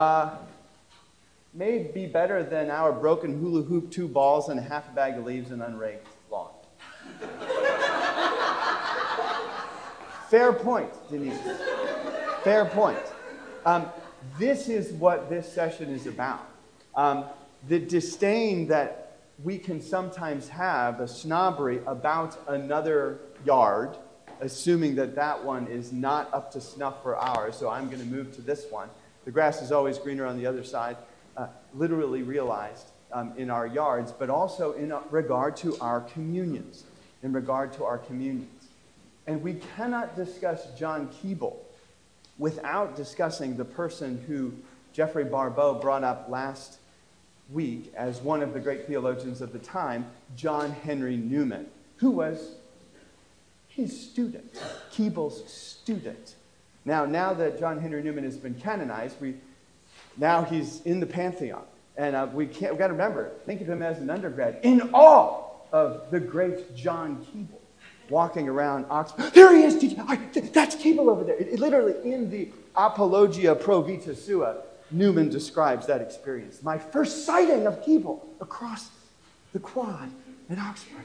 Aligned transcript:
uh, 0.00 0.36
may 1.54 1.78
be 1.78 2.06
better 2.06 2.42
than 2.42 2.70
our 2.70 2.92
broken 2.92 3.40
hula 3.40 3.62
hoop, 3.62 3.90
two 3.90 4.06
balls, 4.06 4.50
and 4.50 4.60
a 4.60 4.62
half 4.62 4.86
a 4.88 4.92
bag 4.92 5.16
of 5.16 5.24
leaves 5.24 5.50
and 5.50 5.62
unraked 5.62 6.06
lawn. 6.30 6.50
Fair 10.28 10.52
point, 10.52 10.90
Denise. 11.10 11.38
Fair 12.44 12.66
point. 12.66 12.98
Um, 13.64 13.86
this 14.38 14.68
is 14.68 14.92
what 14.92 15.30
this 15.30 15.50
session 15.50 15.88
is 15.88 16.06
about. 16.06 16.46
Um, 16.94 17.24
the 17.68 17.78
disdain 17.78 18.68
that 18.68 19.16
we 19.42 19.56
can 19.56 19.80
sometimes 19.80 20.48
have, 20.48 21.00
a 21.00 21.08
snobbery 21.08 21.80
about 21.86 22.38
another 22.48 23.20
yard, 23.46 23.96
assuming 24.40 24.94
that 24.96 25.14
that 25.14 25.42
one 25.42 25.66
is 25.68 25.90
not 25.90 26.32
up 26.34 26.52
to 26.52 26.60
snuff 26.60 27.02
for 27.02 27.16
ours, 27.16 27.56
so 27.56 27.70
I'm 27.70 27.86
going 27.86 28.00
to 28.00 28.06
move 28.06 28.34
to 28.34 28.42
this 28.42 28.66
one. 28.70 28.90
The 29.26 29.32
grass 29.32 29.60
is 29.60 29.72
always 29.72 29.98
greener 29.98 30.24
on 30.24 30.38
the 30.38 30.46
other 30.46 30.64
side, 30.64 30.96
uh, 31.36 31.48
literally 31.74 32.22
realized 32.22 32.86
um, 33.12 33.32
in 33.36 33.50
our 33.50 33.66
yards, 33.66 34.12
but 34.12 34.30
also 34.30 34.72
in 34.72 34.94
regard 35.10 35.56
to 35.58 35.76
our 35.80 36.00
communions. 36.00 36.84
In 37.24 37.32
regard 37.32 37.72
to 37.74 37.84
our 37.84 37.98
communions. 37.98 38.68
And 39.26 39.42
we 39.42 39.54
cannot 39.76 40.14
discuss 40.14 40.66
John 40.78 41.08
Keble 41.08 41.56
without 42.38 42.94
discussing 42.94 43.56
the 43.56 43.64
person 43.64 44.22
who 44.28 44.52
Jeffrey 44.92 45.24
Barbeau 45.24 45.74
brought 45.74 46.04
up 46.04 46.28
last 46.28 46.78
week 47.50 47.92
as 47.96 48.20
one 48.20 48.42
of 48.42 48.54
the 48.54 48.60
great 48.60 48.86
theologians 48.86 49.40
of 49.40 49.52
the 49.52 49.58
time, 49.58 50.06
John 50.36 50.70
Henry 50.70 51.16
Newman, 51.16 51.66
who 51.96 52.10
was 52.12 52.54
his 53.66 54.08
student, 54.08 54.54
Keble's 54.92 55.52
student. 55.52 56.35
Now, 56.86 57.04
now 57.04 57.34
that 57.34 57.58
John 57.58 57.80
Henry 57.80 58.02
Newman 58.02 58.24
has 58.24 58.36
been 58.36 58.54
canonized, 58.54 59.20
we, 59.20 59.34
now 60.16 60.44
he's 60.44 60.80
in 60.82 61.00
the 61.00 61.06
pantheon. 61.06 61.64
And 61.96 62.14
uh, 62.14 62.28
we 62.32 62.46
can't, 62.46 62.72
we've 62.72 62.78
got 62.78 62.86
to 62.86 62.92
remember, 62.92 63.32
think 63.44 63.60
of 63.60 63.68
him 63.68 63.82
as 63.82 63.98
an 63.98 64.08
undergrad 64.08 64.60
in 64.62 64.80
awe 64.92 65.42
of 65.72 66.10
the 66.10 66.20
great 66.20 66.76
John 66.76 67.26
Keble 67.26 67.58
walking 68.08 68.48
around 68.48 68.86
Oxford. 68.88 69.32
There 69.34 69.54
he 69.54 69.64
is! 69.64 69.74
I, 69.98 70.16
that's 70.52 70.76
Keble 70.76 71.08
over 71.08 71.24
there. 71.24 71.36
It, 71.36 71.48
it, 71.48 71.58
literally, 71.58 71.94
in 72.08 72.30
the 72.30 72.50
Apologia 72.76 73.56
Pro 73.56 73.82
Vita 73.82 74.14
Sua, 74.14 74.58
Newman 74.92 75.28
describes 75.28 75.86
that 75.88 76.00
experience. 76.00 76.62
My 76.62 76.78
first 76.78 77.26
sighting 77.26 77.66
of 77.66 77.82
Keble 77.84 78.20
across 78.40 78.90
the 79.52 79.58
quad 79.58 80.10
at 80.48 80.58
Oxford. 80.58 81.02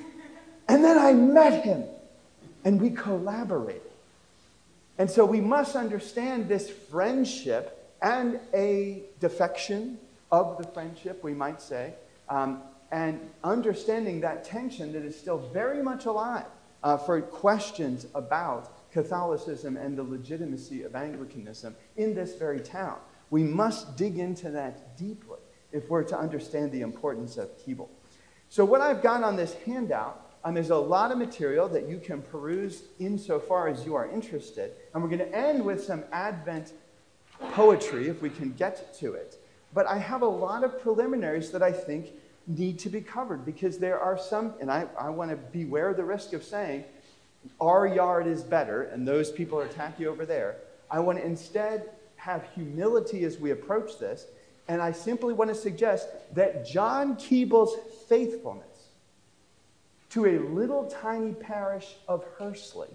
And 0.68 0.84
then 0.84 1.00
I 1.00 1.14
met 1.14 1.64
him, 1.64 1.86
and 2.64 2.80
we 2.80 2.92
collaborated. 2.92 3.91
And 4.98 5.10
so 5.10 5.26
we 5.26 5.42
must 5.42 5.76
understand 5.76 6.48
this 6.48 6.70
friendship 6.70 7.96
and 8.02 8.40
a 8.54 9.04
defection 9.20 10.00
of 10.32 10.58
the 10.58 10.64
friendship, 10.64 11.24
we 11.24 11.34
might 11.34 11.62
say, 11.62 11.94
um, 12.30 12.62
and 12.92 13.20
understanding 13.44 14.22
that 14.22 14.44
tension 14.44 14.92
that 14.94 15.04
is 15.04 15.18
still 15.18 15.38
very 15.38 15.82
much 15.82 16.06
alive 16.06 16.46
uh, 16.84 16.98
for 16.98 17.22
questions 17.22 18.08
about 18.16 18.92
Catholicism 18.92 19.78
and 19.78 19.98
the 19.98 20.04
legitimacy 20.04 20.84
of 20.84 20.96
Anglicanism 20.96 21.76
in 21.96 22.14
this 22.14 22.36
very 22.36 22.60
town. 22.60 22.98
We 23.30 23.44
must 23.44 23.96
dig 23.96 24.20
into 24.20 24.50
that 24.52 24.98
deeply 24.98 25.40
if 25.72 25.90
we're 25.90 26.04
to 26.04 26.18
understand 26.18 26.72
the 26.72 26.82
importance 26.82 27.38
of 27.38 27.50
Keble. 27.60 27.88
So, 28.50 28.66
what 28.66 28.82
I've 28.82 29.02
got 29.02 29.24
on 29.24 29.38
this 29.38 29.54
handout 29.66 30.31
um, 30.44 30.58
is 30.58 30.70
a 30.70 30.76
lot 30.76 31.12
of 31.12 31.18
material 31.18 31.68
that 31.70 31.88
you 31.88 32.00
can 32.00 32.22
peruse 32.22 32.84
insofar 33.00 33.68
as 33.68 33.86
you 33.86 33.96
are 33.96 34.10
interested. 34.10 34.72
And 34.94 35.04
we're 35.04 35.10
going 35.10 35.20
to 35.20 35.36
end 35.36 35.64
with 35.64 35.84
some 35.84 36.04
Advent 36.12 36.74
poetry 37.52 38.08
if 38.08 38.22
we 38.22 38.30
can 38.30 38.54
get 38.54 38.94
to 39.00 39.14
it. 39.14 39.38
But 39.74 39.88
I 39.88 39.98
have 39.98 40.22
a 40.22 40.28
lot 40.28 40.64
of 40.64 40.82
preliminaries 40.82 41.52
that 41.52 41.64
I 41.64 41.72
think 41.72 42.08
need 42.48 42.80
to 42.80 42.90
be 42.90 43.02
covered 43.02 43.46
because 43.46 43.78
there 43.78 44.00
are 44.00 44.18
some, 44.18 44.54
and 44.60 44.72
I, 44.72 44.88
I 45.00 45.10
want 45.10 45.32
to 45.32 45.38
beware 45.38 45.94
the 45.94 46.04
risk 46.04 46.34
of 46.34 46.44
saying, 46.44 46.84
our 47.60 47.88
yard 47.88 48.28
is 48.28 48.44
better 48.44 48.84
and 48.84 49.08
those 49.08 49.32
people 49.32 49.60
are 49.60 49.68
tacky 49.68 50.08
over 50.08 50.26
there. 50.26 50.58
I 50.90 51.00
want 51.00 51.20
to 51.20 51.26
instead 51.26 51.90
have 52.18 52.46
humility 52.54 53.24
as 53.24 53.40
we 53.40 53.52
approach 53.52 53.98
this. 54.00 54.28
And 54.68 54.82
I 54.82 54.92
simply 54.92 55.34
want 55.34 55.50
to 55.50 55.56
suggest 55.56 56.08
that 56.34 56.66
John 56.66 57.16
Keble's 57.16 57.76
faithfulness 58.08 58.71
to 60.12 60.26
a 60.26 60.40
little 60.40 60.86
tiny 60.86 61.34
parish 61.34 61.96
of 62.08 62.24
Hursley, 62.38 62.90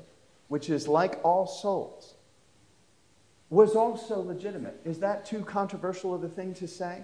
which 0.49 0.71
is 0.71 0.87
like 0.87 1.19
All 1.25 1.47
Souls, 1.47 2.15
was 3.49 3.75
also 3.75 4.21
legitimate. 4.21 4.81
Is 4.84 4.99
that 5.00 5.25
too 5.25 5.41
controversial 5.41 6.15
of 6.15 6.22
a 6.25 6.28
thing 6.28 6.53
to 6.54 6.69
say? 6.69 7.03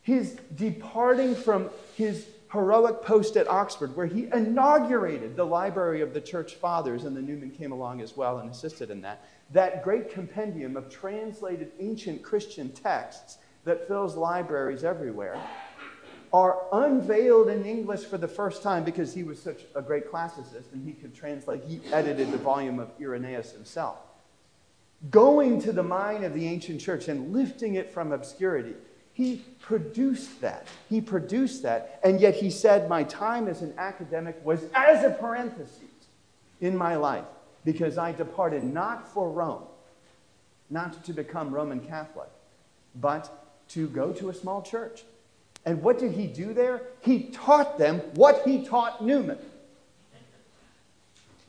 His 0.00 0.38
departing 0.54 1.34
from 1.34 1.68
his 1.94 2.26
heroic 2.52 3.02
post 3.02 3.36
at 3.36 3.46
Oxford, 3.48 3.94
where 3.94 4.06
he 4.06 4.28
inaugurated 4.32 5.36
the 5.36 5.44
library 5.44 6.00
of 6.00 6.14
the 6.14 6.20
church 6.20 6.54
fathers, 6.54 7.04
and 7.04 7.14
the 7.14 7.20
Newman 7.20 7.50
came 7.50 7.72
along 7.72 8.00
as 8.00 8.16
well 8.16 8.38
and 8.38 8.50
assisted 8.50 8.90
in 8.90 9.02
that. 9.02 9.24
That 9.52 9.84
great 9.84 10.10
compendium 10.10 10.74
of 10.76 10.88
translated 10.88 11.72
ancient 11.78 12.22
Christian 12.22 12.70
texts 12.70 13.38
that 13.64 13.86
fills 13.86 14.16
libraries 14.16 14.84
everywhere 14.84 15.38
are 16.32 16.58
unveiled 16.72 17.48
in 17.48 17.64
English 17.64 18.04
for 18.04 18.18
the 18.18 18.28
first 18.28 18.62
time 18.62 18.84
because 18.84 19.14
he 19.14 19.22
was 19.22 19.40
such 19.40 19.62
a 19.74 19.82
great 19.82 20.10
classicist 20.10 20.72
and 20.72 20.84
he 20.84 20.92
could 20.92 21.14
translate. 21.14 21.62
He 21.64 21.80
edited 21.92 22.30
the 22.32 22.38
volume 22.38 22.78
of 22.78 22.90
Irenaeus 23.00 23.52
himself. 23.52 23.98
Going 25.10 25.60
to 25.62 25.72
the 25.72 25.82
mind 25.82 26.24
of 26.24 26.34
the 26.34 26.46
ancient 26.46 26.80
church 26.80 27.08
and 27.08 27.32
lifting 27.32 27.74
it 27.74 27.90
from 27.90 28.12
obscurity. 28.12 28.74
He 29.12 29.44
produced 29.60 30.40
that. 30.42 30.66
He 30.88 31.00
produced 31.00 31.62
that. 31.62 32.00
And 32.04 32.20
yet 32.20 32.34
he 32.34 32.50
said, 32.50 32.88
My 32.88 33.04
time 33.04 33.48
as 33.48 33.62
an 33.62 33.74
academic 33.78 34.40
was 34.44 34.64
as 34.74 35.04
a 35.04 35.10
parenthesis 35.10 35.82
in 36.60 36.76
my 36.76 36.96
life 36.96 37.24
because 37.64 37.98
I 37.98 38.12
departed 38.12 38.64
not 38.64 39.08
for 39.12 39.30
Rome, 39.30 39.64
not 40.70 41.04
to 41.04 41.12
become 41.12 41.54
Roman 41.54 41.80
Catholic, 41.80 42.28
but 42.94 43.64
to 43.70 43.88
go 43.88 44.12
to 44.12 44.30
a 44.30 44.34
small 44.34 44.62
church 44.62 45.04
and 45.64 45.82
what 45.82 45.98
did 45.98 46.12
he 46.12 46.26
do 46.26 46.54
there? 46.54 46.82
He 47.00 47.24
taught 47.24 47.78
them 47.78 48.00
what 48.14 48.42
he 48.44 48.64
taught 48.64 49.04
Newman. 49.04 49.38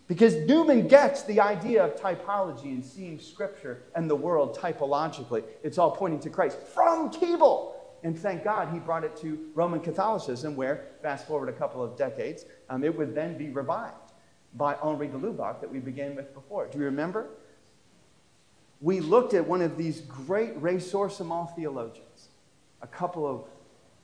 Because 0.08 0.36
Newman 0.48 0.88
gets 0.88 1.24
the 1.24 1.40
idea 1.40 1.86
of 1.86 1.96
typology 1.96 2.66
and 2.66 2.84
seeing 2.84 3.20
Scripture 3.20 3.84
and 3.96 4.10
the 4.10 4.16
world 4.16 4.58
typologically. 4.58 5.44
It's 5.64 5.78
all 5.78 5.92
pointing 5.92 6.20
to 6.22 6.30
Christ 6.30 6.58
from 6.74 7.12
Keble. 7.12 7.74
And 8.04 8.18
thank 8.18 8.44
God 8.44 8.74
he 8.74 8.80
brought 8.80 9.04
it 9.04 9.16
to 9.18 9.52
Roman 9.54 9.82
Catholicism, 9.82 10.56
where, 10.56 10.88
fast 11.02 11.28
forward 11.28 11.50
a 11.50 11.54
couple 11.54 11.84
of 11.84 11.96
decades, 11.96 12.46
um, 12.70 12.84
it 12.84 12.98
would 12.98 13.14
then 13.14 13.38
be 13.38 13.50
revived 13.50 14.14
by 14.56 14.74
Henri 14.76 15.08
de 15.08 15.18
Lubac 15.18 15.62
that 15.62 15.72
we 15.72 15.80
began 15.80 16.16
with 16.16 16.34
before. 16.34 16.66
Do 16.68 16.80
you 16.80 16.86
remember? 16.86 17.28
We 18.82 19.00
looked 19.02 19.34
at 19.34 19.46
one 19.46 19.62
of 19.62 19.78
these 19.78 20.02
great 20.02 20.60
ressourcement 20.60 21.56
theologians 21.56 22.30
a 22.82 22.88
couple 22.88 23.28
of 23.28 23.44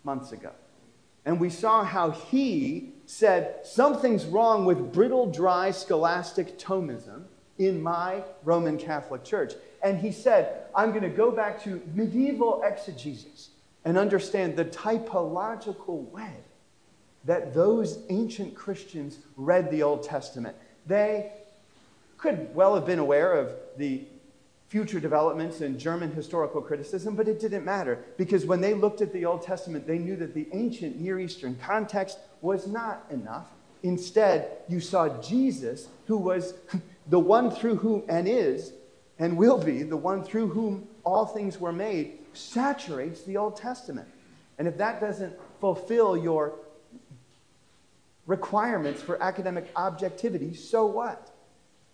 months 0.05 0.31
ago. 0.31 0.51
And 1.25 1.39
we 1.39 1.49
saw 1.49 1.83
how 1.83 2.11
he 2.11 2.93
said, 3.05 3.66
Something's 3.66 4.25
wrong 4.25 4.66
with 4.66 4.93
brittle, 4.93 5.25
dry, 5.25 5.71
scholastic 5.71 6.59
Thomism 6.59 7.23
in 7.57 7.81
my 7.81 8.23
Roman 8.43 8.77
Catholic 8.77 9.23
Church. 9.23 9.53
And 9.81 9.99
he 9.99 10.11
said, 10.11 10.66
I'm 10.75 10.91
going 10.91 11.03
to 11.03 11.09
go 11.09 11.31
back 11.31 11.63
to 11.63 11.81
medieval 11.93 12.61
exegesis 12.63 13.49
and 13.83 13.97
understand 13.97 14.55
the 14.55 14.66
typological 14.66 16.09
way 16.11 16.33
that 17.25 17.53
those 17.53 17.99
ancient 18.09 18.55
Christians 18.55 19.19
read 19.35 19.72
the 19.72 19.83
Old 19.83 20.03
Testament. 20.03 20.55
They 20.85 21.31
could 22.17 22.53
well 22.55 22.75
have 22.75 22.85
been 22.85 22.99
aware 22.99 23.33
of 23.33 23.53
the 23.77 24.03
future 24.67 24.99
developments 24.99 25.61
in 25.61 25.77
German 25.77 26.11
historical 26.11 26.61
criticism, 26.61 27.15
but 27.15 27.27
it 27.27 27.39
didn't 27.39 27.63
matter 27.63 28.03
because 28.17 28.45
when 28.45 28.61
they 28.61 28.73
looked 28.73 29.01
at 29.01 29.13
the 29.13 29.25
Old 29.25 29.41
Testament, 29.43 29.85
they 29.85 29.99
knew 29.99 30.16
that 30.16 30.34
the 30.34 30.47
ancient 30.53 30.99
Near 30.99 31.19
Eastern 31.19 31.55
context 31.61 32.17
was 32.41 32.67
not 32.67 33.05
enough. 33.11 33.47
Instead, 33.84 34.49
you 34.67 34.79
saw 34.79 35.22
Jesus, 35.22 35.87
who 36.07 36.17
was 36.17 36.55
the 37.07 37.19
one 37.19 37.51
through 37.51 37.75
whom, 37.75 38.03
and 38.09 38.28
is, 38.28 38.73
and 39.19 39.37
will 39.37 39.63
be, 39.63 39.84
the 39.84 39.97
one 39.97 40.23
through 40.23 40.47
whom 40.47 40.87
all 41.03 41.25
things 41.25 41.59
were 41.59 41.72
made, 41.72 42.17
saturates 42.34 43.22
the 43.22 43.37
Old 43.37 43.55
Testament. 43.55 44.07
And 44.57 44.67
if 44.67 44.78
that 44.78 44.99
doesn't 44.99 45.34
fulfill 45.59 46.17
your 46.17 46.53
requirements 48.25 49.01
for 49.01 49.22
academic 49.22 49.69
objectivity, 49.75 50.53
so 50.55 50.85
what? 50.85 51.31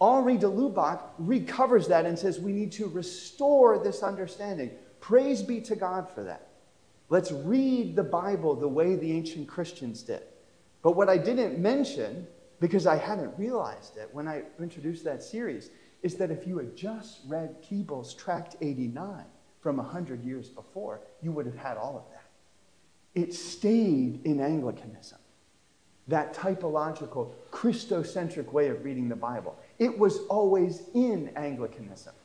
Henri 0.02 0.38
de 0.38 0.48
Lubac 0.48 1.02
recovers 1.20 1.88
that 1.88 2.06
and 2.06 2.18
says 2.18 2.40
we 2.40 2.52
need 2.52 2.72
to 2.74 2.88
restore 2.88 3.78
this 3.78 4.02
understanding. 4.02 4.72
Praise 5.00 5.44
be 5.44 5.62
to 5.62 5.76
God 5.76 6.10
for 6.10 6.24
that. 6.24 6.48
Let's 7.10 7.32
read 7.32 7.96
the 7.96 8.04
Bible 8.04 8.56
the 8.56 8.68
way 8.68 8.96
the 8.96 9.12
ancient 9.12 9.48
Christians 9.48 10.02
did. 10.02 10.24
But 10.82 10.96
what 10.96 11.08
I 11.08 11.18
didn't 11.18 11.60
mention, 11.60 12.26
because 12.60 12.88
I 12.88 12.98
hadn't 12.98 13.38
realized 13.38 13.98
it 13.98 14.10
when 14.12 14.28
I 14.28 14.44
introduced 14.60 15.04
that 15.04 15.22
series, 15.22 15.70
is 16.02 16.16
that 16.16 16.32
if 16.32 16.48
you 16.48 16.58
had 16.58 16.76
just 16.76 17.20
read 17.28 17.62
Keble's 17.62 18.16
Tract 18.16 18.56
89, 18.60 19.24
from 19.62 19.78
100 19.78 20.24
years 20.24 20.50
before, 20.50 21.02
you 21.22 21.32
would 21.32 21.46
have 21.46 21.58
had 21.58 21.78
all 21.78 21.96
of 21.96 22.04
that. 22.12 22.26
It 23.14 23.34
stayed 23.34 24.22
in 24.26 24.42
Anglicanism, 24.42 25.20
that 26.08 26.34
typological, 26.34 27.34
Christocentric 27.62 28.52
way 28.52 28.70
of 28.70 28.84
reading 28.84 29.08
the 29.08 29.16
Bible. 29.16 29.56
It 29.78 29.96
was 29.96 30.22
always 30.30 30.82
in 30.96 31.30
Anglicanism. 31.36 32.16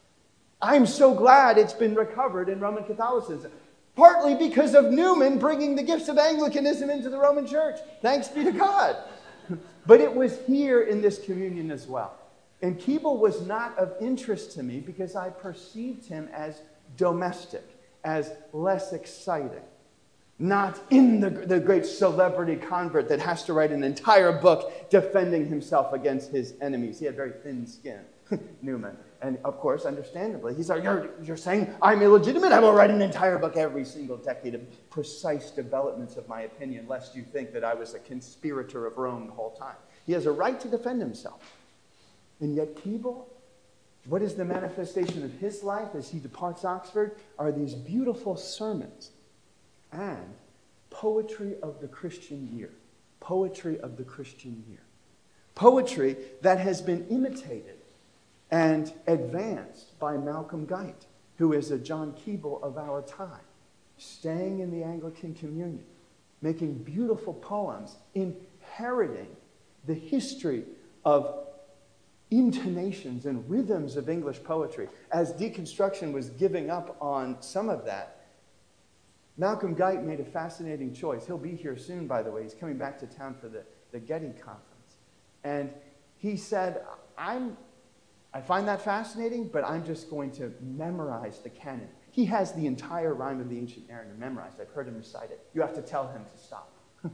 I'm 0.62 0.86
so 0.86 1.14
glad 1.14 1.58
it's 1.58 1.74
been 1.74 1.94
recovered 1.94 2.48
in 2.48 2.58
Roman 2.58 2.84
Catholicism, 2.84 3.52
partly 3.96 4.34
because 4.34 4.74
of 4.74 4.86
Newman 4.86 5.38
bringing 5.38 5.76
the 5.76 5.82
gifts 5.82 6.08
of 6.08 6.16
Anglicanism 6.16 6.88
into 6.88 7.10
the 7.10 7.18
Roman 7.18 7.46
Church. 7.46 7.78
Thanks 8.00 8.28
be 8.28 8.44
to 8.44 8.52
God. 8.52 8.96
But 9.86 10.00
it 10.00 10.12
was 10.12 10.36
here 10.48 10.82
in 10.82 11.00
this 11.00 11.24
communion 11.24 11.70
as 11.70 11.86
well. 11.86 12.16
And 12.60 12.76
Keble 12.76 13.20
was 13.20 13.46
not 13.46 13.78
of 13.78 13.94
interest 14.00 14.50
to 14.54 14.64
me 14.64 14.80
because 14.80 15.14
I 15.14 15.30
perceived 15.30 16.06
him 16.06 16.28
as 16.32 16.60
domestic, 16.96 17.62
as 18.02 18.32
less 18.52 18.92
exciting. 18.92 19.62
Not 20.38 20.78
in 20.90 21.20
the, 21.20 21.30
the 21.30 21.58
great 21.58 21.86
celebrity 21.86 22.56
convert 22.56 23.08
that 23.08 23.20
has 23.20 23.42
to 23.44 23.54
write 23.54 23.72
an 23.72 23.82
entire 23.82 24.32
book 24.32 24.90
defending 24.90 25.46
himself 25.46 25.94
against 25.94 26.30
his 26.30 26.54
enemies. 26.60 26.98
He 26.98 27.06
had 27.06 27.16
very 27.16 27.32
thin 27.42 27.66
skin, 27.66 28.00
Newman. 28.62 28.98
And 29.22 29.38
of 29.44 29.58
course, 29.58 29.86
understandably, 29.86 30.54
he's 30.54 30.68
like, 30.68 30.82
you're, 30.82 31.08
you're 31.22 31.38
saying 31.38 31.74
I'm 31.80 32.02
illegitimate? 32.02 32.52
I 32.52 32.60
will 32.60 32.74
write 32.74 32.90
an 32.90 33.00
entire 33.00 33.38
book 33.38 33.56
every 33.56 33.84
single 33.84 34.18
decade 34.18 34.54
of 34.54 34.90
precise 34.90 35.50
developments 35.50 36.16
of 36.16 36.28
my 36.28 36.42
opinion, 36.42 36.86
lest 36.86 37.16
you 37.16 37.22
think 37.22 37.54
that 37.54 37.64
I 37.64 37.72
was 37.72 37.94
a 37.94 37.98
conspirator 38.00 38.86
of 38.86 38.98
Rome 38.98 39.26
the 39.26 39.32
whole 39.32 39.52
time. 39.52 39.76
He 40.04 40.12
has 40.12 40.26
a 40.26 40.32
right 40.32 40.60
to 40.60 40.68
defend 40.68 41.00
himself. 41.00 41.40
And 42.40 42.54
yet, 42.54 42.76
Keble, 42.76 43.24
what 44.04 44.20
is 44.20 44.34
the 44.34 44.44
manifestation 44.44 45.24
of 45.24 45.32
his 45.32 45.64
life 45.64 45.94
as 45.94 46.10
he 46.10 46.18
departs 46.18 46.64
Oxford? 46.66 47.16
Are 47.38 47.50
these 47.50 47.74
beautiful 47.74 48.36
sermons 48.36 49.12
and 49.92 50.34
poetry 50.90 51.56
of 51.62 51.80
the 51.80 51.88
Christian 51.88 52.48
year. 52.56 52.70
Poetry 53.20 53.78
of 53.80 53.96
the 53.96 54.04
Christian 54.04 54.64
year. 54.68 54.82
Poetry 55.54 56.16
that 56.42 56.58
has 56.58 56.80
been 56.82 57.06
imitated 57.08 57.76
and 58.50 58.92
advanced 59.06 59.98
by 59.98 60.16
Malcolm 60.16 60.66
Guite, 60.66 61.06
who 61.36 61.52
is 61.52 61.70
a 61.70 61.78
John 61.78 62.12
Keble 62.12 62.62
of 62.62 62.78
our 62.78 63.02
time, 63.02 63.40
staying 63.98 64.60
in 64.60 64.70
the 64.70 64.84
Anglican 64.84 65.34
Communion, 65.34 65.84
making 66.42 66.74
beautiful 66.74 67.34
poems, 67.34 67.96
inheriting 68.14 69.28
the 69.86 69.94
history 69.94 70.64
of 71.04 71.46
intonations 72.30 73.26
and 73.26 73.48
rhythms 73.48 73.96
of 73.96 74.08
English 74.08 74.42
poetry. 74.42 74.88
As 75.12 75.32
deconstruction 75.32 76.12
was 76.12 76.30
giving 76.30 76.70
up 76.70 76.96
on 77.00 77.40
some 77.40 77.68
of 77.68 77.84
that, 77.84 78.15
Malcolm 79.38 79.74
Guite 79.74 80.02
made 80.02 80.20
a 80.20 80.24
fascinating 80.24 80.94
choice. 80.94 81.26
He'll 81.26 81.36
be 81.36 81.54
here 81.54 81.76
soon, 81.76 82.06
by 82.06 82.22
the 82.22 82.30
way. 82.30 82.42
He's 82.42 82.54
coming 82.54 82.78
back 82.78 82.98
to 83.00 83.06
town 83.06 83.34
for 83.34 83.48
the, 83.48 83.64
the 83.92 84.00
Getty 84.00 84.32
conference. 84.32 84.96
And 85.44 85.70
he 86.16 86.36
said, 86.36 86.82
I'm, 87.18 87.56
I 88.32 88.40
find 88.40 88.66
that 88.68 88.82
fascinating, 88.82 89.48
but 89.48 89.64
I'm 89.64 89.84
just 89.84 90.08
going 90.08 90.30
to 90.32 90.52
memorize 90.62 91.40
the 91.40 91.50
canon. 91.50 91.88
He 92.10 92.24
has 92.26 92.52
the 92.52 92.66
entire 92.66 93.12
rime 93.12 93.40
of 93.40 93.50
the 93.50 93.58
ancient 93.58 93.88
mariner 93.88 94.14
memorized. 94.18 94.58
I've 94.58 94.70
heard 94.70 94.88
him 94.88 94.96
recite 94.96 95.30
it. 95.30 95.46
You 95.52 95.60
have 95.60 95.74
to 95.74 95.82
tell 95.82 96.08
him 96.08 96.24
to 96.24 96.42
stop. 96.42 96.72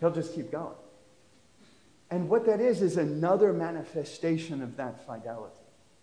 He'll 0.00 0.10
just 0.10 0.34
keep 0.34 0.50
going. 0.50 0.74
And 2.10 2.28
what 2.28 2.44
that 2.46 2.60
is, 2.60 2.82
is 2.82 2.96
another 2.96 3.52
manifestation 3.52 4.62
of 4.62 4.76
that 4.76 5.06
fidelity, 5.06 5.54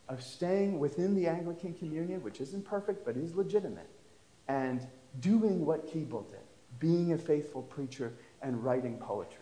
of 0.10 0.24
staying 0.24 0.80
within 0.80 1.16
the 1.16 1.28
Anglican 1.28 1.74
communion, 1.74 2.24
which 2.24 2.42
isn't 2.42 2.66
perfect, 2.66 3.06
but 3.06 3.18
is 3.18 3.36
legitimate, 3.36 3.90
and 4.52 4.86
doing 5.22 5.66
what 5.66 5.88
Keble 5.88 6.30
did, 6.30 6.40
being 6.80 7.14
a 7.14 7.18
faithful 7.18 7.62
preacher 7.62 8.14
and 8.42 8.62
writing 8.64 8.98
poetry. 8.98 9.38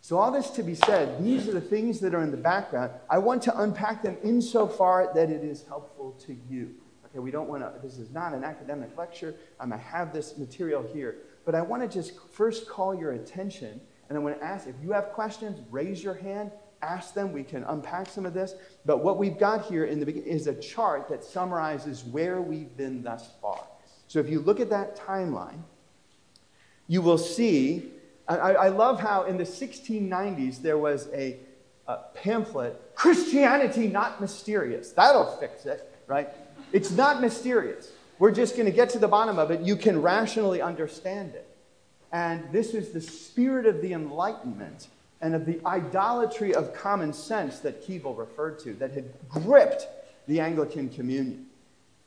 So, 0.00 0.16
all 0.16 0.32
this 0.32 0.50
to 0.50 0.62
be 0.62 0.74
said, 0.74 1.22
these 1.22 1.46
are 1.48 1.52
the 1.52 1.60
things 1.60 2.00
that 2.00 2.14
are 2.14 2.22
in 2.22 2.30
the 2.30 2.36
background. 2.36 2.92
I 3.10 3.18
want 3.18 3.42
to 3.42 3.60
unpack 3.60 4.02
them 4.02 4.16
insofar 4.24 5.12
that 5.14 5.30
it 5.30 5.44
is 5.44 5.64
helpful 5.68 6.12
to 6.26 6.36
you. 6.48 6.74
Okay, 7.06 7.18
we 7.18 7.30
don't 7.30 7.48
want 7.48 7.62
to, 7.62 7.80
this 7.86 7.98
is 7.98 8.10
not 8.10 8.32
an 8.32 8.42
academic 8.42 8.96
lecture. 8.96 9.34
Um, 9.60 9.72
I 9.72 9.76
have 9.76 10.12
this 10.12 10.38
material 10.38 10.82
here. 10.82 11.18
But 11.44 11.54
I 11.54 11.60
want 11.60 11.82
to 11.82 11.88
just 11.88 12.18
first 12.32 12.68
call 12.68 12.94
your 12.94 13.12
attention, 13.12 13.80
and 14.08 14.16
I 14.16 14.20
want 14.20 14.38
to 14.38 14.44
ask 14.44 14.66
if 14.66 14.76
you 14.82 14.92
have 14.92 15.10
questions, 15.10 15.60
raise 15.70 16.02
your 16.02 16.14
hand, 16.14 16.52
ask 16.80 17.12
them. 17.14 17.32
We 17.32 17.44
can 17.44 17.64
unpack 17.64 18.08
some 18.08 18.24
of 18.24 18.34
this. 18.34 18.54
But 18.86 19.04
what 19.04 19.18
we've 19.18 19.38
got 19.38 19.66
here 19.66 19.84
in 19.84 20.00
the 20.00 20.06
beginning 20.06 20.30
is 20.30 20.46
a 20.46 20.54
chart 20.54 21.08
that 21.10 21.22
summarizes 21.22 22.02
where 22.04 22.40
we've 22.40 22.76
been 22.76 23.02
thus 23.02 23.30
far. 23.40 23.66
So 24.12 24.18
if 24.18 24.28
you 24.28 24.40
look 24.40 24.60
at 24.60 24.68
that 24.68 24.94
timeline, 24.94 25.62
you 26.86 27.00
will 27.00 27.16
see. 27.16 27.92
I, 28.28 28.36
I 28.36 28.68
love 28.68 29.00
how 29.00 29.22
in 29.22 29.38
the 29.38 29.44
1690s 29.44 30.60
there 30.60 30.76
was 30.76 31.08
a, 31.14 31.38
a 31.88 31.96
pamphlet 32.12 32.94
Christianity 32.94 33.88
Not 33.88 34.20
Mysterious. 34.20 34.90
That'll 34.90 35.34
fix 35.38 35.64
it, 35.64 35.90
right? 36.08 36.28
It's 36.74 36.90
not 36.90 37.22
mysterious. 37.22 37.90
We're 38.18 38.32
just 38.32 38.54
going 38.54 38.66
to 38.66 38.72
get 38.72 38.90
to 38.90 38.98
the 38.98 39.08
bottom 39.08 39.38
of 39.38 39.50
it. 39.50 39.62
You 39.62 39.76
can 39.76 40.02
rationally 40.02 40.60
understand 40.60 41.34
it. 41.34 41.48
And 42.12 42.52
this 42.52 42.74
is 42.74 42.90
the 42.90 43.00
spirit 43.00 43.64
of 43.64 43.80
the 43.80 43.94
Enlightenment 43.94 44.88
and 45.22 45.34
of 45.34 45.46
the 45.46 45.58
idolatry 45.64 46.54
of 46.54 46.74
common 46.74 47.14
sense 47.14 47.60
that 47.60 47.82
Keble 47.88 48.18
referred 48.18 48.58
to 48.58 48.74
that 48.74 48.90
had 48.90 49.10
gripped 49.30 49.86
the 50.28 50.38
Anglican 50.40 50.90
communion. 50.90 51.46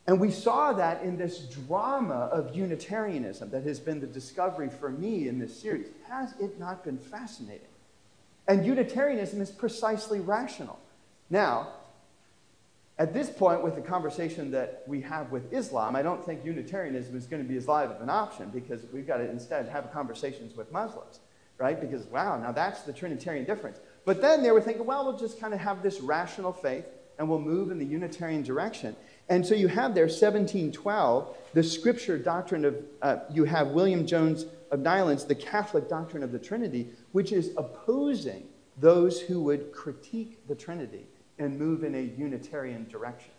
And 0.07 0.19
we 0.19 0.29
saw 0.29 0.73
that 0.73 1.01
in 1.01 1.17
this 1.17 1.39
drama 1.39 2.29
of 2.31 2.55
Unitarianism 2.55 3.49
that 3.49 3.63
has 3.63 3.79
been 3.79 3.99
the 3.99 4.07
discovery 4.07 4.69
for 4.69 4.89
me 4.91 5.27
in 5.27 5.39
this 5.39 5.59
series. 5.59 5.87
Has 6.07 6.33
it 6.39 6.59
not 6.59 6.83
been 6.83 6.99
fascinating? 6.99 7.67
And 8.47 8.65
Unitarianism 8.65 9.41
is 9.41 9.49
precisely 9.49 10.19
rational. 10.19 10.79
Now, 11.31 11.69
at 12.99 13.13
this 13.13 13.29
point, 13.29 13.63
with 13.63 13.75
the 13.75 13.81
conversation 13.81 14.51
that 14.51 14.83
we 14.87 15.01
have 15.01 15.31
with 15.31 15.51
Islam, 15.51 15.95
I 15.95 16.01
don't 16.01 16.23
think 16.23 16.45
Unitarianism 16.45 17.17
is 17.17 17.25
going 17.25 17.43
to 17.43 17.49
be 17.49 17.57
as 17.57 17.67
live 17.67 17.89
of 17.89 17.99
an 18.01 18.09
option 18.09 18.49
because 18.51 18.81
we've 18.93 19.07
got 19.07 19.17
to 19.17 19.29
instead 19.29 19.67
have 19.67 19.91
conversations 19.91 20.55
with 20.55 20.71
Muslims, 20.71 21.19
right? 21.57 21.81
Because, 21.81 22.05
wow, 22.05 22.37
now 22.37 22.51
that's 22.51 22.83
the 22.83 22.93
Trinitarian 22.93 23.43
difference. 23.43 23.79
But 24.05 24.21
then 24.21 24.43
they 24.43 24.51
were 24.51 24.61
thinking, 24.61 24.85
well, 24.85 25.03
we'll 25.03 25.17
just 25.17 25.41
kind 25.41 25.53
of 25.53 25.59
have 25.59 25.81
this 25.81 25.99
rational 25.99 26.53
faith 26.53 26.85
and 27.17 27.27
we'll 27.27 27.39
move 27.39 27.71
in 27.71 27.79
the 27.79 27.85
Unitarian 27.85 28.43
direction. 28.43 28.95
And 29.29 29.45
so 29.45 29.55
you 29.55 29.67
have 29.67 29.95
there 29.95 30.05
1712, 30.05 31.35
the 31.53 31.63
scripture 31.63 32.17
doctrine 32.17 32.65
of, 32.65 32.75
uh, 33.01 33.17
you 33.31 33.43
have 33.45 33.69
William 33.69 34.05
Jones 34.05 34.45
of 34.71 34.79
Nayland's, 34.79 35.25
the 35.25 35.35
Catholic 35.35 35.89
doctrine 35.89 36.21
of 36.21 36.31
the 36.31 36.39
Trinity, 36.39 36.89
which 37.11 37.31
is 37.31 37.51
opposing 37.57 38.47
those 38.77 39.19
who 39.21 39.41
would 39.41 39.71
critique 39.71 40.45
the 40.47 40.55
Trinity 40.55 41.07
and 41.39 41.57
move 41.57 41.83
in 41.83 41.95
a 41.95 42.01
Unitarian 42.01 42.87
direction. 42.87 43.31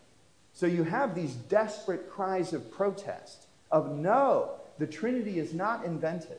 So 0.52 0.66
you 0.66 0.84
have 0.84 1.14
these 1.14 1.34
desperate 1.34 2.10
cries 2.10 2.52
of 2.52 2.70
protest 2.70 3.46
of 3.70 3.94
no, 3.94 4.52
the 4.78 4.86
Trinity 4.86 5.38
is 5.38 5.52
not 5.52 5.84
invented. 5.84 6.38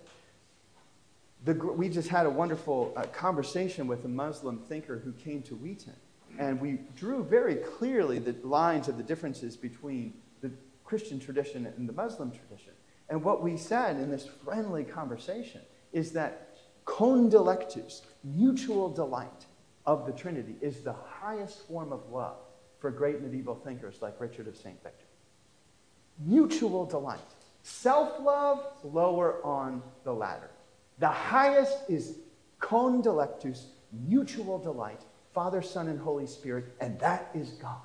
The, 1.46 1.54
we 1.54 1.88
just 1.88 2.10
had 2.10 2.26
a 2.26 2.30
wonderful 2.30 2.94
uh, 2.96 3.04
conversation 3.04 3.88
with 3.88 4.04
a 4.06 4.08
Muslim 4.08 4.60
thinker 4.60 4.98
who 4.98 5.12
came 5.14 5.42
to 5.44 5.56
Wheaton 5.56 5.96
and 6.38 6.60
we 6.60 6.80
drew 6.96 7.24
very 7.24 7.56
clearly 7.56 8.20
the 8.20 8.36
lines 8.48 8.88
of 8.88 8.98
the 8.98 9.04
differences 9.04 9.58
between 9.58 10.14
the 10.42 10.52
Christian 10.84 11.20
tradition 11.20 11.66
and 11.66 11.88
the 11.88 11.94
Muslim 11.94 12.32
tradition. 12.32 12.74
And 13.10 13.24
what 13.24 13.42
we 13.42 13.58
said 13.58 13.98
in 13.98 14.12
this 14.12 14.28
friendly 14.44 14.84
conversation 14.84 15.62
is 15.94 16.12
that 16.14 16.58
condilectus, 16.86 18.02
mutual 18.24 18.90
delight 18.90 19.46
of 19.86 20.06
the 20.06 20.12
Trinity, 20.12 20.56
is 20.62 20.82
the 20.82 20.94
highest 20.94 21.68
form 21.68 21.92
of 21.92 22.10
love 22.12 22.38
for 22.80 22.92
great 22.92 23.22
medieval 23.22 23.56
thinkers 23.56 24.02
like 24.02 24.20
Richard 24.20 24.48
of 24.48 24.56
St. 24.56 24.82
Victor. 24.84 25.06
Mutual 26.20 26.86
delight. 26.86 27.20
Self 27.64 28.20
love, 28.22 28.66
lower 28.84 29.44
on 29.46 29.82
the 30.04 30.14
ladder. 30.14 30.50
The 31.00 31.10
highest 31.10 31.78
is 31.90 32.20
condilectus, 32.60 33.66
mutual 33.92 34.58
delight 34.58 35.02
Father, 35.38 35.62
Son, 35.62 35.88
and 35.88 36.00
Holy 36.00 36.26
Spirit, 36.26 36.66
and 36.82 37.00
that 37.00 37.30
is 37.36 37.50
God. 37.50 37.78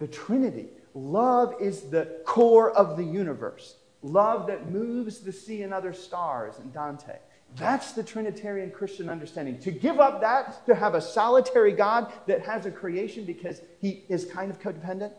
The 0.00 0.08
Trinity. 0.08 0.66
Love 0.92 1.54
is 1.60 1.82
the 1.82 2.20
core 2.24 2.72
of 2.72 2.96
the 2.96 3.04
universe. 3.04 3.76
Love 4.02 4.48
that 4.48 4.72
moves 4.72 5.20
the 5.20 5.30
sea 5.30 5.62
and 5.62 5.72
other 5.72 5.92
stars 5.92 6.56
in 6.58 6.72
Dante. 6.72 7.18
That's 7.54 7.92
the 7.92 8.02
Trinitarian 8.02 8.72
Christian 8.72 9.08
understanding. 9.08 9.60
To 9.60 9.70
give 9.70 10.00
up 10.00 10.20
that, 10.22 10.66
to 10.66 10.74
have 10.74 10.96
a 10.96 11.00
solitary 11.00 11.70
God 11.70 12.12
that 12.26 12.44
has 12.44 12.66
a 12.66 12.72
creation 12.72 13.24
because 13.24 13.60
he 13.80 14.02
is 14.08 14.24
kind 14.24 14.50
of 14.50 14.58
codependent 14.58 15.12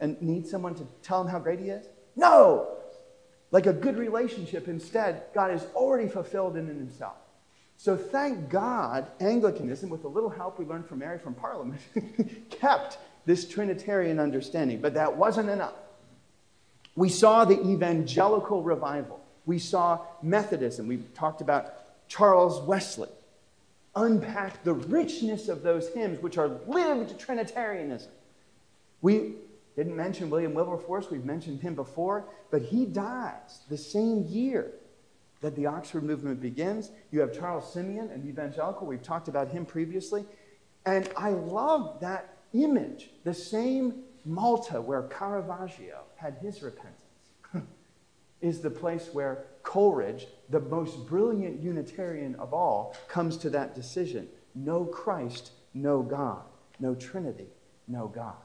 and 0.00 0.20
needs 0.20 0.50
someone 0.50 0.74
to 0.74 0.88
tell 1.04 1.20
him 1.20 1.28
how 1.28 1.38
great 1.38 1.60
he 1.60 1.66
is? 1.66 1.86
No! 2.16 2.78
Like 3.52 3.66
a 3.66 3.72
good 3.72 3.96
relationship, 3.96 4.66
instead, 4.66 5.22
God 5.32 5.52
is 5.52 5.64
already 5.76 6.08
fulfilled 6.08 6.56
in 6.56 6.66
himself. 6.66 7.14
So 7.76 7.96
thank 7.96 8.48
God, 8.48 9.06
Anglicanism, 9.20 9.90
with 9.90 10.04
a 10.04 10.08
little 10.08 10.30
help 10.30 10.58
we 10.58 10.64
learned 10.64 10.86
from 10.86 11.00
Mary 11.00 11.18
from 11.18 11.34
Parliament, 11.34 11.80
kept 12.50 12.98
this 13.26 13.46
Trinitarian 13.46 14.18
understanding, 14.18 14.80
but 14.80 14.94
that 14.94 15.16
wasn't 15.16 15.50
enough. 15.50 15.74
We 16.94 17.10
saw 17.10 17.44
the 17.44 17.60
evangelical 17.60 18.62
revival. 18.62 19.20
We 19.44 19.58
saw 19.58 20.00
Methodism. 20.22 20.88
We 20.88 20.98
talked 21.14 21.42
about 21.42 21.74
Charles 22.08 22.60
Wesley. 22.66 23.10
Unpack 23.94 24.64
the 24.64 24.74
richness 24.74 25.48
of 25.48 25.62
those 25.62 25.88
hymns, 25.90 26.22
which 26.22 26.38
are 26.38 26.48
lived 26.66 27.18
Trinitarianism. 27.18 28.10
We 29.02 29.34
didn't 29.76 29.96
mention 29.96 30.30
William 30.30 30.54
Wilberforce, 30.54 31.10
we've 31.10 31.24
mentioned 31.24 31.60
him 31.60 31.74
before, 31.74 32.24
but 32.50 32.62
he 32.62 32.86
dies 32.86 33.60
the 33.68 33.76
same 33.76 34.24
year 34.26 34.72
that 35.40 35.54
the 35.56 35.66
Oxford 35.66 36.02
movement 36.02 36.40
begins. 36.40 36.90
You 37.10 37.20
have 37.20 37.32
Charles 37.32 37.72
Simeon, 37.72 38.10
an 38.10 38.26
evangelical. 38.26 38.86
We've 38.86 39.02
talked 39.02 39.28
about 39.28 39.48
him 39.48 39.66
previously. 39.66 40.24
And 40.84 41.08
I 41.16 41.30
love 41.30 42.00
that 42.00 42.38
image, 42.52 43.10
the 43.24 43.34
same 43.34 44.02
Malta 44.24 44.80
where 44.80 45.02
Caravaggio 45.02 46.04
had 46.16 46.36
his 46.40 46.62
repentance, 46.62 47.00
is 48.40 48.60
the 48.60 48.70
place 48.70 49.10
where 49.12 49.44
Coleridge, 49.62 50.26
the 50.50 50.60
most 50.60 51.06
brilliant 51.06 51.60
Unitarian 51.60 52.34
of 52.36 52.54
all, 52.54 52.96
comes 53.08 53.36
to 53.38 53.50
that 53.50 53.74
decision 53.74 54.28
no 54.54 54.86
Christ, 54.86 55.50
no 55.74 56.02
God, 56.02 56.42
no 56.80 56.94
Trinity, 56.94 57.48
no 57.86 58.08
God. 58.08 58.36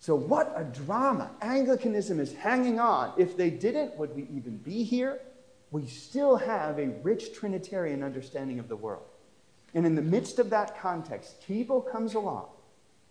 So, 0.00 0.16
what 0.16 0.52
a 0.56 0.64
drama. 0.64 1.30
Anglicanism 1.42 2.18
is 2.18 2.32
hanging 2.32 2.80
on. 2.80 3.12
If 3.16 3.36
they 3.36 3.50
didn't, 3.50 3.96
would 3.96 4.16
we 4.16 4.22
even 4.34 4.56
be 4.56 4.82
here? 4.82 5.20
We 5.72 5.86
still 5.86 6.36
have 6.36 6.78
a 6.78 6.88
rich 7.02 7.34
Trinitarian 7.34 8.02
understanding 8.02 8.58
of 8.58 8.68
the 8.68 8.76
world. 8.76 9.06
And 9.74 9.86
in 9.86 9.94
the 9.94 10.02
midst 10.02 10.38
of 10.38 10.50
that 10.50 10.78
context, 10.78 11.42
Keble 11.48 11.90
comes 11.90 12.14
along, 12.14 12.48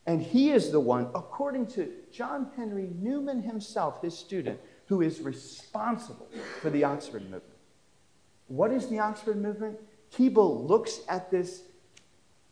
and 0.05 0.21
he 0.21 0.51
is 0.51 0.71
the 0.71 0.79
one, 0.79 1.09
according 1.15 1.65
to 1.67 1.91
John 2.11 2.51
Henry 2.55 2.91
Newman 2.99 3.41
himself, 3.41 4.03
his 4.03 4.15
student, 4.15 4.59
who 4.85 5.01
is 5.01 5.21
responsible 5.21 6.27
for 6.61 6.69
the 6.69 6.83
Oxford 6.83 7.23
movement. 7.23 7.43
What 8.47 8.71
is 8.71 8.87
the 8.89 8.99
Oxford 8.99 9.41
movement? 9.41 9.79
Keble 10.13 10.67
looks 10.67 10.99
at 11.09 11.31
this. 11.31 11.63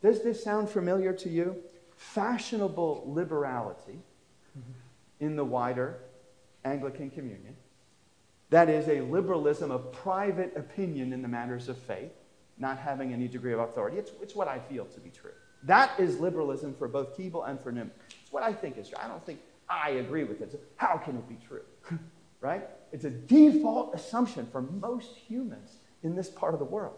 Does 0.02 0.24
this 0.24 0.42
sound 0.42 0.68
familiar 0.68 1.12
to 1.12 1.28
you? 1.28 1.56
Fashionable 1.94 3.04
liberality 3.06 4.00
in 5.20 5.36
the 5.36 5.44
wider 5.44 5.98
Anglican 6.64 7.10
communion. 7.10 7.54
That 8.50 8.68
is 8.68 8.88
a 8.88 9.00
liberalism 9.00 9.70
of 9.70 9.92
private 9.92 10.52
opinion 10.56 11.12
in 11.12 11.22
the 11.22 11.28
matters 11.28 11.68
of 11.68 11.78
faith, 11.78 12.10
not 12.58 12.78
having 12.78 13.12
any 13.12 13.28
degree 13.28 13.52
of 13.52 13.60
authority. 13.60 13.96
It's, 13.96 14.10
it's 14.20 14.34
what 14.34 14.48
I 14.48 14.58
feel 14.58 14.84
to 14.86 15.00
be 15.00 15.10
true. 15.10 15.32
That 15.62 15.98
is 15.98 16.18
liberalism 16.18 16.74
for 16.74 16.88
both 16.88 17.16
Keble 17.16 17.48
and 17.48 17.60
for 17.60 17.70
Newman. 17.70 17.92
It's 18.22 18.32
what 18.32 18.42
I 18.42 18.52
think 18.52 18.76
is 18.76 18.88
true. 18.88 18.98
I 19.00 19.08
don't 19.08 19.24
think 19.24 19.40
I 19.68 19.90
agree 19.90 20.24
with 20.24 20.40
it. 20.40 20.52
So 20.52 20.58
how 20.76 20.96
can 20.96 21.16
it 21.16 21.28
be 21.28 21.38
true? 21.46 21.62
right? 22.40 22.68
It's 22.92 23.04
a 23.04 23.10
default 23.10 23.94
assumption 23.94 24.48
for 24.50 24.62
most 24.62 25.14
humans 25.14 25.76
in 26.02 26.16
this 26.16 26.28
part 26.28 26.54
of 26.54 26.58
the 26.58 26.66
world. 26.66 26.96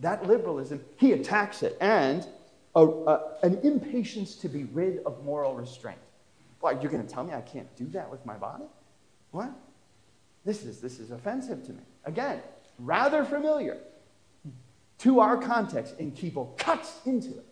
That 0.00 0.26
liberalism, 0.26 0.82
he 0.96 1.12
attacks 1.12 1.62
it, 1.62 1.76
and 1.80 2.26
a, 2.74 2.84
a, 2.84 3.36
an 3.42 3.60
impatience 3.62 4.34
to 4.36 4.48
be 4.48 4.64
rid 4.64 5.04
of 5.04 5.22
moral 5.24 5.54
restraint. 5.54 5.98
What, 6.60 6.82
you're 6.82 6.90
going 6.90 7.06
to 7.06 7.12
tell 7.12 7.22
me 7.22 7.34
I 7.34 7.42
can't 7.42 7.74
do 7.76 7.86
that 7.88 8.10
with 8.10 8.24
my 8.24 8.36
body? 8.36 8.64
What? 9.30 9.52
This 10.50 10.64
is, 10.64 10.80
this 10.80 10.98
is 10.98 11.12
offensive 11.12 11.64
to 11.66 11.72
me. 11.72 11.82
Again, 12.04 12.40
rather 12.80 13.24
familiar 13.24 13.76
to 14.98 15.20
our 15.20 15.36
context, 15.36 15.94
and 16.00 16.12
Keble 16.12 16.58
cuts 16.58 16.98
into 17.06 17.28
it 17.28 17.46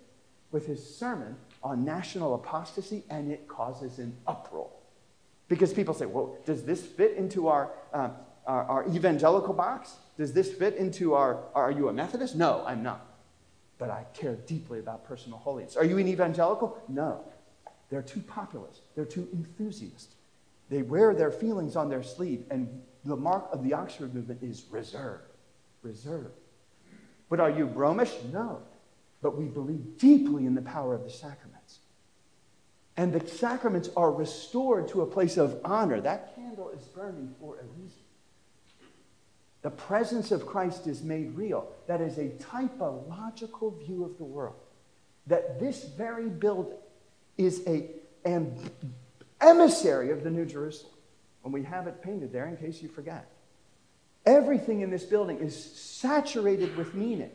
with 0.51 0.67
his 0.67 0.97
sermon 0.97 1.37
on 1.63 1.85
national 1.85 2.35
apostasy, 2.35 3.05
and 3.09 3.31
it 3.31 3.47
causes 3.47 4.01
an 4.01 4.17
uproar. 4.27 4.69
Because 5.47 5.73
people 5.73 5.95
say, 5.95 6.07
well, 6.07 6.39
does 6.45 6.65
this 6.65 6.85
fit 6.85 7.17
into 7.17 7.47
our, 7.47 7.71
uh, 7.95 8.09
our, 8.49 8.65
our, 8.65 8.89
evangelical 8.89 9.55
box? 9.55 9.95
Does 10.17 10.33
this 10.33 10.53
fit 10.53 10.75
into 10.75 11.15
our, 11.15 11.39
are 11.55 11.71
you 11.71 11.89
a 11.89 11.93
Methodist? 11.93 12.35
No, 12.35 12.65
I'm 12.67 12.83
not. 12.83 13.07
But 13.79 13.91
I 13.91 14.07
care 14.13 14.35
deeply 14.35 14.81
about 14.81 15.05
personal 15.05 15.39
holiness. 15.39 15.77
Are 15.77 15.85
you 15.85 15.99
an 15.99 16.09
evangelical? 16.09 16.77
No. 16.89 17.21
They're 17.91 18.03
too 18.03 18.23
populist. 18.27 18.81
They're 18.97 19.05
too 19.05 19.29
enthusiast. 19.33 20.15
They 20.69 20.83
wear 20.83 21.15
their 21.15 21.31
feelings 21.31 21.77
on 21.77 21.89
their 21.89 22.03
sleeve, 22.03 22.45
and 22.51 22.83
the 23.09 23.17
mark 23.17 23.49
of 23.53 23.65
the 23.65 23.73
Oxford 23.73 24.15
movement 24.15 24.43
is 24.43 24.65
reserve. 24.71 25.21
Reserve. 25.83 26.31
But 27.29 27.41
are 27.41 27.51
you 27.51 27.67
Romish? 27.67 28.13
No. 28.33 28.63
But 29.23 29.37
we 29.37 29.47
believe 29.47 29.99
deeply 29.99 30.47
in 30.47 30.55
the 30.55 30.63
power 30.63 30.95
of 30.95 31.05
the 31.05 31.11
sacraments. 31.11 31.79
And 32.97 33.13
the 33.13 33.27
sacraments 33.27 33.91
are 33.97 34.13
restored 34.13 34.89
to 34.89 35.03
a 35.03 35.07
place 35.07 35.37
of 35.37 35.61
honor. 35.65 36.01
That 36.01 36.35
candle 36.35 36.71
is 36.71 36.83
burning 36.85 37.35
for 37.41 37.57
a 37.59 37.65
reason. 37.81 37.99
The 39.63 39.71
presence 39.71 40.31
of 40.31 40.47
Christ 40.47 40.87
is 40.87 41.03
made 41.03 41.35
real. 41.37 41.69
That 41.87 42.01
is 42.01 42.19
a 42.19 42.29
typological 42.29 43.79
view 43.85 44.05
of 44.05 44.19
the 44.19 44.25
world. 44.25 44.57
That 45.27 45.59
this 45.59 45.85
very 45.85 46.29
building 46.29 46.79
is 47.37 47.63
a, 47.67 47.91
an 48.25 48.57
emissary 49.41 50.11
of 50.11 50.25
the 50.25 50.31
New 50.31 50.45
Jerusalem. 50.45 50.93
And 51.45 51.53
we 51.53 51.63
have 51.63 51.87
it 51.87 52.03
painted 52.03 52.33
there 52.33 52.47
in 52.47 52.57
case 52.57 52.83
you 52.83 52.89
forget. 52.89 53.31
Everything 54.27 54.83
in 54.83 54.91
this 54.91 55.05
building 55.05 55.39
is 55.39 55.57
saturated 55.57 56.77
with 56.77 56.95
meaning. 56.95 57.31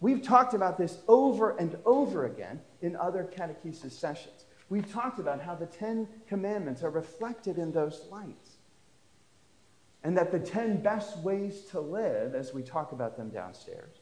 We've 0.00 0.22
talked 0.22 0.52
about 0.52 0.76
this 0.76 0.98
over 1.08 1.56
and 1.56 1.78
over 1.86 2.26
again 2.26 2.60
in 2.82 2.96
other 2.96 3.28
catechesis 3.34 3.92
sessions. 3.92 4.44
We've 4.68 4.90
talked 4.92 5.18
about 5.18 5.40
how 5.40 5.54
the 5.54 5.66
Ten 5.66 6.08
Commandments 6.28 6.82
are 6.82 6.90
reflected 6.90 7.56
in 7.56 7.72
those 7.72 8.06
lights. 8.10 8.56
And 10.04 10.16
that 10.18 10.30
the 10.30 10.38
10 10.38 10.82
best 10.82 11.18
ways 11.18 11.62
to 11.70 11.80
live, 11.80 12.34
as 12.34 12.52
we 12.52 12.62
talk 12.62 12.92
about 12.92 13.16
them 13.16 13.30
downstairs, 13.30 13.96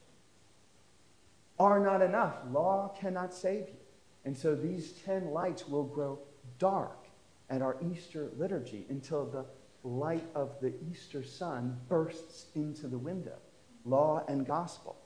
are 1.58 1.78
not 1.78 2.02
enough. 2.02 2.34
Law 2.50 2.94
cannot 2.98 3.32
save 3.32 3.68
you. 3.68 3.76
And 4.24 4.36
so 4.36 4.54
these 4.54 4.92
10 5.04 5.30
lights 5.30 5.68
will 5.68 5.84
grow 5.84 6.18
dark 6.58 7.03
at 7.50 7.62
our 7.62 7.76
Easter 7.92 8.30
liturgy 8.36 8.86
until 8.88 9.26
the 9.26 9.44
light 9.86 10.24
of 10.34 10.50
the 10.60 10.72
Easter 10.90 11.22
sun 11.22 11.78
bursts 11.88 12.46
into 12.54 12.86
the 12.86 12.98
window. 12.98 13.36
Law 13.84 14.24
and 14.28 14.46
gospel. 14.46 14.96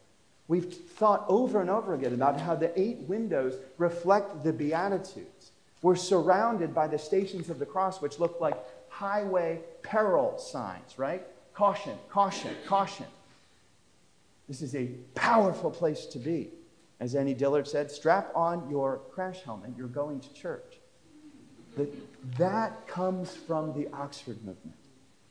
We've 0.46 0.72
thought 0.72 1.26
over 1.28 1.60
and 1.60 1.68
over 1.68 1.94
again 1.94 2.14
about 2.14 2.40
how 2.40 2.54
the 2.54 2.78
eight 2.80 2.98
windows 3.00 3.54
reflect 3.76 4.44
the 4.44 4.52
Beatitudes. 4.52 5.52
We're 5.82 5.96
surrounded 5.96 6.74
by 6.74 6.88
the 6.88 6.98
stations 6.98 7.50
of 7.50 7.58
the 7.58 7.66
cross, 7.66 8.00
which 8.00 8.18
look 8.18 8.40
like 8.40 8.56
highway 8.88 9.60
peril 9.82 10.38
signs, 10.38 10.98
right? 10.98 11.22
Caution, 11.54 11.96
caution, 12.08 12.54
caution. 12.66 13.06
This 14.48 14.62
is 14.62 14.74
a 14.74 14.86
powerful 15.14 15.70
place 15.70 16.06
to 16.06 16.18
be. 16.18 16.50
As 17.00 17.14
Annie 17.14 17.34
Dillard 17.34 17.68
said, 17.68 17.90
strap 17.90 18.32
on 18.34 18.68
your 18.70 19.00
crash 19.10 19.42
helmet, 19.42 19.72
you're 19.76 19.86
going 19.86 20.20
to 20.20 20.32
church. 20.32 20.80
That, 21.78 22.38
that 22.38 22.86
comes 22.86 23.34
from 23.34 23.72
the 23.72 23.88
Oxford 23.92 24.36
movement. 24.44 24.76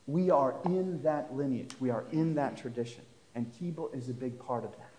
We 0.08 0.30
are 0.32 0.56
in 0.66 1.04
that 1.04 1.36
lineage, 1.36 1.72
we 1.80 1.90
are 1.90 2.06
in 2.12 2.36
that 2.36 2.58
tradition, 2.58 3.04
and 3.36 3.52
Keble 3.54 3.94
is 3.94 4.10
a 4.10 4.14
big 4.14 4.40
part 4.40 4.64
of 4.64 4.72
that. 4.72 4.90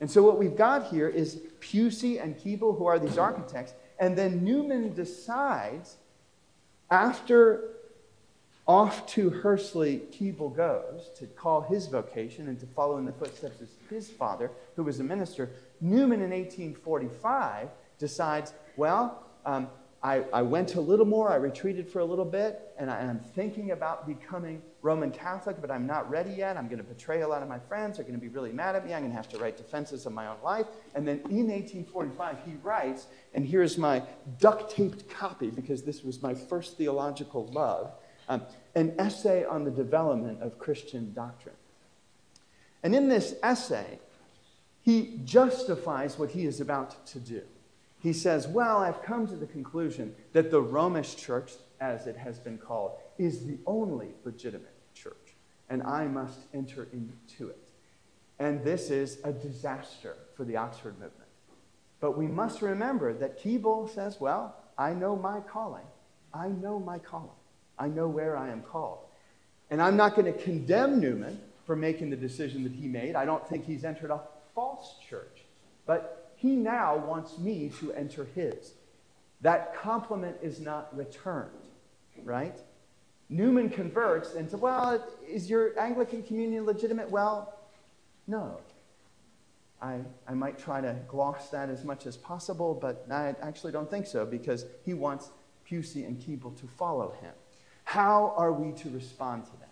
And 0.00 0.10
so 0.10 0.22
what 0.22 0.38
we've 0.38 0.56
got 0.56 0.88
here 0.88 1.08
is 1.08 1.40
Pusey 1.60 2.22
and 2.22 2.36
Keble, 2.36 2.76
who 2.76 2.86
are 2.86 2.98
these 2.98 3.18
architects, 3.18 3.74
and 3.98 4.16
then 4.16 4.44
Newman 4.44 4.94
decides, 4.94 5.96
after 6.90 7.70
off 8.66 9.06
to 9.06 9.30
Hursley 9.30 10.02
Keble 10.12 10.54
goes 10.54 11.10
to 11.18 11.26
call 11.26 11.60
his 11.60 11.86
vocation 11.86 12.48
and 12.48 12.58
to 12.60 12.66
follow 12.66 12.98
in 12.98 13.04
the 13.04 13.12
footsteps 13.12 13.60
of 13.60 13.68
his 13.88 14.08
father, 14.08 14.50
who 14.76 14.84
was 14.84 15.00
a 15.00 15.04
minister, 15.04 15.50
Newman 15.80 16.22
in 16.22 16.30
1845 16.30 17.68
decides, 17.98 18.52
well, 18.76 19.24
um, 19.44 19.68
I, 20.02 20.24
I, 20.32 20.40
went 20.40 20.76
a 20.76 20.80
little 20.80 21.04
more, 21.04 21.30
I 21.30 21.36
retreated 21.36 21.86
for 21.86 21.98
a 21.98 22.04
little 22.04 22.24
bit, 22.24 22.72
and 22.78 22.90
I, 22.90 23.02
am 23.02 23.18
thinking 23.18 23.72
about 23.72 24.06
becoming 24.06 24.62
Roman 24.80 25.10
Catholic, 25.10 25.60
but 25.60 25.70
I'm 25.70 25.86
not 25.86 26.08
ready 26.08 26.30
yet. 26.30 26.56
I'm 26.56 26.68
going 26.68 26.78
to 26.78 26.84
betray 26.84 27.20
a 27.20 27.28
lot 27.28 27.42
of 27.42 27.48
my 27.48 27.58
friends. 27.58 27.98
They're 27.98 28.04
going 28.04 28.18
to 28.18 28.20
be 28.20 28.28
really 28.28 28.52
mad 28.52 28.76
at 28.76 28.86
me. 28.86 28.94
I'm 28.94 29.00
going 29.00 29.10
to 29.10 29.16
have 29.16 29.28
to 29.28 29.38
write 29.38 29.58
defenses 29.58 30.06
of 30.06 30.14
my 30.14 30.26
own 30.26 30.38
life. 30.42 30.66
And 30.94 31.06
then 31.06 31.16
in 31.28 31.48
1845, 31.48 32.36
he 32.46 32.52
writes, 32.62 33.08
and 33.34 33.44
here's 33.44 33.76
my 33.76 34.02
duct 34.38 34.74
taped 34.74 35.10
copy 35.10 35.50
because 35.50 35.82
this 35.82 36.02
was 36.02 36.22
my 36.22 36.34
first 36.34 36.78
theological 36.78 37.46
love 37.48 37.92
um, 38.30 38.42
an 38.76 38.94
essay 38.98 39.44
on 39.44 39.64
the 39.64 39.70
development 39.70 40.40
of 40.40 40.58
Christian 40.58 41.12
doctrine. 41.12 41.56
And 42.82 42.94
in 42.94 43.08
this 43.08 43.34
essay, 43.42 43.98
he 44.82 45.20
justifies 45.24 46.18
what 46.18 46.30
he 46.30 46.46
is 46.46 46.60
about 46.60 47.06
to 47.08 47.18
do. 47.18 47.42
He 48.00 48.12
says, 48.12 48.48
Well, 48.48 48.78
I've 48.78 49.02
come 49.02 49.26
to 49.28 49.36
the 49.36 49.46
conclusion 49.46 50.14
that 50.32 50.50
the 50.50 50.60
Romish 50.60 51.16
church, 51.16 51.52
as 51.80 52.06
it 52.06 52.16
has 52.16 52.38
been 52.38 52.58
called, 52.58 52.92
is 53.18 53.46
the 53.46 53.58
only 53.66 54.08
legitimate 54.24 54.74
church, 54.94 55.34
and 55.68 55.82
I 55.82 56.06
must 56.06 56.40
enter 56.54 56.88
into 56.92 57.48
it. 57.48 57.58
And 58.38 58.64
this 58.64 58.90
is 58.90 59.18
a 59.22 59.32
disaster 59.32 60.16
for 60.34 60.44
the 60.44 60.56
Oxford 60.56 60.94
movement. 60.94 61.28
But 62.00 62.16
we 62.16 62.26
must 62.26 62.62
remember 62.62 63.12
that 63.12 63.38
Keble 63.42 63.88
says, 63.94 64.18
Well, 64.18 64.56
I 64.78 64.94
know 64.94 65.14
my 65.14 65.40
calling. 65.40 65.84
I 66.32 66.48
know 66.48 66.78
my 66.78 66.98
calling. 66.98 67.28
I 67.78 67.88
know 67.88 68.08
where 68.08 68.36
I 68.36 68.48
am 68.48 68.62
called. 68.62 69.00
And 69.70 69.80
I'm 69.80 69.96
not 69.96 70.16
going 70.16 70.32
to 70.32 70.38
condemn 70.38 71.00
Newman 71.00 71.40
for 71.66 71.76
making 71.76 72.10
the 72.10 72.16
decision 72.16 72.62
that 72.64 72.72
he 72.72 72.88
made. 72.88 73.14
I 73.14 73.24
don't 73.24 73.46
think 73.48 73.66
he's 73.66 73.84
entered 73.84 74.10
a 74.10 74.20
false 74.54 74.96
church. 75.08 75.44
But 75.86 76.19
he 76.40 76.56
now 76.56 76.96
wants 76.96 77.36
me 77.36 77.70
to 77.80 77.92
enter 77.92 78.26
his. 78.34 78.72
That 79.42 79.74
compliment 79.74 80.38
is 80.40 80.58
not 80.58 80.96
returned, 80.96 81.50
right? 82.24 82.58
Newman 83.28 83.68
converts 83.68 84.32
says, 84.32 84.52
Well, 84.54 85.06
is 85.28 85.50
your 85.50 85.78
Anglican 85.78 86.22
communion 86.22 86.64
legitimate? 86.64 87.10
Well, 87.10 87.54
no. 88.26 88.56
I, 89.82 89.98
I 90.26 90.32
might 90.32 90.58
try 90.58 90.80
to 90.80 90.96
gloss 91.08 91.50
that 91.50 91.68
as 91.68 91.84
much 91.84 92.06
as 92.06 92.16
possible, 92.16 92.74
but 92.74 93.06
I 93.10 93.34
actually 93.42 93.72
don't 93.72 93.90
think 93.90 94.06
so 94.06 94.24
because 94.24 94.64
he 94.86 94.94
wants 94.94 95.28
Pusey 95.70 96.06
and 96.06 96.18
Keble 96.18 96.58
to 96.58 96.66
follow 96.66 97.14
him. 97.20 97.32
How 97.84 98.32
are 98.38 98.52
we 98.52 98.72
to 98.78 98.88
respond 98.88 99.44
to 99.44 99.52
that? 99.60 99.68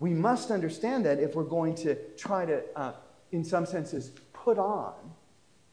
We 0.00 0.10
must 0.10 0.50
understand 0.50 1.06
that 1.06 1.20
if 1.20 1.36
we're 1.36 1.44
going 1.44 1.76
to 1.76 1.94
try 2.16 2.46
to, 2.46 2.62
uh, 2.74 2.92
in 3.30 3.44
some 3.44 3.64
senses, 3.64 4.10
put 4.32 4.58
on, 4.58 4.94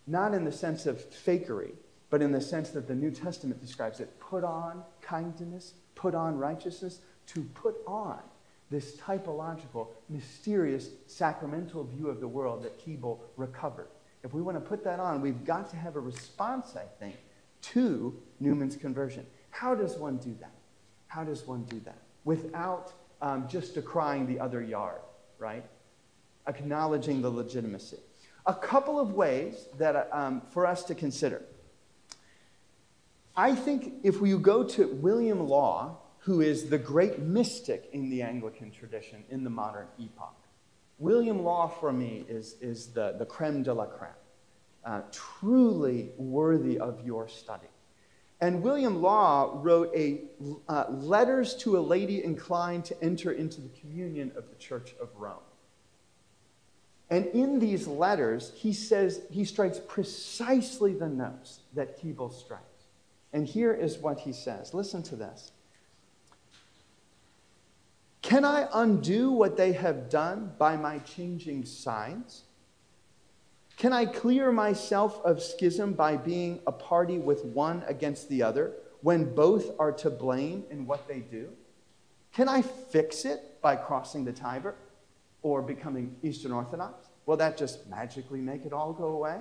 not 0.07 0.33
in 0.33 0.43
the 0.43 0.51
sense 0.51 0.85
of 0.85 0.97
fakery, 1.09 1.73
but 2.09 2.21
in 2.21 2.31
the 2.31 2.41
sense 2.41 2.69
that 2.71 2.87
the 2.87 2.95
New 2.95 3.11
Testament 3.11 3.59
describes 3.61 3.99
it, 3.99 4.19
put 4.19 4.43
on 4.43 4.83
kindness, 5.01 5.73
put 5.95 6.13
on 6.13 6.37
righteousness, 6.37 6.99
to 7.27 7.41
put 7.55 7.75
on 7.87 8.19
this 8.69 8.95
typological, 8.97 9.87
mysterious, 10.09 10.89
sacramental 11.07 11.83
view 11.83 12.09
of 12.09 12.19
the 12.19 12.27
world 12.27 12.63
that 12.63 12.83
Keble 12.83 13.19
recovered. 13.37 13.87
If 14.23 14.33
we 14.33 14.41
want 14.41 14.57
to 14.57 14.61
put 14.61 14.83
that 14.83 14.99
on, 14.99 15.21
we've 15.21 15.43
got 15.43 15.69
to 15.71 15.75
have 15.75 15.95
a 15.95 15.99
response, 15.99 16.75
I 16.75 16.85
think, 16.99 17.15
to 17.61 18.19
Newman's 18.39 18.75
conversion. 18.75 19.25
How 19.51 19.75
does 19.75 19.97
one 19.97 20.17
do 20.17 20.35
that? 20.39 20.53
How 21.07 21.23
does 21.23 21.45
one 21.45 21.63
do 21.63 21.79
that? 21.81 21.97
Without 22.25 22.93
um, 23.21 23.47
just 23.47 23.75
decrying 23.75 24.25
the 24.25 24.39
other 24.39 24.61
yard, 24.61 25.01
right? 25.37 25.65
Acknowledging 26.47 27.21
the 27.21 27.29
legitimacy. 27.29 27.99
A 28.45 28.53
couple 28.53 28.99
of 28.99 29.13
ways 29.13 29.67
that 29.77 30.09
um, 30.11 30.41
for 30.51 30.65
us 30.65 30.83
to 30.85 30.95
consider. 30.95 31.43
I 33.35 33.55
think 33.55 33.95
if 34.03 34.21
we 34.21 34.35
go 34.37 34.63
to 34.63 34.87
William 34.87 35.47
Law, 35.47 35.97
who 36.19 36.41
is 36.41 36.69
the 36.69 36.77
great 36.77 37.19
mystic 37.19 37.89
in 37.91 38.09
the 38.09 38.21
Anglican 38.21 38.69
tradition 38.69 39.23
in 39.29 39.43
the 39.43 39.49
modern 39.49 39.87
epoch, 39.97 40.37
William 40.99 41.43
Law 41.43 41.67
for 41.67 41.91
me 41.91 42.25
is, 42.29 42.55
is 42.61 42.87
the, 42.87 43.15
the 43.17 43.25
creme 43.25 43.63
de 43.63 43.73
la 43.73 43.85
creme, 43.85 44.11
uh, 44.85 45.01
truly 45.11 46.11
worthy 46.17 46.77
of 46.77 47.05
your 47.05 47.27
study. 47.27 47.67
And 48.39 48.61
William 48.61 49.01
Law 49.01 49.59
wrote 49.63 49.89
a 49.95 50.21
uh, 50.67 50.85
letters 50.89 51.55
to 51.57 51.77
a 51.77 51.79
lady 51.79 52.23
inclined 52.23 52.85
to 52.85 53.03
enter 53.03 53.31
into 53.31 53.61
the 53.61 53.69
communion 53.69 54.31
of 54.35 54.49
the 54.49 54.55
Church 54.57 54.93
of 55.01 55.09
Rome. 55.15 55.39
And 57.13 57.27
in 57.27 57.59
these 57.59 57.85
letters, 57.85 58.51
he 58.55 58.73
says 58.73 59.21
he 59.29 59.45
strikes 59.45 59.79
precisely 59.87 60.95
the 60.95 61.07
notes 61.07 61.59
that 61.75 62.01
Keble 62.01 62.33
strikes. 62.33 62.63
And 63.33 63.45
here 63.45 63.71
is 63.71 63.99
what 63.99 64.21
he 64.21 64.33
says. 64.33 64.73
Listen 64.73 65.03
to 65.03 65.15
this. 65.15 65.51
Can 68.23 68.43
I 68.43 68.67
undo 68.73 69.29
what 69.29 69.57
they 69.57 69.73
have 69.73 70.09
done 70.09 70.53
by 70.57 70.75
my 70.75 70.97
changing 70.97 71.65
sides? 71.65 72.45
Can 73.77 73.93
I 73.93 74.05
clear 74.05 74.51
myself 74.51 75.23
of 75.23 75.39
schism 75.39 75.93
by 75.93 76.17
being 76.17 76.61
a 76.65 76.71
party 76.71 77.19
with 77.19 77.45
one 77.45 77.83
against 77.85 78.27
the 78.27 78.41
other 78.41 78.73
when 79.01 79.35
both 79.35 79.79
are 79.79 79.91
to 79.91 80.09
blame 80.09 80.63
in 80.71 80.87
what 80.87 81.07
they 81.07 81.19
do? 81.19 81.49
Can 82.31 82.49
I 82.49 82.63
fix 82.63 83.23
it 83.23 83.61
by 83.61 83.75
crossing 83.75 84.25
the 84.25 84.33
Tiber 84.33 84.73
or 85.43 85.61
becoming 85.61 86.15
Eastern 86.23 86.51
Orthodox? 86.51 87.09
Will 87.25 87.37
that 87.37 87.57
just 87.57 87.87
magically 87.89 88.39
make 88.39 88.65
it 88.65 88.73
all 88.73 88.93
go 88.93 89.07
away? 89.07 89.39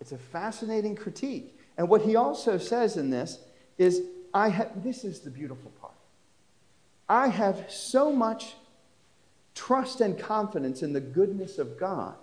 It's 0.00 0.12
a 0.12 0.18
fascinating 0.18 0.94
critique. 0.96 1.58
And 1.76 1.88
what 1.88 2.02
he 2.02 2.16
also 2.16 2.58
says 2.58 2.96
in 2.96 3.10
this 3.10 3.38
is, 3.78 4.02
I 4.32 4.48
have, 4.48 4.84
this 4.84 5.04
is 5.04 5.20
the 5.20 5.30
beautiful 5.30 5.70
part. 5.80 5.92
I 7.08 7.28
have 7.28 7.66
so 7.68 8.12
much 8.12 8.54
trust 9.54 10.00
and 10.00 10.18
confidence 10.18 10.82
in 10.82 10.92
the 10.92 11.00
goodness 11.00 11.58
of 11.58 11.78
God, 11.78 12.14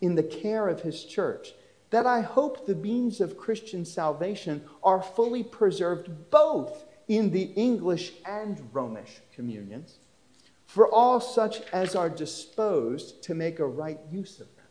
in 0.00 0.14
the 0.14 0.22
care 0.22 0.68
of 0.68 0.82
his 0.82 1.04
church, 1.04 1.54
that 1.90 2.06
I 2.06 2.20
hope 2.20 2.66
the 2.66 2.74
beams 2.74 3.20
of 3.20 3.36
Christian 3.36 3.84
salvation 3.84 4.64
are 4.82 5.02
fully 5.02 5.44
preserved 5.44 6.30
both 6.30 6.84
in 7.06 7.30
the 7.30 7.52
English 7.54 8.12
and 8.26 8.68
Romish 8.72 9.20
communions, 9.34 9.98
for 10.74 10.92
all 10.92 11.20
such 11.20 11.60
as 11.72 11.94
are 11.94 12.10
disposed 12.10 13.22
to 13.22 13.32
make 13.32 13.60
a 13.60 13.64
right 13.64 14.00
use 14.10 14.40
of 14.40 14.48
them. 14.56 14.66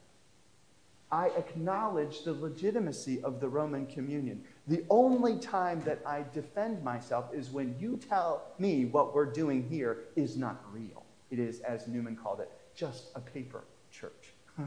I 1.09 1.27
acknowledge 1.37 2.25
the 2.25 2.33
legitimacy 2.33 3.23
of 3.23 3.39
the 3.39 3.47
Roman 3.47 3.85
communion. 3.85 4.43
The 4.67 4.83
only 4.89 5.37
time 5.37 5.81
that 5.85 6.01
I 6.05 6.25
defend 6.33 6.83
myself 6.83 7.33
is 7.33 7.51
when 7.51 7.73
you 7.79 7.97
tell 8.09 8.43
me 8.59 8.83
what 8.83 9.15
we're 9.15 9.31
doing 9.31 9.65
here 9.69 9.99
is 10.17 10.35
not 10.35 10.61
real. 10.73 11.05
It 11.31 11.39
is, 11.39 11.61
as 11.61 11.87
Newman 11.87 12.17
called 12.17 12.41
it, 12.41 12.51
just 12.75 13.05
a 13.15 13.21
paper 13.21 13.63
church. 13.89 14.33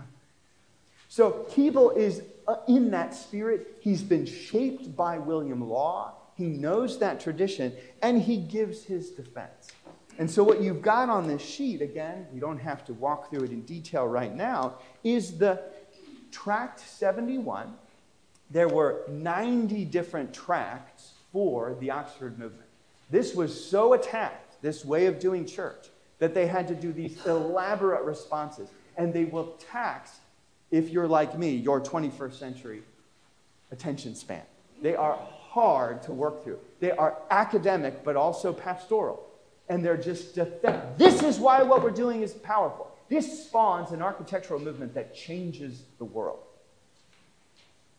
so 1.09 1.47
Keble 1.51 1.95
is 1.95 2.23
uh, 2.49 2.57
in 2.67 2.91
that 2.93 3.13
spirit. 3.15 3.77
He's 3.81 4.01
been 4.01 4.25
shaped 4.25 4.97
by 4.97 5.19
William 5.19 5.69
Law. 5.69 6.15
He 6.35 6.47
knows 6.47 6.99
that 7.01 7.21
tradition, 7.21 7.75
and 8.01 8.23
he 8.23 8.39
gives 8.39 8.85
his 8.85 9.11
defense. 9.11 9.69
And 10.19 10.31
so, 10.31 10.43
what 10.43 10.63
you've 10.63 10.83
got 10.83 11.09
on 11.09 11.27
this 11.27 11.43
sheet, 11.43 11.83
again, 11.83 12.27
we 12.33 12.41
don't 12.41 12.59
have 12.59 12.85
to 12.87 12.95
walk 12.95 13.31
through 13.31 13.45
it 13.45 13.51
in 13.51 13.63
detail 13.63 14.07
right 14.07 14.35
now, 14.35 14.75
is 15.05 15.37
the 15.37 15.63
Tract 16.31 16.81
71, 16.81 17.75
there 18.51 18.69
were 18.69 19.03
90 19.09 19.85
different 19.87 20.35
tracts 20.35 21.13
for 21.33 21.77
the 21.81 21.91
Oxford 21.91 22.39
movement. 22.39 22.69
This 23.11 23.35
was 23.35 23.69
so 23.69 23.95
attacked, 23.95 24.61
this 24.63 24.85
way 24.85 25.07
of 25.07 25.19
doing 25.19 25.47
church, 25.47 25.89
that 26.19 26.35
they 26.35 26.47
had 26.47 26.69
to 26.69 26.75
do 26.75 26.93
these 26.93 27.25
elaborate 27.27 28.05
responses. 28.05 28.69
And 28.97 29.13
they 29.13 29.25
will 29.25 29.57
tax, 29.71 30.19
if 30.71 30.91
you're 30.91 31.09
like 31.09 31.39
me, 31.39 31.55
your 31.55 31.81
21st 31.81 32.35
century 32.35 32.83
attention 33.71 34.15
span. 34.15 34.43
They 34.83 34.95
are 34.95 35.19
hard 35.49 36.03
to 36.05 36.13
work 36.13 36.45
through. 36.45 36.59
They 36.81 36.93
are 36.93 37.17
academic, 37.31 38.05
but 38.05 38.17
also 38.17 38.53
pastoral. 38.53 39.27
And 39.69 39.85
they're 39.85 39.97
just 39.97 40.35
defend. 40.35 40.83
This 40.97 41.23
is 41.23 41.39
why 41.39 41.63
what 41.63 41.83
we're 41.83 41.91
doing 41.91 42.23
is 42.23 42.35
powerful. 42.35 42.93
This 43.09 43.47
spawns 43.47 43.93
an 43.93 44.03
architectural 44.03 44.61
movement 44.61 44.95
that 44.95 45.15
changes 45.15 45.83
the 45.99 46.05
world. 46.05 46.41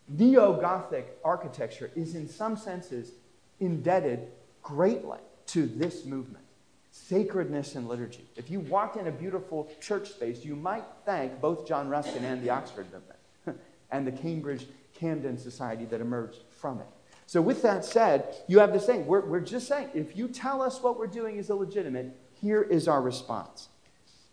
Neo 0.09 0.59
Gothic 0.59 1.17
architecture 1.23 1.91
is, 1.95 2.15
in 2.15 2.29
some 2.29 2.55
senses, 2.55 3.11
indebted 3.59 4.27
greatly 4.61 5.19
to 5.47 5.65
this 5.65 6.05
movement 6.05 6.43
sacredness 6.91 7.75
and 7.75 7.87
liturgy. 7.87 8.25
If 8.35 8.49
you 8.49 8.59
walked 8.59 8.97
in 8.97 9.07
a 9.07 9.11
beautiful 9.11 9.69
church 9.79 10.09
space, 10.09 10.43
you 10.43 10.55
might 10.55 10.83
thank 11.05 11.39
both 11.39 11.67
John 11.67 11.89
Ruskin 11.89 12.23
and 12.23 12.43
the 12.43 12.49
Oxford 12.49 12.87
movement 12.91 13.61
and 13.91 14.05
the 14.05 14.11
Cambridge 14.11 14.65
Camden 14.95 15.37
Society 15.37 15.85
that 15.85 16.01
emerged 16.01 16.39
from 16.49 16.79
it. 16.79 16.87
So, 17.27 17.41
with 17.41 17.61
that 17.63 17.83
said, 17.83 18.35
you 18.47 18.59
have 18.59 18.71
the 18.71 18.79
saying 18.79 19.05
we're, 19.05 19.25
we're 19.25 19.41
just 19.41 19.67
saying 19.67 19.89
if 19.93 20.15
you 20.15 20.29
tell 20.29 20.61
us 20.61 20.81
what 20.81 20.97
we're 20.97 21.07
doing 21.07 21.35
is 21.35 21.49
illegitimate, 21.49 22.17
here 22.41 22.61
is 22.61 22.87
our 22.87 23.01
response. 23.01 23.67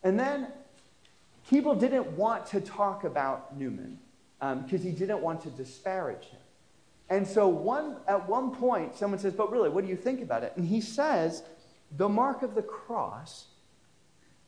And 0.05 0.19
then 0.19 0.47
Keble 1.51 1.79
didn't 1.79 2.07
want 2.13 2.47
to 2.47 2.61
talk 2.61 3.03
about 3.03 3.59
Newman 3.59 3.99
because 4.39 4.81
um, 4.81 4.87
he 4.87 4.93
didn't 4.93 5.21
want 5.21 5.43
to 5.43 5.51
disparage 5.51 6.27
him. 6.27 6.41
And 7.11 7.27
so 7.27 7.49
one, 7.49 7.97
at 8.07 8.29
one 8.29 8.55
point, 8.55 8.97
someone 8.97 9.19
says, 9.19 9.33
But 9.33 9.51
really, 9.51 9.71
what 9.71 9.83
do 9.83 9.91
you 9.91 9.97
think 9.97 10.23
about 10.23 10.45
it? 10.45 10.53
And 10.57 10.65
he 10.65 10.81
says, 10.81 11.43
The 11.97 12.09
mark 12.09 12.43
of 12.43 12.55
the 12.55 12.63
cross 12.63 13.47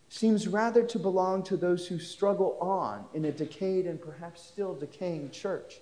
seems 0.08 0.46
rather 0.46 0.84
to 0.84 1.00
belong 1.00 1.42
to 1.42 1.56
those 1.56 1.88
who 1.88 1.98
struggle 1.98 2.56
on 2.60 3.06
in 3.12 3.24
a 3.24 3.32
decayed 3.32 3.86
and 3.86 4.00
perhaps 4.00 4.40
still 4.40 4.72
decaying 4.72 5.30
church 5.30 5.80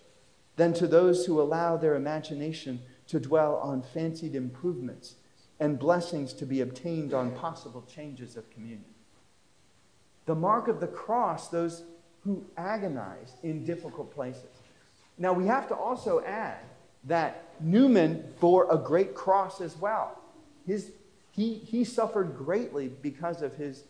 than 0.56 0.72
to 0.74 0.86
those 0.86 1.26
who 1.26 1.40
allow 1.40 1.76
their 1.76 1.94
imagination 1.94 2.80
to 3.08 3.20
dwell 3.20 3.56
on 3.56 3.82
fancied 3.82 4.34
improvements 4.34 5.16
and 5.60 5.78
blessings 5.78 6.32
to 6.32 6.46
be 6.46 6.60
obtained 6.60 7.14
on 7.14 7.32
possible 7.32 7.82
changes 7.82 8.36
of 8.36 8.50
communion. 8.50 8.84
The 10.26 10.34
mark 10.34 10.68
of 10.68 10.80
the 10.80 10.86
cross, 10.86 11.48
those 11.48 11.84
who 12.24 12.44
agonize 12.56 13.34
in 13.42 13.64
difficult 13.64 14.12
places. 14.14 14.48
Now, 15.18 15.32
we 15.32 15.46
have 15.46 15.68
to 15.68 15.76
also 15.76 16.20
add 16.24 16.58
that 17.04 17.54
Newman 17.60 18.24
bore 18.40 18.66
a 18.70 18.78
great 18.78 19.14
cross 19.14 19.60
as 19.60 19.76
well. 19.76 20.18
His, 20.66 20.92
he, 21.32 21.54
he 21.54 21.84
suffered 21.84 22.36
greatly 22.36 22.88
because 22.88 23.42
of 23.42 23.54
his 23.54 23.84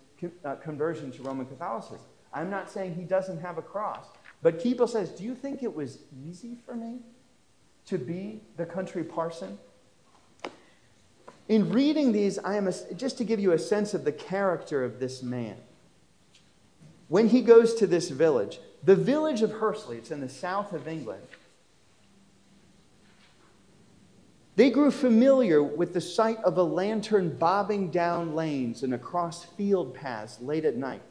uh, 0.45 0.57
conversion 0.57 1.13
to 1.13 1.23
Roman 1.23 1.47
Catholicism. 1.47 2.07
I'm 2.33 2.51
not 2.51 2.71
saying 2.71 2.95
he 2.95 3.05
doesn't 3.05 3.41
have 3.41 3.59
a 3.59 3.63
cross, 3.63 4.07
but 4.45 4.61
Keble 4.61 4.89
says, 4.89 5.11
Do 5.11 5.25
you 5.25 5.35
think 5.35 5.65
it 5.65 5.75
was 5.75 5.99
easy 6.25 6.57
for 6.65 6.77
me? 6.77 7.01
to 7.87 7.99
be 7.99 8.41
the 8.57 8.65
country 8.65 9.05
parson? 9.05 9.59
In 11.49 11.71
reading 11.71 12.13
these, 12.13 12.39
I 12.39 12.57
am 12.57 12.69
a, 12.69 12.73
just 12.95 13.19
to 13.19 13.25
give 13.25 13.39
you 13.39 13.53
a 13.53 13.59
sense 13.59 13.93
of 13.93 14.05
the 14.05 14.13
character 14.13 14.83
of 14.83 14.99
this 14.99 15.23
man. 15.23 15.57
When 17.09 17.29
he 17.29 17.43
goes 17.43 17.75
to 17.75 17.87
this 17.87 18.09
village, 18.09 18.61
the 18.83 18.97
village 18.97 19.43
of 19.43 19.53
Hursley, 19.53 19.99
it's 19.99 20.11
in 20.11 20.21
the 20.21 20.29
south 20.29 20.73
of 20.73 20.89
England, 20.89 21.23
they 24.57 24.71
grew 24.71 24.91
familiar 24.91 25.63
with 25.63 25.93
the 25.93 26.01
sight 26.01 26.39
of 26.45 26.57
a 26.57 26.63
lantern 26.63 27.37
bobbing 27.37 27.91
down 27.91 28.35
lanes 28.35 28.83
and 28.83 28.95
across 28.95 29.45
field 29.45 29.95
paths 29.95 30.41
late 30.41 30.65
at 30.65 30.77
night 30.77 31.03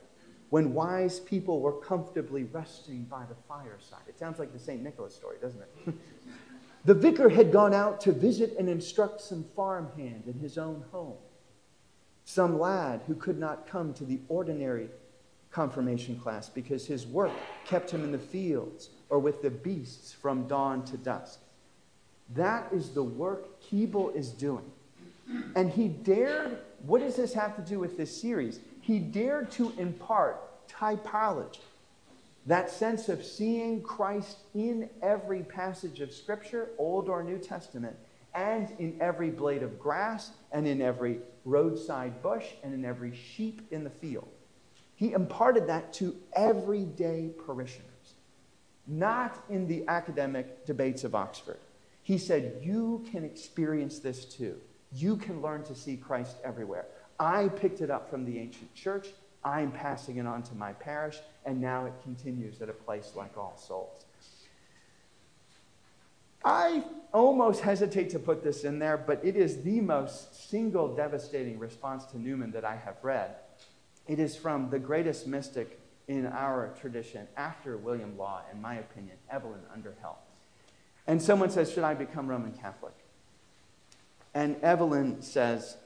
when 0.54 0.72
wise 0.72 1.20
people 1.20 1.62
were 1.62 1.72
comfortably 1.72 2.44
resting 2.44 3.06
by 3.06 3.24
the 3.26 3.34
fireside. 3.48 4.04
It 4.08 4.20
sounds 4.20 4.38
like 4.38 4.54
the 4.54 4.60
St. 4.60 4.84
Nicholas 4.84 5.16
story, 5.16 5.38
doesn't 5.42 5.60
it? 5.60 5.96
The 6.86 6.94
vicar 6.94 7.30
had 7.30 7.52
gone 7.52 7.74
out 7.74 8.02
to 8.02 8.12
visit 8.12 8.56
and 8.60 8.70
instruct 8.70 9.22
some 9.22 9.46
farmhand 9.56 10.26
in 10.28 10.38
his 10.38 10.60
own 10.60 10.84
home, 10.92 11.16
some 12.26 12.60
lad 12.60 13.02
who 13.08 13.16
could 13.16 13.40
not 13.40 13.66
come 13.66 13.96
to 13.96 14.04
the 14.04 14.20
ordinary 14.28 14.90
confirmation 15.50 16.20
class 16.20 16.50
because 16.50 16.86
his 16.86 17.08
work 17.08 17.32
kept 17.66 17.90
him 17.90 18.04
in 18.04 18.12
the 18.12 18.20
fields 18.20 18.90
or 19.10 19.18
with 19.18 19.42
the 19.42 19.50
beasts 19.50 20.12
from 20.12 20.46
dawn 20.48 20.86
to 20.86 20.98
dusk. 20.98 21.40
That 22.36 22.72
is 22.72 22.90
the 22.90 23.04
work 23.04 23.60
Keble 23.62 24.16
is 24.16 24.30
doing. 24.30 24.70
And 25.56 25.72
he 25.72 25.88
dared, 25.88 26.60
what 26.86 27.00
does 27.00 27.16
this 27.16 27.34
have 27.34 27.56
to 27.56 27.62
do 27.64 27.80
with 27.80 27.98
this 27.98 28.16
series? 28.22 28.60
He 28.84 29.00
dared 29.00 29.50
to 29.52 29.72
impart 29.78 30.68
typology 30.68 31.62
that 32.46 32.70
sense 32.70 33.08
of 33.08 33.24
seeing 33.24 33.82
Christ 33.82 34.40
in 34.54 34.90
every 35.02 35.44
passage 35.44 36.02
of 36.02 36.12
Scripture, 36.12 36.72
Old 36.78 37.08
or 37.08 37.24
New 37.24 37.38
Testament, 37.38 37.96
and 38.36 38.70
in 38.80 38.98
every 39.00 39.30
blade 39.30 39.64
of 39.64 39.80
grass, 39.80 40.32
and 40.52 40.68
in 40.68 40.82
every 40.82 41.20
roadside 41.46 42.22
bush, 42.22 42.46
and 42.62 42.74
in 42.74 42.84
every 42.84 43.16
sheep 43.16 43.66
in 43.72 43.86
the 43.86 43.90
field. 43.90 44.28
He 44.96 45.14
imparted 45.14 45.68
that 45.68 45.94
to 45.94 46.18
everyday 46.34 47.32
parishioners, 47.46 48.16
not 48.86 49.42
in 49.50 49.66
the 49.66 49.88
academic 49.88 50.66
debates 50.66 51.06
of 51.06 51.16
Oxford. 51.16 51.60
He 52.02 52.18
said, 52.18 52.60
You 52.62 53.06
can 53.10 53.24
experience 53.24 54.00
this 54.00 54.26
too. 54.26 54.60
You 54.92 55.16
can 55.16 55.42
learn 55.42 55.64
to 55.64 55.76
see 55.76 55.96
Christ 55.96 56.36
everywhere. 56.44 56.88
I 57.20 57.48
picked 57.50 57.82
it 57.82 57.90
up 57.90 58.10
from 58.10 58.26
the 58.26 58.40
ancient 58.40 58.74
church. 58.74 59.10
I'm 59.44 59.72
passing 59.72 60.18
it 60.18 60.26
on 60.26 60.44
to 60.44 60.56
my 60.56 60.74
parish, 60.74 61.20
and 61.46 61.60
now 61.60 61.86
it 61.86 61.94
continues 62.04 62.62
at 62.62 62.70
a 62.70 62.74
place 62.74 63.12
like 63.16 63.38
All 63.38 63.58
Souls. 63.58 64.06
I 66.46 66.84
almost 67.14 67.62
hesitate 67.62 68.10
to 68.12 68.20
put 68.20 68.44
this 68.44 68.64
in 68.64 68.80
there, 68.80 68.98
but 68.98 69.24
it 69.24 69.36
is 69.36 69.64
the 69.64 69.80
most 69.80 70.50
single 70.50 70.94
devastating 70.94 71.58
response 71.58 72.06
to 72.08 72.20
Newman 72.20 72.52
that 72.52 72.66
I 72.66 72.76
have 72.76 72.98
read. 73.02 73.36
It 74.08 74.20
is 74.20 74.36
from 74.36 74.70
the 74.70 74.80
greatest 74.80 75.26
mystic 75.28 75.80
in 76.08 76.26
our 76.26 76.74
tradition 76.82 77.28
after 77.38 77.78
William 77.78 78.18
Law, 78.18 78.42
in 78.52 78.62
my 78.62 78.76
opinion, 78.76 79.16
Evelyn 79.30 79.62
Underhill. 79.74 80.18
And 81.08 81.22
someone 81.22 81.50
says, 81.50 81.72
Should 81.72 81.84
I 81.84 81.94
become 81.94 82.28
Roman 82.28 82.52
Catholic? 82.52 82.94
And 84.34 84.58
Evelyn 84.62 85.22
says, 85.22 85.78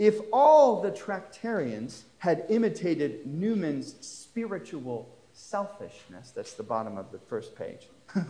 If 0.00 0.18
all 0.32 0.82
the 0.82 0.90
Tractarians 0.90 2.02
had 2.18 2.46
imitated 2.48 3.24
Newman's 3.26 3.94
spiritual 4.00 5.14
selfishness. 5.40 6.30
That's 6.30 6.54
the 6.54 6.62
bottom 6.62 6.98
of 6.98 7.10
the 7.12 7.18
first 7.18 7.54
page. 7.56 7.88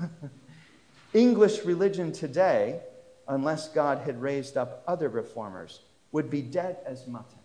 English 1.15 1.65
religion 1.65 2.13
today, 2.13 2.81
unless 3.29 3.69
God 3.69 3.99
had 3.99 4.21
raised 4.21 4.57
up 4.57 4.83
other 4.87 5.09
reformers, 5.09 5.81
would 6.13 6.31
be 6.31 6.43
dead 6.43 6.79
as 6.87 7.07
mutton. 7.07 7.39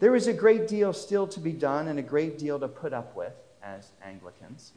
There 0.00 0.16
is 0.16 0.26
a 0.26 0.32
great 0.32 0.66
deal 0.66 0.92
still 0.92 1.26
to 1.28 1.40
be 1.40 1.52
done 1.52 1.88
and 1.88 1.98
a 1.98 2.02
great 2.02 2.38
deal 2.38 2.58
to 2.58 2.68
put 2.68 2.92
up 2.92 3.14
with 3.14 3.34
as 3.62 3.90
Anglicans. 4.02 4.72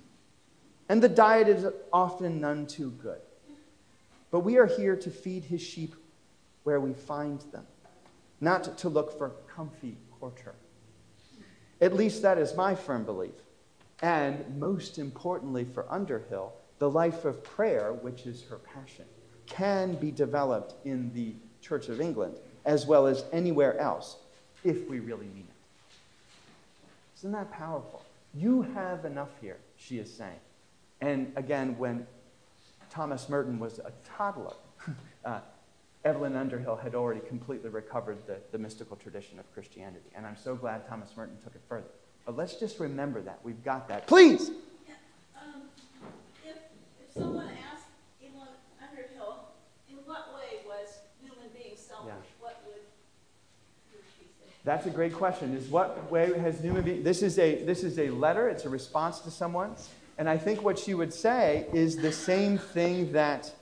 And 0.89 1.01
the 1.01 1.09
diet 1.09 1.47
is 1.47 1.65
often 1.91 2.41
none 2.41 2.67
too 2.67 2.91
good. 2.91 3.21
But 4.31 4.41
we 4.41 4.57
are 4.57 4.65
here 4.65 4.95
to 4.95 5.09
feed 5.09 5.43
his 5.43 5.61
sheep 5.61 5.95
where 6.63 6.79
we 6.79 6.93
find 6.93 7.39
them, 7.51 7.65
not 8.43 8.77
to 8.79 8.89
look 8.89 9.17
for 9.17 9.29
comfy 9.55 9.97
quarter. 10.19 10.53
At 11.81 11.93
least 11.93 12.21
that 12.21 12.37
is 12.37 12.55
my 12.55 12.75
firm 12.75 13.03
belief. 13.03 13.33
And 14.01 14.59
most 14.59 14.99
importantly 14.99 15.65
for 15.65 15.85
Underhill, 15.89 16.53
the 16.79 16.89
life 16.89 17.25
of 17.25 17.43
prayer, 17.43 17.93
which 17.93 18.25
is 18.25 18.43
her 18.49 18.57
passion, 18.57 19.05
can 19.45 19.95
be 19.95 20.11
developed 20.11 20.73
in 20.85 21.13
the 21.13 21.33
Church 21.61 21.87
of 21.87 22.01
England 22.01 22.35
as 22.65 22.85
well 22.85 23.07
as 23.07 23.25
anywhere 23.31 23.77
else 23.79 24.17
if 24.63 24.89
we 24.89 24.99
really 24.99 25.27
mean 25.27 25.47
it. 25.47 25.95
Isn't 27.19 27.31
that 27.31 27.51
powerful? 27.51 28.03
You 28.33 28.63
have 28.73 29.05
enough 29.05 29.29
here, 29.41 29.57
she 29.77 29.99
is 29.99 30.11
saying. 30.13 30.39
And 31.01 31.31
again, 31.35 31.77
when 31.77 32.07
Thomas 32.89 33.29
Merton 33.29 33.59
was 33.59 33.79
a 33.79 33.91
toddler, 34.17 34.53
uh, 35.25 35.39
Evelyn 36.05 36.35
Underhill 36.35 36.75
had 36.75 36.95
already 36.95 37.21
completely 37.21 37.69
recovered 37.69 38.17
the, 38.27 38.37
the 38.51 38.57
mystical 38.57 38.97
tradition 38.97 39.39
of 39.39 39.51
Christianity. 39.53 40.09
And 40.15 40.25
I'm 40.25 40.35
so 40.35 40.55
glad 40.55 40.87
Thomas 40.87 41.09
Merton 41.15 41.37
took 41.41 41.55
it 41.55 41.61
further. 41.69 41.87
But 42.25 42.35
let's 42.35 42.55
just 42.55 42.79
remember 42.79 43.21
that. 43.21 43.39
We've 43.43 43.63
got 43.63 43.87
that. 43.87 44.05
Please! 44.07 44.51
Yeah, 44.85 44.93
um, 45.37 45.63
if, 46.45 46.55
if 47.01 47.13
someone 47.13 47.49
asked 47.73 47.85
Evelyn 48.21 48.47
Underhill, 48.81 49.45
in 49.89 49.95
what 50.05 50.33
way 50.35 50.59
was 50.65 50.99
Newman 51.21 51.49
being 51.53 51.75
selfish, 51.77 52.07
yeah. 52.07 52.41
what 52.41 52.61
would 52.65 52.81
she 54.17 54.25
say? 54.25 54.51
That's 54.65 54.85
a 54.85 54.89
great 54.89 55.13
question. 55.13 55.55
Is 55.55 55.67
what 55.67 56.11
way 56.11 56.37
has 56.37 56.61
Newman 56.61 56.83
been? 56.83 57.03
This 57.03 57.23
is 57.23 57.39
a 57.39 57.63
this 57.63 57.83
is 57.83 57.99
a 57.99 58.09
letter. 58.09 58.49
It's 58.49 58.65
a 58.65 58.69
response 58.69 59.19
to 59.21 59.31
someone, 59.31 59.75
and 60.17 60.29
I 60.29 60.37
think 60.37 60.63
what 60.63 60.79
she 60.79 60.93
would 60.93 61.13
say 61.13 61.67
is 61.73 61.97
the 61.97 62.11
same 62.11 62.57
thing 62.57 63.11
that 63.13 63.53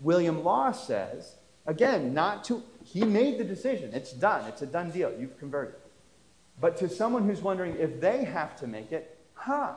William 0.00 0.42
Law 0.42 0.72
says, 0.72 1.36
again, 1.66 2.14
not 2.14 2.44
to, 2.44 2.62
he 2.84 3.04
made 3.04 3.38
the 3.38 3.44
decision. 3.44 3.92
It's 3.92 4.12
done. 4.12 4.46
It's 4.46 4.62
a 4.62 4.66
done 4.66 4.90
deal. 4.90 5.12
You've 5.18 5.38
converted. 5.38 5.76
But 6.60 6.76
to 6.78 6.88
someone 6.88 7.26
who's 7.26 7.40
wondering 7.40 7.76
if 7.76 8.00
they 8.00 8.24
have 8.24 8.56
to 8.56 8.66
make 8.66 8.92
it, 8.92 9.18
huh, 9.34 9.74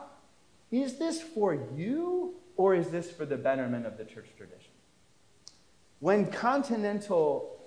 is 0.70 0.98
this 0.98 1.22
for 1.22 1.54
you 1.74 2.34
or 2.56 2.74
is 2.74 2.90
this 2.90 3.10
for 3.10 3.24
the 3.24 3.36
betterment 3.36 3.86
of 3.86 3.96
the 3.96 4.04
church 4.04 4.28
tradition? 4.36 4.70
When 6.00 6.30
continental 6.30 7.60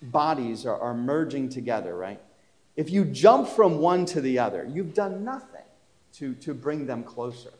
bodies 0.00 0.66
are, 0.66 0.78
are 0.78 0.94
merging 0.94 1.48
together, 1.48 1.96
right? 1.96 2.20
If 2.76 2.90
you 2.90 3.04
jump 3.04 3.48
from 3.48 3.78
one 3.78 4.06
to 4.06 4.20
the 4.20 4.38
other, 4.38 4.68
you've 4.70 4.94
done 4.94 5.24
nothing 5.24 5.64
to, 6.14 6.34
to 6.34 6.54
bring 6.54 6.86
them 6.86 7.02
closer. 7.02 7.52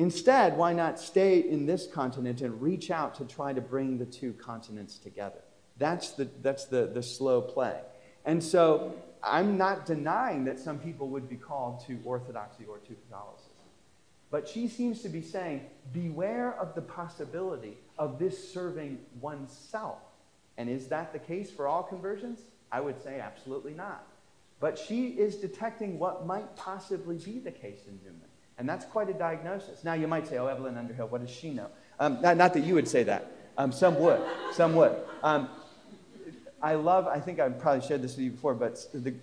Instead, 0.00 0.56
why 0.56 0.72
not 0.72 0.98
stay 0.98 1.40
in 1.40 1.66
this 1.66 1.86
continent 1.86 2.40
and 2.40 2.62
reach 2.62 2.90
out 2.90 3.14
to 3.14 3.22
try 3.26 3.52
to 3.52 3.60
bring 3.60 3.98
the 3.98 4.06
two 4.06 4.32
continents 4.32 4.96
together? 4.96 5.42
That's 5.76 6.12
the, 6.12 6.26
that's 6.40 6.64
the, 6.64 6.86
the 6.86 7.02
slow 7.02 7.42
play. 7.42 7.78
And 8.24 8.42
so 8.42 8.94
I'm 9.22 9.58
not 9.58 9.84
denying 9.84 10.46
that 10.46 10.58
some 10.58 10.78
people 10.78 11.08
would 11.08 11.28
be 11.28 11.36
called 11.36 11.86
to 11.86 12.00
orthodoxy 12.02 12.64
or 12.64 12.78
to 12.78 12.94
Catholicism. 12.94 13.52
But 14.30 14.48
she 14.48 14.68
seems 14.68 15.02
to 15.02 15.10
be 15.10 15.20
saying, 15.20 15.66
beware 15.92 16.58
of 16.58 16.74
the 16.74 16.80
possibility 16.80 17.76
of 17.98 18.18
this 18.18 18.54
serving 18.54 19.00
oneself. 19.20 19.98
And 20.56 20.70
is 20.70 20.86
that 20.86 21.12
the 21.12 21.18
case 21.18 21.50
for 21.50 21.68
all 21.68 21.82
conversions? 21.82 22.40
I 22.72 22.80
would 22.80 23.02
say 23.02 23.20
absolutely 23.20 23.74
not. 23.74 24.06
But 24.60 24.78
she 24.78 25.08
is 25.08 25.36
detecting 25.36 25.98
what 25.98 26.26
might 26.26 26.56
possibly 26.56 27.18
be 27.18 27.38
the 27.38 27.52
case 27.52 27.80
in 27.86 28.00
Newman. 28.02 28.29
And 28.60 28.68
that's 28.68 28.84
quite 28.84 29.08
a 29.08 29.14
diagnosis. 29.14 29.84
Now, 29.84 29.94
you 29.94 30.06
might 30.06 30.28
say, 30.28 30.36
oh, 30.36 30.46
Evelyn 30.46 30.76
Underhill, 30.76 31.08
what 31.08 31.22
does 31.22 31.30
she 31.30 31.48
know? 31.48 31.68
Um, 31.98 32.20
not, 32.20 32.36
not, 32.36 32.52
that 32.52 32.60
you 32.60 32.74
would 32.74 32.86
say 32.86 33.02
that. 33.04 33.32
Um, 33.56 33.72
some 33.72 33.98
would. 33.98 34.20
Some 34.52 34.74
would. 34.76 34.94
Um, 35.22 35.48
I 36.60 36.74
love, 36.74 37.06
I 37.06 37.20
think 37.20 37.40
I've 37.40 37.58
probably 37.58 37.88
shared 37.88 38.02
this 38.02 38.16
with 38.16 38.24
you 38.26 38.32
before, 38.32 38.52
but 38.52 38.86
the, 38.92 39.14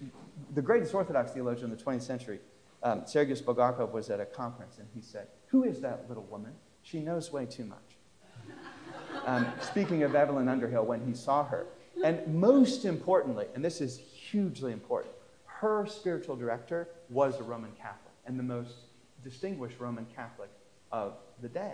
the 0.56 0.62
greatest 0.64 0.92
Orthodox 0.96 1.34
theologian 1.34 1.72
of 1.72 1.78
the 1.78 1.84
20th 1.84 2.02
century, 2.02 2.40
um, 2.82 3.04
Sergius 3.06 3.40
Bulgakov, 3.40 3.92
was 3.92 4.10
at 4.10 4.20
a 4.20 4.26
conference 4.26 4.80
and 4.80 4.88
he 4.96 5.02
said, 5.02 5.28
Who 5.50 5.66
is 5.66 5.82
that 5.82 6.06
little 6.10 6.26
woman? 6.32 6.54
She 6.82 7.00
knows 7.00 7.32
way 7.32 7.46
too 7.46 7.66
much. 7.66 7.78
Um, 9.26 9.46
speaking 9.62 10.04
of 10.04 10.16
Evelyn 10.16 10.48
Underhill, 10.48 10.86
when 10.86 11.06
he 11.06 11.14
saw 11.14 11.44
her. 11.44 11.66
And 12.04 12.26
most 12.34 12.86
importantly, 12.86 13.48
and 13.56 13.66
this 13.66 13.82
is 13.82 13.98
hugely 13.98 14.72
important, 14.72 15.14
her 15.46 15.86
spiritual 15.86 16.38
director 16.38 16.88
was 17.10 17.38
a 17.40 17.44
Roman 17.44 17.72
Catholic 17.72 18.14
and 18.26 18.40
the 18.40 18.44
most 18.44 18.87
distinguished 19.28 19.80
Roman 19.80 20.06
Catholic 20.16 20.50
of 20.92 21.14
the 21.42 21.50
day. 21.50 21.74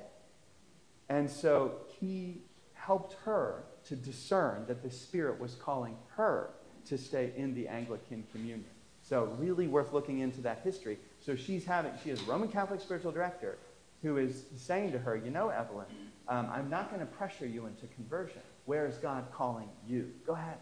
And 1.10 1.30
so 1.30 1.74
he 2.00 2.42
helped 2.74 3.16
her 3.26 3.64
to 3.86 3.96
discern 3.96 4.66
that 4.68 4.82
the 4.82 4.90
Spirit 4.90 5.40
was 5.40 5.56
calling 5.56 5.96
her 6.16 6.50
to 6.86 6.98
stay 6.98 7.32
in 7.38 7.54
the 7.54 7.68
Anglican 7.68 8.24
communion. 8.32 8.66
So 9.02 9.36
really 9.38 9.68
worth 9.68 9.94
looking 9.94 10.20
into 10.20 10.42
that 10.42 10.62
history. 10.64 10.98
So 11.20 11.36
she's 11.36 11.66
having, 11.66 11.92
she 12.04 12.10
is 12.10 12.22
Roman 12.24 12.50
Catholic 12.50 12.82
spiritual 12.82 13.12
director, 13.12 13.58
who 14.02 14.18
is 14.18 14.46
saying 14.58 14.92
to 14.94 15.00
her, 15.00 15.16
You 15.16 15.32
know, 15.32 15.50
Evelyn, 15.50 15.86
um, 16.28 16.50
I'm 16.52 16.70
not 16.70 16.90
going 16.90 17.02
to 17.02 17.06
pressure 17.06 17.46
you 17.46 17.66
into 17.66 17.86
conversion. 17.96 18.42
Where 18.66 18.88
is 18.88 18.98
God 18.98 19.26
calling 19.34 19.70
you? 19.88 20.12
Go 20.26 20.34
ahead. 20.34 20.58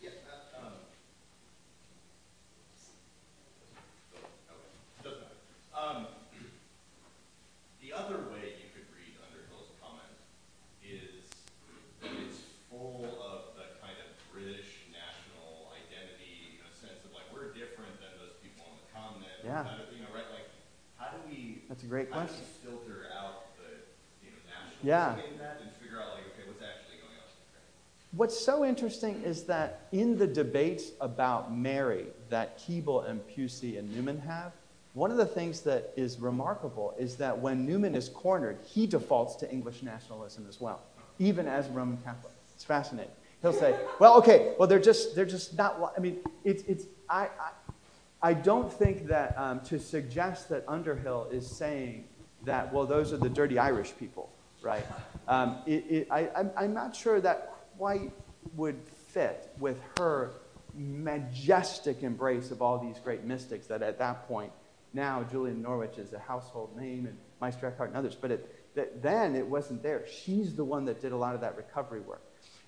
Yeah, 0.00 0.10
uh, 0.56 0.66
um, 0.66 0.72
doesn't 5.04 5.20
matter. 5.20 5.96
Um, 5.96 6.06
the 7.82 7.92
other 7.92 8.16
way 8.32 8.56
you 8.56 8.68
could 8.72 8.88
read 8.96 9.12
Underhill's 9.20 9.72
comment 9.84 10.16
is 10.80 11.28
that 12.00 12.12
it's 12.24 12.40
full 12.70 13.04
of 13.20 13.52
the 13.56 13.68
kind 13.84 13.96
of 14.00 14.08
British 14.32 14.88
national 14.88 15.68
identity, 15.76 16.56
in 16.56 16.64
a 16.64 16.72
sense 16.72 17.04
of 17.04 17.12
like 17.12 17.28
we're 17.32 17.52
different 17.52 18.00
than 18.00 18.16
those 18.16 18.36
people 18.40 18.64
on 18.64 18.80
the 18.80 18.88
continent. 18.96 19.31
Yeah. 19.44 19.64
How 19.64 19.70
do- 19.70 19.96
you 19.96 20.02
know, 20.02 20.08
right? 20.14 20.24
Like, 20.32 20.48
how 20.98 21.06
do 21.10 21.18
we? 21.28 21.62
That's 21.68 21.82
a 21.82 21.86
great 21.86 22.08
how 22.12 22.20
do 22.20 22.26
question. 22.26 22.44
filter 22.64 23.06
out 23.18 23.56
the 23.56 23.68
you 24.26 24.30
know 24.32 24.38
nationalism 24.48 24.86
Yeah. 24.86 25.16
that 25.44 25.60
and 25.62 25.72
figure 25.76 25.98
out 26.00 26.14
like 26.14 26.24
okay, 26.32 26.46
what's 26.48 26.62
actually 26.62 26.98
going 26.98 27.16
on? 27.18 27.26
What's 28.12 28.38
so 28.38 28.64
interesting 28.64 29.22
is 29.22 29.44
that 29.44 29.86
in 29.92 30.18
the 30.18 30.26
debates 30.26 30.90
about 31.00 31.54
Mary 31.54 32.06
that 32.28 32.58
Keble 32.58 33.08
and 33.08 33.20
Pusey 33.28 33.78
and 33.78 33.92
Newman 33.94 34.18
have, 34.20 34.52
one 34.94 35.10
of 35.10 35.16
the 35.16 35.26
things 35.26 35.62
that 35.62 35.92
is 35.96 36.18
remarkable 36.18 36.94
is 36.98 37.16
that 37.16 37.38
when 37.38 37.64
Newman 37.66 37.94
is 37.94 38.10
cornered, 38.10 38.58
he 38.64 38.86
defaults 38.86 39.36
to 39.36 39.50
English 39.50 39.82
nationalism 39.82 40.46
as 40.48 40.60
well, 40.60 40.82
even 41.18 41.48
as 41.48 41.68
a 41.68 41.70
Roman 41.70 41.96
Catholic. 41.98 42.32
It's 42.54 42.64
fascinating. 42.64 43.10
He'll 43.40 43.52
say, 43.54 43.74
"Well, 43.98 44.16
okay, 44.18 44.54
well 44.58 44.68
they're 44.68 44.78
just 44.78 45.16
they're 45.16 45.24
just 45.24 45.56
not. 45.58 45.94
I 45.96 46.00
mean, 46.00 46.18
it's 46.44 46.62
it's 46.64 46.84
I." 47.08 47.24
I 47.40 47.50
I 48.22 48.34
don't 48.34 48.72
think 48.72 49.08
that 49.08 49.36
um, 49.36 49.60
to 49.62 49.80
suggest 49.80 50.48
that 50.50 50.64
Underhill 50.68 51.28
is 51.32 51.46
saying 51.46 52.04
that, 52.44 52.72
well, 52.72 52.86
those 52.86 53.12
are 53.12 53.16
the 53.16 53.28
dirty 53.28 53.58
Irish 53.58 53.92
people, 53.98 54.30
right? 54.62 54.86
Um, 55.26 55.58
it, 55.66 55.84
it, 55.88 56.08
I, 56.10 56.28
I'm, 56.56 56.72
not 56.72 56.94
sure 56.94 57.20
that 57.20 57.52
quite 57.76 58.12
would 58.54 58.78
fit 59.08 59.52
with 59.58 59.80
her 59.98 60.30
majestic 60.74 62.02
embrace 62.02 62.52
of 62.52 62.62
all 62.62 62.78
these 62.78 62.98
great 63.00 63.24
mystics 63.24 63.66
that 63.66 63.82
at 63.82 63.98
that 63.98 64.28
point, 64.28 64.52
now 64.94 65.24
Julian 65.30 65.60
Norwich 65.60 65.98
is 65.98 66.12
a 66.12 66.18
household 66.18 66.76
name 66.76 67.06
and 67.06 67.16
Meister 67.40 67.66
Eckhart 67.66 67.88
and 67.88 67.96
others, 67.96 68.14
but 68.14 68.30
it, 68.30 68.74
that, 68.76 69.02
then 69.02 69.34
it 69.34 69.46
wasn't 69.46 69.82
there. 69.82 70.04
She's 70.06 70.54
the 70.54 70.64
one 70.64 70.84
that 70.84 71.00
did 71.00 71.10
a 71.10 71.16
lot 71.16 71.34
of 71.34 71.40
that 71.40 71.56
recovery 71.56 72.00
work. 72.00 72.22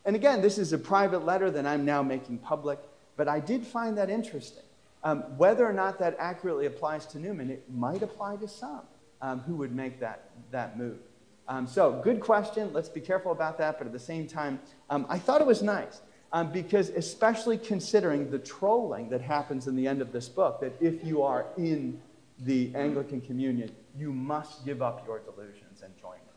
And 0.04 0.16
again, 0.16 0.42
this 0.42 0.58
is 0.58 0.72
a 0.72 0.78
private 0.78 1.24
letter 1.24 1.48
that 1.50 1.64
I'm 1.64 1.84
now 1.84 2.02
making 2.02 2.38
public, 2.38 2.80
but 3.16 3.28
I 3.28 3.38
did 3.38 3.64
find 3.64 3.96
that 3.98 4.10
interesting. 4.10 4.63
Um, 5.04 5.20
whether 5.36 5.66
or 5.66 5.72
not 5.72 5.98
that 5.98 6.16
accurately 6.18 6.66
applies 6.66 7.06
to 7.06 7.18
Newman, 7.18 7.50
it 7.50 7.64
might 7.70 8.02
apply 8.02 8.36
to 8.36 8.48
some 8.48 8.80
um, 9.20 9.40
who 9.40 9.54
would 9.56 9.74
make 9.74 10.00
that, 10.00 10.30
that 10.50 10.78
move. 10.78 10.98
Um, 11.46 11.66
so, 11.66 12.00
good 12.02 12.20
question. 12.20 12.72
Let's 12.72 12.88
be 12.88 13.02
careful 13.02 13.30
about 13.30 13.58
that. 13.58 13.76
But 13.76 13.86
at 13.86 13.92
the 13.92 13.98
same 13.98 14.26
time, 14.26 14.58
um, 14.88 15.04
I 15.10 15.18
thought 15.18 15.42
it 15.42 15.46
was 15.46 15.62
nice 15.62 16.00
um, 16.32 16.50
because, 16.52 16.88
especially 16.88 17.58
considering 17.58 18.30
the 18.30 18.38
trolling 18.38 19.10
that 19.10 19.20
happens 19.20 19.66
in 19.66 19.76
the 19.76 19.86
end 19.86 20.00
of 20.00 20.10
this 20.10 20.26
book, 20.26 20.60
that 20.62 20.72
if 20.80 21.04
you 21.04 21.22
are 21.22 21.46
in 21.58 22.00
the 22.40 22.74
Anglican 22.74 23.20
communion, 23.20 23.70
you 23.96 24.10
must 24.10 24.64
give 24.64 24.80
up 24.80 25.06
your 25.06 25.20
delusions 25.20 25.82
and 25.82 25.94
join 26.00 26.16
me. 26.16 26.32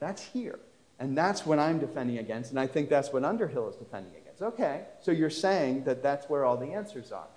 That's 0.00 0.22
here. 0.22 0.58
And 0.98 1.16
that's 1.16 1.46
what 1.46 1.58
I'm 1.58 1.78
defending 1.78 2.18
against. 2.18 2.50
And 2.50 2.58
I 2.58 2.66
think 2.66 2.88
that's 2.88 3.12
what 3.12 3.24
Underhill 3.24 3.68
is 3.68 3.76
defending 3.76 4.12
against. 4.20 4.42
Okay, 4.42 4.84
so 5.00 5.12
you're 5.12 5.30
saying 5.30 5.84
that 5.84 6.02
that's 6.02 6.28
where 6.28 6.44
all 6.44 6.56
the 6.56 6.72
answers 6.72 7.12
are. 7.12 7.28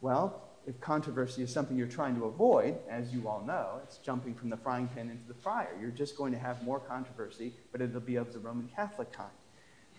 Well, 0.00 0.42
if 0.66 0.80
controversy 0.80 1.42
is 1.42 1.52
something 1.52 1.76
you're 1.76 1.86
trying 1.86 2.14
to 2.16 2.26
avoid, 2.26 2.76
as 2.90 3.12
you 3.12 3.26
all 3.26 3.42
know, 3.46 3.80
it's 3.82 3.96
jumping 3.98 4.34
from 4.34 4.50
the 4.50 4.56
frying 4.56 4.86
pan 4.88 5.08
into 5.08 5.26
the 5.26 5.34
fryer. 5.34 5.70
You're 5.80 5.90
just 5.90 6.16
going 6.16 6.32
to 6.32 6.38
have 6.38 6.62
more 6.62 6.78
controversy, 6.78 7.54
but 7.72 7.80
it'll 7.80 8.00
be 8.00 8.16
of 8.16 8.32
the 8.32 8.38
Roman 8.38 8.68
Catholic 8.76 9.10
kind. 9.12 9.30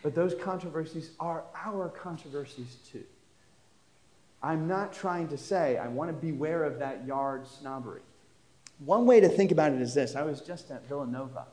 But 0.03 0.15
those 0.15 0.35
controversies 0.35 1.11
are 1.19 1.43
our 1.55 1.89
controversies 1.89 2.77
too. 2.91 3.03
I'm 4.41 4.67
not 4.67 4.93
trying 4.93 5.27
to 5.29 5.37
say 5.37 5.77
I 5.77 5.87
want 5.87 6.09
to 6.09 6.13
beware 6.13 6.63
of 6.63 6.79
that 6.79 7.05
yard 7.05 7.45
snobbery. 7.47 8.01
One 8.85 9.05
way 9.05 9.19
to 9.19 9.27
think 9.27 9.51
about 9.51 9.73
it 9.73 9.81
is 9.81 9.93
this 9.93 10.15
I 10.15 10.21
was 10.21 10.39
just 10.39 10.71
at 10.71 10.87
Villanova, 10.87 11.47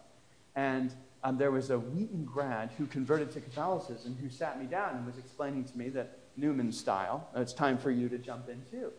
and 0.54 0.92
um, 1.24 1.38
there 1.38 1.50
was 1.50 1.70
a 1.70 1.78
Wheaton 1.78 2.24
grad 2.24 2.70
who 2.78 2.86
converted 2.86 3.32
to 3.32 3.40
Catholicism 3.40 4.16
who 4.20 4.30
sat 4.30 4.60
me 4.60 4.66
down 4.66 4.94
and 4.94 5.06
was 5.06 5.18
explaining 5.18 5.64
to 5.64 5.76
me 5.76 5.88
that 5.88 6.18
Newman 6.36 6.72
style, 6.72 7.28
it's 7.34 7.52
time 7.52 7.78
for 7.78 7.90
you 7.90 8.08
to 8.08 8.18
jump 8.18 8.48
in 8.48 8.62
too. 8.70 8.92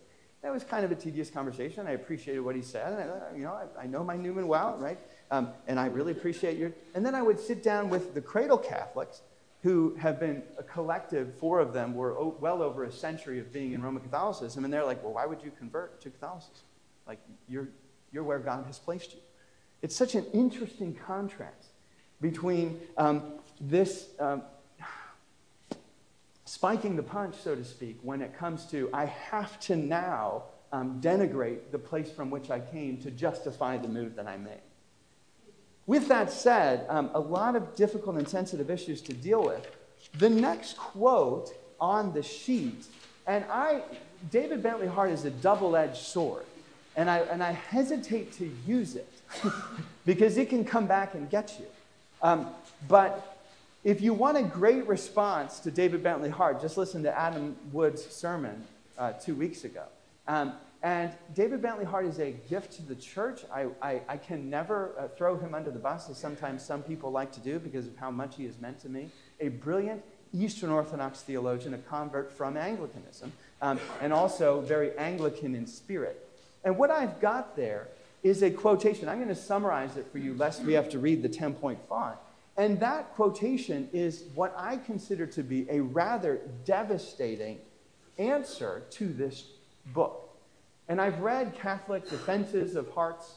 That 0.44 0.52
was 0.54 0.64
kind 0.64 0.86
of 0.86 0.92
a 0.92 0.96
tedious 0.96 1.30
conversation. 1.30 1.88
I 1.88 1.92
appreciated 1.92 2.42
what 2.42 2.56
he 2.56 2.62
said. 2.62 2.94
And 2.94 3.12
I, 3.12 3.36
you 3.36 3.44
know, 3.44 3.54
I, 3.54 3.84
I 3.84 3.88
know 3.88 4.04
my 4.04 4.16
Newman 4.16 4.48
well, 4.48 4.78
right? 4.78 5.00
Um, 5.32 5.50
and 5.68 5.80
I 5.80 5.88
really 5.88 6.12
appreciate 6.12 6.58
your. 6.58 6.72
And 6.94 7.06
then 7.06 7.16
I 7.16 7.22
would 7.22 7.40
sit 7.40 7.64
down 7.64 7.90
with 7.90 8.14
the 8.14 8.22
cradle 8.22 8.58
Catholics, 8.58 9.22
who 9.64 9.96
have 9.96 10.20
been 10.20 10.44
a 10.58 10.64
collective, 10.64 11.34
four 11.40 11.60
of 11.60 11.74
them 11.74 11.96
were 11.96 12.18
o- 12.18 12.38
well 12.40 12.62
over 12.62 12.84
a 12.84 12.92
century 12.92 13.40
of 13.40 13.52
being 13.52 13.74
in 13.74 13.82
Roman 13.82 14.02
Catholicism. 14.02 14.64
And 14.64 14.72
they're 14.72 14.86
like, 14.86 15.04
well, 15.04 15.14
why 15.14 15.26
would 15.26 15.42
you 15.44 15.52
convert 15.58 16.00
to 16.02 16.10
Catholicism? 16.10 16.54
Like, 17.08 17.20
you're, 17.50 17.68
you're 18.12 18.24
where 18.24 18.40
God 18.40 18.66
has 18.68 18.78
placed 18.78 19.14
you. 19.14 19.20
It's 19.82 19.96
such 19.96 20.16
an 20.16 20.26
interesting 20.34 20.94
contrast 20.94 21.72
between 22.22 22.80
um, 22.98 23.34
this 23.60 24.10
um, 24.20 24.44
spiking 26.48 26.96
the 26.96 27.04
punch, 27.04 27.36
so 27.36 27.56
to 27.56 27.66
speak, 27.66 28.00
when 28.02 28.22
it 28.22 28.38
comes 28.38 28.66
to 28.68 28.90
I 28.94 29.06
have 29.06 29.60
to 29.62 29.76
now 29.76 30.44
um, 30.72 31.00
denigrate 31.02 31.72
the 31.72 31.80
place 31.80 32.10
from 32.10 32.30
which 32.30 32.50
I 32.50 32.60
came 32.60 32.98
to 33.00 33.12
justify 33.12 33.78
the 33.78 33.88
move 33.88 34.16
that 34.16 34.28
I 34.28 34.38
made. 34.38 34.62
With 35.86 36.08
that 36.08 36.32
said, 36.32 36.86
um, 36.90 37.10
a 37.14 37.20
lot 37.20 37.56
of 37.56 37.76
difficult 37.76 38.18
and 38.18 38.28
sensitive 38.28 38.70
issues 38.70 39.02
to 39.04 39.14
deal 39.14 39.44
with. 39.44 39.66
The 40.18 40.30
next 40.30 40.78
quote 40.78 41.52
on 41.80 42.14
the 42.14 42.24
sheet, 42.24 42.86
and 43.26 43.46
I, 43.50 43.82
David 44.32 44.64
Bentley 44.64 44.88
Hart 44.88 45.12
is 45.12 45.26
a 45.26 45.32
double 45.32 45.76
edged 45.76 45.98
sword, 45.98 46.46
and 46.96 47.10
I, 47.10 47.20
and 47.20 47.42
I 47.44 47.52
hesitate 47.52 48.34
to 48.34 48.52
use 48.66 48.96
it 48.96 49.12
because 50.06 50.38
it 50.38 50.50
can 50.50 50.66
come 50.66 50.88
back 50.88 51.14
and 51.14 51.30
get 51.30 51.58
you. 51.60 51.66
Um, 52.22 52.48
but 52.88 53.37
if 53.84 54.02
you 54.02 54.14
want 54.14 54.38
a 54.38 54.44
great 54.44 54.88
response 54.88 55.60
to 55.62 55.72
David 55.72 56.04
Bentley 56.04 56.30
Hart, 56.30 56.62
just 56.62 56.78
listen 56.78 57.04
to 57.04 57.18
Adam 57.18 57.56
Wood's 57.72 58.06
sermon 58.06 58.66
uh, 58.98 59.14
two 59.14 59.36
weeks 59.36 59.64
ago. 59.64 59.84
Um, 60.28 60.54
and 60.84 61.12
David 61.34 61.62
Bentley 61.62 61.86
Hart 61.86 62.06
is 62.06 62.20
a 62.20 62.32
gift 62.50 62.74
to 62.74 62.84
the 62.84 62.96
church. 62.96 63.42
I, 63.54 63.68
I, 63.82 64.02
I 64.08 64.18
can 64.18 64.50
never 64.50 64.92
uh, 64.98 65.08
throw 65.08 65.38
him 65.38 65.56
under 65.56 65.72
the 65.72 65.80
bus, 65.80 66.10
as 66.10 66.18
sometimes 66.18 66.64
some 66.64 66.84
people 66.84 67.12
like 67.12 67.32
to 67.34 67.40
do 67.40 67.60
because 67.60 67.88
of 67.88 67.96
how 67.98 68.12
much 68.12 68.36
he 68.36 68.46
has 68.46 68.60
meant 68.60 68.80
to 68.82 68.90
me. 68.90 69.10
A 69.40 69.50
brilliant 69.50 70.04
Eastern 70.34 70.70
Orthodox 70.70 71.22
theologian, 71.22 71.74
a 71.74 71.78
convert 71.78 72.32
from 72.32 72.58
Anglicanism, 72.58 73.32
um, 73.62 73.80
and 74.02 74.14
also 74.14 74.62
very 74.62 74.96
Anglican 74.98 75.56
in 75.56 75.66
spirit. 75.66 76.28
And 76.64 76.78
what 76.78 76.92
I've 76.92 77.20
got 77.20 77.56
there 77.56 77.88
is 78.24 78.44
a 78.44 78.52
quotation. 78.52 79.08
I'm 79.08 79.18
going 79.18 79.30
to 79.30 79.36
summarize 79.36 79.98
it 79.98 80.08
for 80.12 80.18
you, 80.18 80.34
lest 80.34 80.64
we 80.64 80.74
have 80.74 80.90
to 80.90 81.00
read 81.00 81.24
the 81.24 81.30
10 81.30 81.54
point 81.56 81.80
font. 81.88 82.18
And 82.58 82.80
that 82.80 83.14
quotation 83.14 83.88
is 83.94 84.24
what 84.34 84.54
I 84.58 84.78
consider 84.78 85.28
to 85.28 85.44
be 85.44 85.68
a 85.70 85.80
rather 85.80 86.42
devastating 86.66 87.60
answer 88.18 88.84
to 88.92 89.08
this 89.08 89.46
book. 89.94 90.36
And 90.90 91.00
I've 91.00 91.20
read 91.20 91.54
Catholic 91.54 92.10
defenses 92.10 92.76
of 92.76 92.90
Hart's 92.92 93.36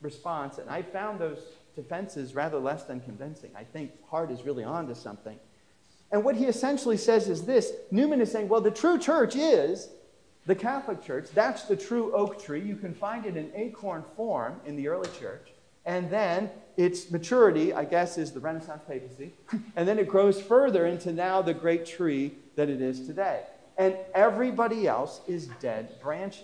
response, 0.00 0.58
and 0.58 0.70
I 0.70 0.82
found 0.82 1.18
those 1.18 1.40
defenses 1.74 2.34
rather 2.34 2.58
less 2.58 2.84
than 2.84 3.00
convincing. 3.00 3.50
I 3.56 3.64
think 3.64 3.90
Hart 4.08 4.30
is 4.30 4.42
really 4.42 4.62
on 4.64 4.86
to 4.88 4.94
something. 4.94 5.38
And 6.12 6.22
what 6.22 6.36
he 6.36 6.44
essentially 6.44 6.96
says 6.96 7.28
is 7.28 7.42
this 7.42 7.72
Newman 7.90 8.20
is 8.20 8.30
saying, 8.30 8.48
well, 8.48 8.60
the 8.60 8.70
true 8.70 8.98
church 8.98 9.34
is 9.34 9.88
the 10.46 10.54
Catholic 10.54 11.02
Church. 11.02 11.26
That's 11.34 11.64
the 11.64 11.76
true 11.76 12.14
oak 12.14 12.40
tree. 12.40 12.60
You 12.60 12.76
can 12.76 12.94
find 12.94 13.26
it 13.26 13.36
in 13.36 13.50
acorn 13.54 14.04
form 14.16 14.60
in 14.64 14.76
the 14.76 14.86
early 14.86 15.10
church. 15.18 15.48
And 15.86 16.10
then 16.10 16.50
its 16.76 17.10
maturity, 17.10 17.72
I 17.72 17.84
guess, 17.84 18.18
is 18.18 18.32
the 18.32 18.40
Renaissance 18.40 18.82
papacy. 18.86 19.32
and 19.76 19.88
then 19.88 19.98
it 19.98 20.08
grows 20.08 20.40
further 20.42 20.86
into 20.86 21.12
now 21.12 21.40
the 21.40 21.54
great 21.54 21.86
tree 21.86 22.32
that 22.56 22.68
it 22.68 22.82
is 22.82 23.06
today. 23.06 23.44
And 23.78 23.96
everybody 24.14 24.86
else 24.86 25.20
is 25.26 25.48
dead 25.60 26.00
branches. 26.02 26.42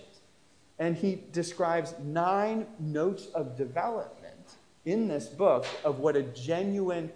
And 0.79 0.95
he 0.95 1.21
describes 1.31 1.93
nine 2.03 2.65
notes 2.79 3.27
of 3.35 3.57
development 3.57 4.55
in 4.85 5.07
this 5.07 5.27
book 5.27 5.65
of 5.83 5.99
what 5.99 6.15
a 6.15 6.23
genuine 6.23 7.11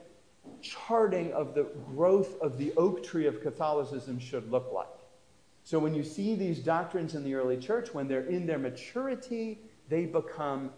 charting 0.62 1.32
of 1.34 1.54
the 1.54 1.63
growth 1.94 2.40
of 2.42 2.58
the 2.58 2.74
oak 2.78 3.04
tree 3.04 3.28
of 3.28 3.42
Catholicism 3.42 4.20
should 4.20 4.50
look 4.52 4.72
like. 4.72 4.88
So 5.63 5.80
when 5.80 5.94
you 5.94 6.04
see 6.04 6.36
these 6.36 6.60
doctrines 6.60 7.13
in 7.13 7.24
the 7.24 7.36
early 7.36 7.58
church, 7.58 7.94
when 7.94 8.08
they're 8.08 8.26
in 8.26 8.46
their 8.46 8.58
maturity, 8.58 9.60
they 9.90 10.06
become 10.06 10.72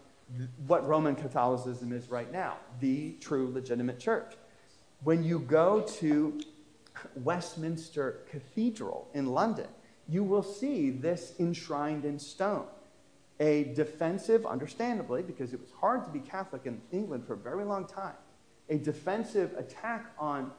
what 0.66 0.86
Roman 0.86 1.14
Catholicism 1.16 1.92
is 1.92 2.08
right 2.10 2.30
now 2.30 2.56
the 2.80 3.12
true 3.20 3.50
legitimate 3.52 3.98
church. 3.98 4.34
When 5.02 5.24
you 5.24 5.38
go 5.38 5.80
to 6.00 6.40
Westminster 7.16 8.20
Cathedral 8.30 9.08
in 9.14 9.26
London, 9.26 9.68
you 10.08 10.22
will 10.24 10.42
see 10.42 10.90
this 10.90 11.34
enshrined 11.38 12.04
in 12.04 12.18
stone. 12.18 12.66
a 13.40 13.64
defensive, 13.74 14.44
understandably, 14.44 15.22
because 15.22 15.54
it 15.54 15.60
was 15.60 15.70
hard 15.80 16.04
to 16.04 16.10
be 16.10 16.20
Catholic 16.20 16.66
in 16.66 16.80
England 16.92 17.26
for 17.26 17.32
a 17.32 17.38
very 17.38 17.64
long 17.64 17.86
time, 17.86 18.14
a 18.68 18.76
defensive 18.76 19.54
attack 19.56 20.12
on 20.18 20.52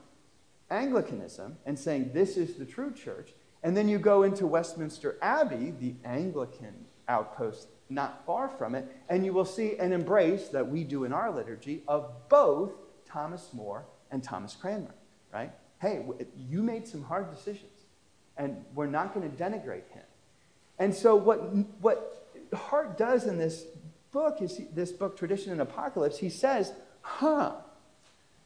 Anglicanism 0.71 1.57
and 1.65 1.77
saying 1.77 2.11
this 2.13 2.37
is 2.37 2.55
the 2.55 2.65
true 2.65 2.91
church. 2.91 3.33
And 3.63 3.77
then 3.77 3.87
you 3.87 3.99
go 3.99 4.23
into 4.23 4.47
Westminster 4.47 5.17
Abbey, 5.21 5.71
the 5.79 5.93
Anglican 6.03 6.73
outpost 7.07 7.67
not 7.91 8.25
far 8.25 8.47
from 8.47 8.73
it, 8.73 8.87
and 9.09 9.25
you 9.25 9.33
will 9.33 9.45
see 9.45 9.77
an 9.77 9.91
embrace 9.91 10.47
that 10.49 10.67
we 10.67 10.83
do 10.83 11.03
in 11.03 11.13
our 11.13 11.29
liturgy 11.29 11.83
of 11.87 12.11
both 12.29 12.71
Thomas 13.05 13.49
More 13.53 13.85
and 14.09 14.23
Thomas 14.23 14.55
Cranmer, 14.55 14.95
right? 15.33 15.51
Hey, 15.79 16.05
you 16.49 16.63
made 16.63 16.87
some 16.87 17.03
hard 17.03 17.29
decisions, 17.29 17.71
and 18.37 18.63
we're 18.73 18.87
not 18.87 19.13
going 19.13 19.29
to 19.29 19.35
denigrate 19.35 19.89
him. 19.91 20.03
And 20.79 20.95
so, 20.95 21.15
what, 21.15 21.39
what 21.81 22.27
Hart 22.53 22.97
does 22.97 23.25
in 23.25 23.37
this 23.37 23.65
book 24.11 24.41
is 24.41 24.61
this 24.73 24.91
book, 24.91 25.17
Tradition 25.17 25.51
and 25.51 25.61
Apocalypse, 25.61 26.17
he 26.17 26.29
says, 26.29 26.71
huh, 27.01 27.53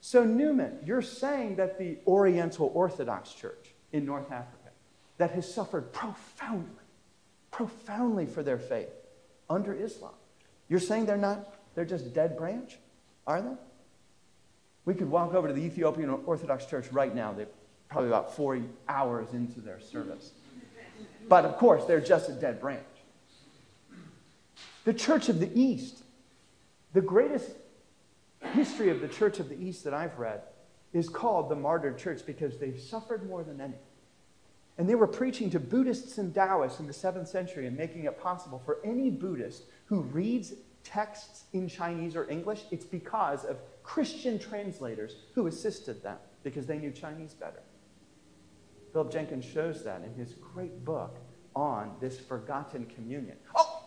so 0.01 0.23
Newman, 0.23 0.79
you're 0.85 1.01
saying 1.01 1.55
that 1.55 1.77
the 1.79 1.97
Oriental 2.05 2.71
Orthodox 2.73 3.33
Church 3.33 3.73
in 3.91 4.05
North 4.05 4.31
Africa, 4.31 4.69
that 5.17 5.31
has 5.31 5.51
suffered 5.51 5.93
profoundly, 5.93 6.83
profoundly 7.51 8.25
for 8.25 8.43
their 8.43 8.59
faith 8.59 8.89
under 9.49 9.73
Islam, 9.73 10.13
you're 10.69 10.79
saying 10.79 11.05
they're 11.05 11.17
not, 11.17 11.55
they're 11.75 11.85
just 11.85 12.13
dead 12.13 12.37
branch? 12.37 12.77
Are 13.27 13.41
they? 13.41 13.55
We 14.85 14.93
could 14.93 15.09
walk 15.09 15.33
over 15.33 15.47
to 15.47 15.53
the 15.53 15.61
Ethiopian 15.61 16.09
Orthodox 16.09 16.65
Church 16.65 16.91
right 16.91 17.13
now. 17.13 17.33
They're 17.33 17.47
probably 17.89 18.09
about 18.09 18.35
40 18.35 18.63
hours 18.87 19.33
into 19.33 19.61
their 19.61 19.79
service. 19.79 20.31
But 21.27 21.45
of 21.45 21.57
course, 21.57 21.85
they're 21.85 22.01
just 22.01 22.29
a 22.29 22.33
dead 22.33 22.61
branch. 22.61 22.83
The 24.83 24.93
Church 24.93 25.29
of 25.29 25.39
the 25.39 25.49
East, 25.59 26.03
the 26.93 27.01
greatest 27.01 27.49
history 28.53 28.89
of 28.89 29.01
the 29.01 29.07
Church 29.07 29.39
of 29.39 29.49
the 29.49 29.59
East 29.59 29.83
that 29.85 29.93
I've 29.93 30.17
read 30.19 30.41
is 30.93 31.09
called 31.09 31.49
the 31.49 31.55
martyred 31.55 31.97
church 31.97 32.21
because 32.25 32.57
they've 32.57 32.79
suffered 32.79 33.27
more 33.27 33.43
than 33.43 33.59
any. 33.59 33.73
And 34.77 34.89
they 34.89 34.95
were 34.95 35.07
preaching 35.07 35.49
to 35.51 35.59
Buddhists 35.59 36.17
and 36.17 36.33
Taoists 36.33 36.79
in 36.79 36.87
the 36.87 36.93
7th 36.93 37.27
century 37.27 37.65
and 37.67 37.77
making 37.77 38.03
it 38.03 38.19
possible 38.19 38.61
for 38.65 38.79
any 38.83 39.09
Buddhist 39.09 39.63
who 39.85 40.01
reads 40.01 40.53
texts 40.83 41.45
in 41.53 41.67
Chinese 41.67 42.15
or 42.15 42.29
English, 42.29 42.63
it's 42.71 42.85
because 42.85 43.43
of 43.43 43.57
Christian 43.83 44.37
translators 44.37 45.15
who 45.33 45.47
assisted 45.47 46.03
them 46.03 46.17
because 46.43 46.65
they 46.65 46.77
knew 46.77 46.91
Chinese 46.91 47.33
better. 47.33 47.61
Philip 48.93 49.11
Jenkins 49.11 49.43
shows 49.43 49.83
that 49.83 50.03
in 50.03 50.13
his 50.13 50.35
great 50.35 50.85
book 50.85 51.17
on 51.55 51.95
this 51.99 52.19
forgotten 52.19 52.85
communion. 52.85 53.37
Oh, 53.55 53.83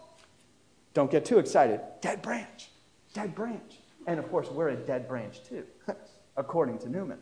don't 0.92 1.10
get 1.10 1.24
too 1.24 1.38
excited. 1.38 1.80
Dead 2.00 2.20
branch, 2.20 2.70
dead 3.14 3.34
branch. 3.34 3.78
And 4.06 4.18
of 4.18 4.28
course, 4.30 4.50
we're 4.50 4.70
a 4.70 4.76
dead 4.76 5.08
branch 5.08 5.44
too, 5.44 5.64
according 6.36 6.78
to 6.80 6.88
Newman. 6.88 7.18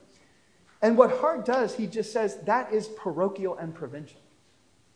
And 0.87 0.97
what 0.97 1.19
Hart 1.19 1.45
does, 1.45 1.75
he 1.75 1.89
just 1.89 2.13
says 2.13 2.37
that 2.45 2.73
is 2.73 2.87
parochial 2.87 3.57
and 3.57 3.75
provincial 3.75 4.21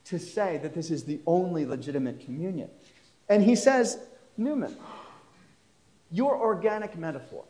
to 0.05 0.20
say 0.20 0.61
that 0.62 0.72
this 0.72 0.88
is 0.88 1.03
the 1.03 1.18
only 1.26 1.66
legitimate 1.66 2.24
communion. 2.24 2.70
And 3.29 3.42
he 3.42 3.57
says, 3.57 3.98
Newman, 4.37 4.76
your 6.12 6.37
organic 6.37 6.96
metaphor, 6.96 7.42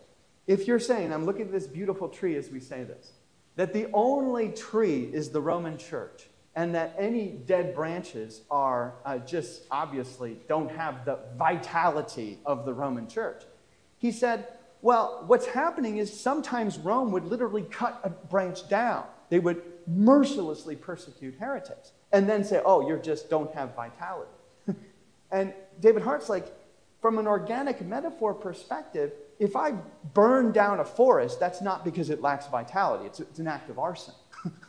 if 0.47 0.67
you're 0.67 0.81
saying, 0.81 1.13
I'm 1.13 1.27
looking 1.27 1.43
at 1.43 1.53
this 1.53 1.67
beautiful 1.67 2.09
tree 2.09 2.35
as 2.37 2.49
we 2.49 2.61
say 2.61 2.83
this, 2.83 3.13
that 3.57 3.75
the 3.75 3.89
only 3.93 4.49
tree 4.53 5.11
is 5.13 5.29
the 5.29 5.41
Roman 5.43 5.77
church, 5.77 6.27
and 6.57 6.75
that 6.75 6.97
any 6.99 7.33
dead 7.45 7.75
branches 7.75 8.41
are 8.51 8.95
uh, 9.05 9.19
just 9.19 9.65
obviously 9.71 10.39
don't 10.49 10.71
have 10.71 11.05
the 11.05 11.19
vitality 11.37 12.39
of 12.47 12.65
the 12.65 12.73
Roman 12.73 13.07
church. 13.07 13.43
He 13.99 14.11
said, 14.11 14.49
Well, 14.83 15.25
what's 15.27 15.47
happening 15.47 15.99
is 15.99 16.19
sometimes 16.19 16.79
Rome 16.79 17.13
would 17.13 17.27
literally 17.27 17.63
cut 17.63 18.01
a 18.03 18.11
branch 18.11 18.69
down. 18.69 19.05
They 19.29 19.39
would 19.39 19.63
mercilessly 19.87 20.77
persecute 20.77 21.35
heretics 21.39 21.93
and 22.13 22.29
then 22.29 22.45
say, 22.45 22.61
Oh, 22.65 22.89
you 22.89 22.99
just 22.99 23.31
don't 23.31 23.53
have 23.55 23.75
vitality. 23.75 24.31
and 25.31 25.53
David 25.81 26.03
Hart's 26.03 26.29
like, 26.29 26.53
from 27.01 27.19
an 27.19 27.27
organic 27.27 27.81
metaphor 27.83 28.35
perspective, 28.35 29.13
if 29.39 29.57
I 29.57 29.73
burn 30.13 30.53
down 30.53 30.81
a 30.81 30.85
forest, 30.85 31.41
that's 31.41 31.63
not 31.63 31.85
because 31.85 32.11
it 32.11 32.21
lacks 32.21 32.47
vitality, 32.47 33.07
it's, 33.07 33.21
it's 33.21 33.39
an 33.39 33.47
act 33.47 33.71
of 33.71 33.79
arson. 33.79 34.15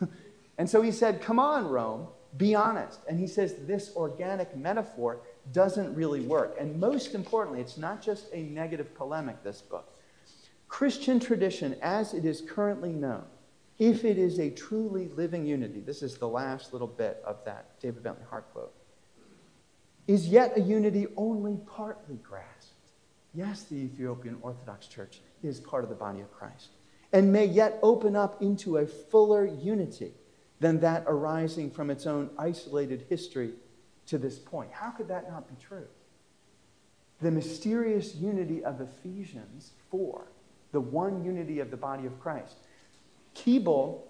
and 0.58 0.68
so 0.68 0.80
he 0.80 0.90
said, 0.90 1.20
Come 1.20 1.38
on, 1.38 1.68
Rome, 1.68 2.06
be 2.36 2.54
honest. 2.54 3.00
And 3.08 3.20
he 3.20 3.26
says, 3.26 3.54
This 3.66 3.92
organic 3.94 4.56
metaphor 4.56 5.20
doesn't 5.52 5.94
really 5.94 6.20
work. 6.20 6.56
And 6.58 6.78
most 6.80 7.14
importantly, 7.14 7.60
it's 7.60 7.76
not 7.76 8.00
just 8.00 8.26
a 8.32 8.42
negative 8.42 8.94
polemic, 8.94 9.42
this 9.42 9.60
book. 9.60 9.91
Christian 10.72 11.20
tradition, 11.20 11.76
as 11.82 12.14
it 12.14 12.24
is 12.24 12.40
currently 12.40 12.94
known, 12.94 13.24
if 13.78 14.06
it 14.06 14.16
is 14.16 14.40
a 14.40 14.48
truly 14.48 15.08
living 15.08 15.44
unity, 15.44 15.80
this 15.80 16.02
is 16.02 16.16
the 16.16 16.26
last 16.26 16.72
little 16.72 16.88
bit 16.88 17.22
of 17.26 17.44
that 17.44 17.78
David 17.78 18.02
Bentley 18.02 18.24
Hart 18.30 18.50
quote, 18.54 18.72
is 20.06 20.28
yet 20.28 20.56
a 20.56 20.62
unity 20.62 21.08
only 21.14 21.58
partly 21.66 22.16
grasped. 22.16 22.88
Yes, 23.34 23.64
the 23.64 23.76
Ethiopian 23.76 24.38
Orthodox 24.40 24.86
Church 24.86 25.20
is 25.42 25.60
part 25.60 25.84
of 25.84 25.90
the 25.90 25.94
body 25.94 26.22
of 26.22 26.32
Christ 26.32 26.70
and 27.12 27.30
may 27.30 27.44
yet 27.44 27.78
open 27.82 28.16
up 28.16 28.40
into 28.40 28.78
a 28.78 28.86
fuller 28.86 29.44
unity 29.44 30.14
than 30.58 30.80
that 30.80 31.04
arising 31.06 31.70
from 31.70 31.90
its 31.90 32.06
own 32.06 32.30
isolated 32.38 33.04
history 33.10 33.52
to 34.06 34.16
this 34.16 34.38
point. 34.38 34.70
How 34.72 34.88
could 34.88 35.08
that 35.08 35.28
not 35.28 35.46
be 35.50 35.62
true? 35.62 35.86
The 37.20 37.30
mysterious 37.30 38.14
unity 38.14 38.64
of 38.64 38.80
Ephesians 38.80 39.72
4, 39.90 40.31
the 40.72 40.80
one 40.80 41.24
unity 41.24 41.60
of 41.60 41.70
the 41.70 41.76
body 41.76 42.06
of 42.06 42.18
Christ. 42.20 42.56
Keble 43.34 44.00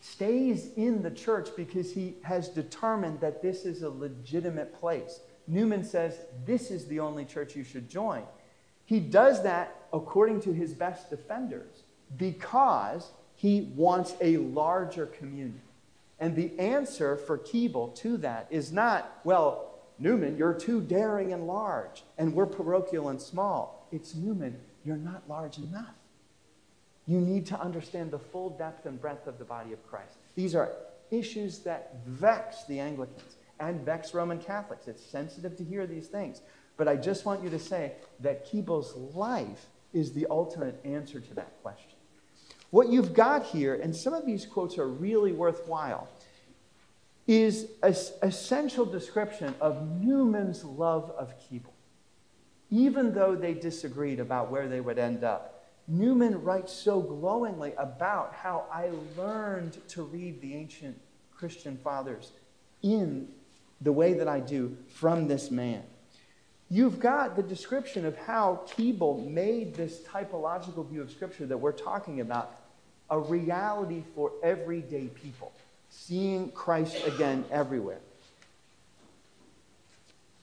stays 0.00 0.70
in 0.76 1.02
the 1.02 1.10
church 1.10 1.48
because 1.56 1.92
he 1.92 2.14
has 2.22 2.48
determined 2.48 3.20
that 3.20 3.42
this 3.42 3.64
is 3.64 3.82
a 3.82 3.90
legitimate 3.90 4.78
place. 4.78 5.20
Newman 5.46 5.82
says 5.82 6.18
this 6.44 6.70
is 6.70 6.86
the 6.86 7.00
only 7.00 7.24
church 7.24 7.56
you 7.56 7.64
should 7.64 7.88
join. 7.88 8.22
He 8.84 9.00
does 9.00 9.42
that 9.42 9.86
according 9.92 10.40
to 10.42 10.52
his 10.52 10.72
best 10.72 11.10
defenders 11.10 11.82
because 12.16 13.10
he 13.34 13.72
wants 13.76 14.14
a 14.20 14.36
larger 14.38 15.06
communion. 15.06 15.60
And 16.20 16.34
the 16.34 16.58
answer 16.58 17.16
for 17.16 17.38
Keble 17.38 17.94
to 17.96 18.16
that 18.18 18.48
is 18.50 18.72
not, 18.72 19.20
well, 19.24 19.78
Newman, 19.98 20.36
you're 20.36 20.54
too 20.54 20.80
daring 20.80 21.32
and 21.32 21.46
large, 21.46 22.04
and 22.16 22.34
we're 22.34 22.46
parochial 22.46 23.08
and 23.08 23.20
small. 23.20 23.88
It's 23.92 24.14
Newman, 24.14 24.58
you're 24.84 24.96
not 24.96 25.28
large 25.28 25.58
enough. 25.58 25.94
You 27.08 27.20
need 27.20 27.46
to 27.46 27.58
understand 27.58 28.10
the 28.10 28.18
full 28.18 28.50
depth 28.50 28.84
and 28.84 29.00
breadth 29.00 29.26
of 29.26 29.38
the 29.38 29.44
body 29.44 29.72
of 29.72 29.84
Christ. 29.88 30.18
These 30.36 30.54
are 30.54 30.72
issues 31.10 31.60
that 31.60 31.96
vex 32.06 32.64
the 32.64 32.78
Anglicans 32.78 33.36
and 33.58 33.80
vex 33.80 34.12
Roman 34.12 34.38
Catholics. 34.38 34.86
It's 34.86 35.02
sensitive 35.02 35.56
to 35.56 35.64
hear 35.64 35.86
these 35.86 36.06
things. 36.06 36.42
But 36.76 36.86
I 36.86 36.96
just 36.96 37.24
want 37.24 37.42
you 37.42 37.48
to 37.50 37.58
say 37.58 37.94
that 38.20 38.46
Keble's 38.46 38.94
life 39.14 39.66
is 39.94 40.12
the 40.12 40.26
ultimate 40.30 40.80
answer 40.84 41.18
to 41.18 41.34
that 41.34 41.60
question. 41.62 41.96
What 42.70 42.90
you've 42.90 43.14
got 43.14 43.46
here, 43.46 43.74
and 43.74 43.96
some 43.96 44.12
of 44.12 44.26
these 44.26 44.44
quotes 44.44 44.76
are 44.76 44.86
really 44.86 45.32
worthwhile, 45.32 46.08
is 47.26 47.68
an 47.82 47.94
essential 48.22 48.84
description 48.84 49.54
of 49.60 50.00
Newman's 50.00 50.62
love 50.62 51.10
of 51.18 51.32
Keble. 51.38 51.72
Even 52.70 53.14
though 53.14 53.34
they 53.34 53.54
disagreed 53.54 54.20
about 54.20 54.50
where 54.50 54.68
they 54.68 54.80
would 54.80 54.98
end 54.98 55.24
up, 55.24 55.57
Newman 55.88 56.42
writes 56.42 56.72
so 56.72 57.00
glowingly 57.00 57.72
about 57.78 58.34
how 58.34 58.66
I 58.70 58.90
learned 59.16 59.78
to 59.88 60.02
read 60.02 60.42
the 60.42 60.54
ancient 60.54 61.00
Christian 61.34 61.78
fathers 61.78 62.32
in 62.82 63.28
the 63.80 63.92
way 63.92 64.12
that 64.12 64.28
I 64.28 64.40
do 64.40 64.76
from 64.88 65.28
this 65.28 65.50
man. 65.50 65.82
You've 66.68 67.00
got 67.00 67.36
the 67.36 67.42
description 67.42 68.04
of 68.04 68.16
how 68.18 68.60
Keble 68.68 69.26
made 69.26 69.74
this 69.74 70.00
typological 70.00 70.86
view 70.86 71.00
of 71.00 71.10
Scripture 71.10 71.46
that 71.46 71.56
we're 71.56 71.72
talking 71.72 72.20
about 72.20 72.54
a 73.08 73.18
reality 73.18 74.02
for 74.14 74.32
everyday 74.42 75.06
people, 75.06 75.52
seeing 75.88 76.50
Christ 76.50 77.06
again 77.06 77.46
everywhere. 77.50 78.00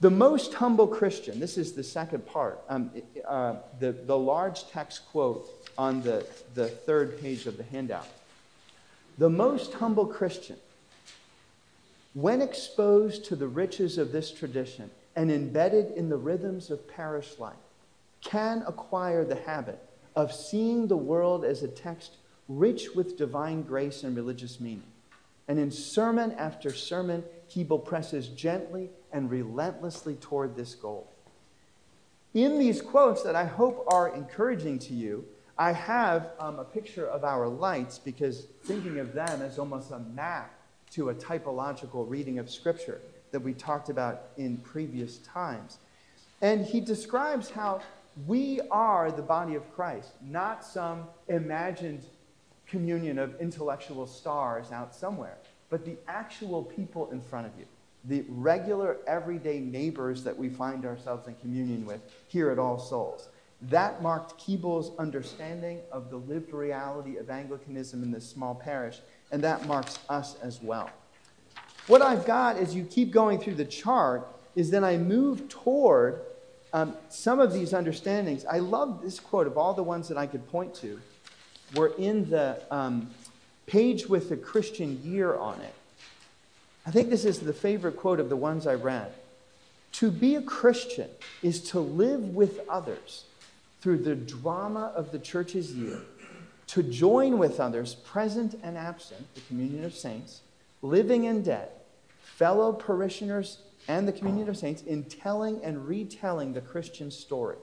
The 0.00 0.10
most 0.10 0.52
humble 0.52 0.86
Christian, 0.86 1.40
this 1.40 1.56
is 1.56 1.72
the 1.72 1.82
second 1.82 2.26
part, 2.26 2.60
um, 2.68 2.90
uh, 3.26 3.56
the, 3.80 3.92
the 3.92 4.16
large 4.16 4.68
text 4.68 5.08
quote 5.10 5.48
on 5.78 6.02
the, 6.02 6.26
the 6.54 6.68
third 6.68 7.20
page 7.20 7.46
of 7.46 7.56
the 7.56 7.62
handout. 7.62 8.06
The 9.16 9.30
most 9.30 9.72
humble 9.72 10.06
Christian, 10.06 10.56
when 12.12 12.42
exposed 12.42 13.24
to 13.26 13.36
the 13.36 13.46
riches 13.46 13.96
of 13.96 14.12
this 14.12 14.30
tradition, 14.30 14.90
and 15.16 15.30
embedded 15.30 15.92
in 15.92 16.10
the 16.10 16.16
rhythms 16.16 16.70
of 16.70 16.86
parish 16.88 17.38
life, 17.38 17.54
can 18.20 18.62
acquire 18.66 19.24
the 19.24 19.36
habit 19.36 19.78
of 20.14 20.32
seeing 20.32 20.88
the 20.88 20.96
world 20.96 21.42
as 21.42 21.62
a 21.62 21.68
text 21.68 22.16
rich 22.48 22.94
with 22.94 23.16
divine 23.16 23.62
grace 23.62 24.02
and 24.02 24.14
religious 24.14 24.60
meaning. 24.60 24.82
And 25.48 25.58
in 25.58 25.70
sermon 25.70 26.32
after 26.32 26.74
sermon, 26.74 27.24
Keble 27.50 27.84
presses 27.84 28.28
gently 28.28 28.90
and 29.12 29.30
relentlessly 29.30 30.14
toward 30.14 30.56
this 30.56 30.74
goal. 30.74 31.10
In 32.34 32.58
these 32.58 32.82
quotes 32.82 33.22
that 33.22 33.36
I 33.36 33.44
hope 33.44 33.84
are 33.88 34.14
encouraging 34.14 34.78
to 34.80 34.94
you, 34.94 35.24
I 35.58 35.72
have 35.72 36.32
um, 36.38 36.58
a 36.58 36.64
picture 36.64 37.06
of 37.06 37.24
our 37.24 37.48
lights 37.48 37.98
because 37.98 38.46
thinking 38.64 38.98
of 38.98 39.14
them 39.14 39.40
as 39.40 39.58
almost 39.58 39.90
a 39.90 40.00
map 40.00 40.52
to 40.90 41.08
a 41.08 41.14
typological 41.14 42.08
reading 42.08 42.38
of 42.38 42.50
Scripture 42.50 43.00
that 43.30 43.40
we 43.40 43.54
talked 43.54 43.88
about 43.88 44.24
in 44.36 44.58
previous 44.58 45.18
times. 45.18 45.78
And 46.42 46.64
he 46.64 46.80
describes 46.80 47.50
how 47.50 47.80
we 48.26 48.60
are 48.70 49.10
the 49.10 49.22
body 49.22 49.54
of 49.54 49.74
Christ, 49.74 50.10
not 50.22 50.64
some 50.64 51.04
imagined 51.28 52.04
communion 52.68 53.18
of 53.18 53.40
intellectual 53.40 54.06
stars 54.06 54.72
out 54.72 54.94
somewhere, 54.94 55.38
but 55.70 55.84
the 55.84 55.96
actual 56.08 56.62
people 56.62 57.10
in 57.10 57.20
front 57.20 57.46
of 57.46 57.52
you, 57.58 57.64
the 58.04 58.24
regular, 58.28 58.98
everyday 59.06 59.58
neighbors 59.58 60.22
that 60.24 60.36
we 60.36 60.48
find 60.48 60.84
ourselves 60.84 61.26
in 61.26 61.34
communion 61.36 61.84
with 61.86 62.00
here 62.28 62.50
at 62.50 62.58
All 62.58 62.78
Souls. 62.78 63.28
That 63.62 64.02
marked 64.02 64.38
Keble's 64.38 64.92
understanding 64.98 65.80
of 65.90 66.10
the 66.10 66.18
lived 66.18 66.52
reality 66.52 67.16
of 67.16 67.30
Anglicanism 67.30 68.02
in 68.02 68.10
this 68.10 68.28
small 68.28 68.54
parish, 68.54 69.00
and 69.32 69.42
that 69.42 69.66
marks 69.66 69.98
us 70.08 70.36
as 70.42 70.62
well. 70.62 70.90
What 71.86 72.02
I've 72.02 72.26
got 72.26 72.56
as 72.56 72.74
you 72.74 72.84
keep 72.84 73.12
going 73.12 73.38
through 73.38 73.54
the 73.54 73.64
chart 73.64 74.28
is 74.56 74.70
then 74.70 74.84
I 74.84 74.96
move 74.96 75.48
toward 75.48 76.20
um, 76.72 76.96
some 77.08 77.40
of 77.40 77.52
these 77.52 77.72
understandings. 77.72 78.44
I 78.44 78.58
love 78.58 79.00
this 79.02 79.20
quote 79.20 79.46
of 79.46 79.56
all 79.56 79.72
the 79.72 79.82
ones 79.82 80.08
that 80.08 80.18
I 80.18 80.26
could 80.26 80.46
point 80.48 80.74
to 80.76 81.00
were 81.74 81.92
in 81.98 82.30
the 82.30 82.62
um, 82.70 83.10
page 83.66 84.06
with 84.06 84.28
the 84.28 84.36
Christian 84.36 85.00
year 85.02 85.34
on 85.34 85.60
it. 85.60 85.74
I 86.86 86.90
think 86.90 87.10
this 87.10 87.24
is 87.24 87.40
the 87.40 87.52
favorite 87.52 87.96
quote 87.96 88.20
of 88.20 88.28
the 88.28 88.36
ones 88.36 88.66
I 88.66 88.74
read. 88.74 89.12
To 89.92 90.10
be 90.10 90.36
a 90.36 90.42
Christian 90.42 91.08
is 91.42 91.60
to 91.70 91.80
live 91.80 92.34
with 92.34 92.60
others 92.68 93.24
through 93.80 93.98
the 93.98 94.14
drama 94.14 94.92
of 94.94 95.10
the 95.10 95.18
church's 95.18 95.72
year, 95.72 95.98
to 96.68 96.82
join 96.82 97.38
with 97.38 97.58
others, 97.60 97.94
present 97.94 98.58
and 98.62 98.76
absent, 98.76 99.34
the 99.34 99.40
communion 99.42 99.84
of 99.84 99.94
saints, 99.94 100.42
living 100.82 101.26
and 101.26 101.44
dead, 101.44 101.70
fellow 102.20 102.72
parishioners 102.72 103.58
and 103.88 104.06
the 104.06 104.12
communion 104.12 104.48
of 104.48 104.56
saints, 104.56 104.82
in 104.82 105.04
telling 105.04 105.62
and 105.62 105.86
retelling 105.86 106.52
the 106.52 106.60
Christian 106.60 107.10
story, 107.10 107.56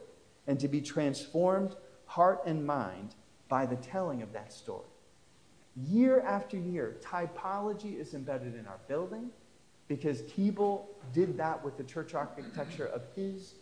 and 0.47 0.60
to 0.60 0.68
be 0.68 0.82
transformed, 0.82 1.76
heart 2.06 2.41
and 2.45 2.66
mind, 2.66 3.14
by 3.54 3.68
the 3.68 3.76
telling 3.76 4.24
of 4.24 4.34
that 4.34 4.51
story. 4.51 4.89
Year 5.76 6.22
after 6.22 6.58
year, 6.58 6.97
typology 7.04 7.99
is 7.99 8.16
embedded 8.16 8.56
in 8.56 8.66
our 8.66 8.80
building 8.88 9.30
because 9.88 10.24
Keble 10.24 10.86
did 11.14 11.38
that 11.38 11.64
with 11.64 11.78
the 11.78 11.84
church 11.84 12.16
architecture 12.16 12.88
of 12.88 13.04
his 13.16 13.54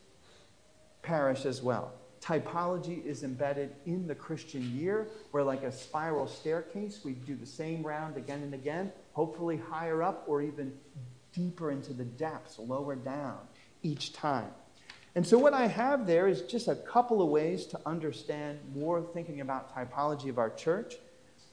parish 1.01 1.43
as 1.43 1.61
well. 1.61 1.91
Typology 2.21 3.05
is 3.05 3.23
embedded 3.23 3.75
in 3.85 4.07
the 4.07 4.15
Christian 4.15 4.63
year, 4.73 5.09
where, 5.31 5.43
like 5.43 5.63
a 5.63 5.71
spiral 5.73 6.25
staircase, 6.25 7.01
we 7.03 7.11
do 7.11 7.35
the 7.35 7.45
same 7.45 7.85
round 7.85 8.15
again 8.15 8.43
and 8.43 8.53
again, 8.53 8.93
hopefully 9.11 9.57
higher 9.57 10.01
up 10.01 10.23
or 10.25 10.41
even 10.41 10.71
deeper 11.33 11.69
into 11.69 11.91
the 11.91 12.05
depths, 12.05 12.57
lower 12.57 12.95
down 12.95 13.39
each 13.83 14.13
time. 14.13 14.51
And 15.13 15.27
so, 15.27 15.37
what 15.37 15.53
I 15.53 15.67
have 15.67 16.07
there 16.07 16.27
is 16.27 16.41
just 16.43 16.67
a 16.69 16.75
couple 16.75 17.21
of 17.21 17.29
ways 17.29 17.65
to 17.67 17.79
understand 17.85 18.59
more 18.73 19.01
thinking 19.13 19.41
about 19.41 19.75
typology 19.75 20.29
of 20.29 20.37
our 20.37 20.49
church. 20.49 20.95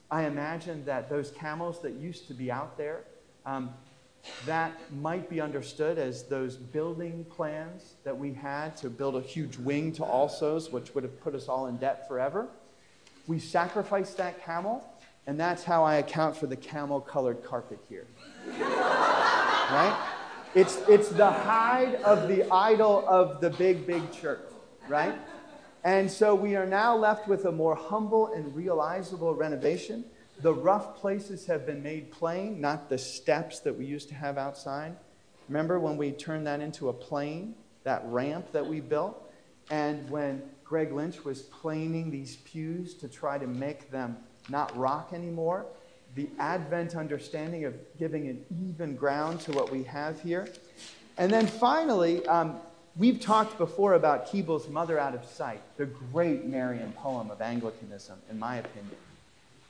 I 0.09 0.23
imagine 0.23 0.85
that 0.85 1.09
those 1.09 1.31
camels 1.31 1.81
that 1.81 1.93
used 1.93 2.27
to 2.29 2.33
be 2.33 2.51
out 2.51 2.77
there, 2.77 3.03
um, 3.45 3.69
that 4.45 4.73
might 4.93 5.29
be 5.29 5.41
understood 5.41 5.97
as 5.97 6.23
those 6.23 6.55
building 6.55 7.25
plans 7.29 7.95
that 8.03 8.17
we 8.17 8.33
had 8.33 8.75
to 8.77 8.89
build 8.89 9.15
a 9.15 9.21
huge 9.21 9.57
wing 9.57 9.91
to 9.93 10.03
All 10.03 10.29
Souls, 10.29 10.71
which 10.71 10.95
would 10.95 11.03
have 11.03 11.21
put 11.21 11.35
us 11.35 11.47
all 11.47 11.67
in 11.67 11.77
debt 11.77 12.07
forever. 12.07 12.47
We 13.27 13.39
sacrificed 13.39 14.17
that 14.17 14.43
camel, 14.43 14.89
and 15.27 15.39
that's 15.39 15.63
how 15.63 15.83
I 15.83 15.95
account 15.95 16.35
for 16.35 16.47
the 16.47 16.55
camel 16.55 17.01
colored 17.01 17.43
carpet 17.43 17.79
here. 17.87 18.07
right? 18.57 20.08
It's, 20.55 20.77
it's 20.87 21.09
the 21.09 21.29
hide 21.29 21.95
of 21.97 22.27
the 22.27 22.51
idol 22.51 23.07
of 23.07 23.39
the 23.39 23.51
big, 23.51 23.85
big 23.85 24.11
church, 24.11 24.41
right? 24.87 25.13
And 25.83 26.09
so 26.09 26.33
we 26.33 26.55
are 26.55 26.65
now 26.65 26.95
left 26.97 27.27
with 27.27 27.45
a 27.45 27.51
more 27.51 27.75
humble 27.75 28.33
and 28.33 28.55
realizable 28.55 29.35
renovation. 29.35 30.05
The 30.41 30.51
rough 30.51 30.95
places 30.97 31.45
have 31.45 31.67
been 31.67 31.83
made 31.83 32.11
plain, 32.11 32.59
not 32.59 32.89
the 32.89 32.97
steps 32.97 33.59
that 33.59 33.77
we 33.77 33.85
used 33.85 34.09
to 34.09 34.15
have 34.15 34.39
outside. 34.39 34.95
Remember 35.49 35.79
when 35.79 35.97
we 35.97 36.11
turned 36.11 36.47
that 36.47 36.61
into 36.61 36.89
a 36.89 36.93
plane, 36.93 37.53
that 37.83 38.01
ramp 38.05 38.51
that 38.51 38.65
we 38.65 38.79
built? 38.79 39.31
And 39.69 40.09
when 40.09 40.41
Greg 40.63 40.91
Lynch 40.91 41.23
was 41.23 41.43
planing 41.43 42.09
these 42.09 42.37
pews 42.37 42.95
to 42.95 43.07
try 43.07 43.37
to 43.37 43.45
make 43.45 43.91
them 43.91 44.17
not 44.49 44.75
rock 44.75 45.11
anymore, 45.13 45.67
the 46.19 46.27
Advent 46.37 46.95
understanding 46.95 47.63
of 47.63 47.73
giving 47.97 48.27
an 48.27 48.43
even 48.67 48.93
ground 48.93 49.39
to 49.39 49.53
what 49.53 49.71
we 49.71 49.83
have 49.83 50.21
here. 50.21 50.49
And 51.17 51.31
then 51.31 51.47
finally, 51.47 52.25
um, 52.27 52.57
we've 52.97 53.21
talked 53.21 53.57
before 53.57 53.93
about 53.93 54.29
Keble's 54.29 54.67
Mother 54.67 54.99
Out 54.99 55.15
of 55.15 55.23
Sight, 55.23 55.61
the 55.77 55.85
great 55.85 56.43
Marian 56.43 56.91
poem 56.91 57.31
of 57.31 57.41
Anglicanism, 57.41 58.17
in 58.29 58.37
my 58.37 58.57
opinion. 58.57 58.97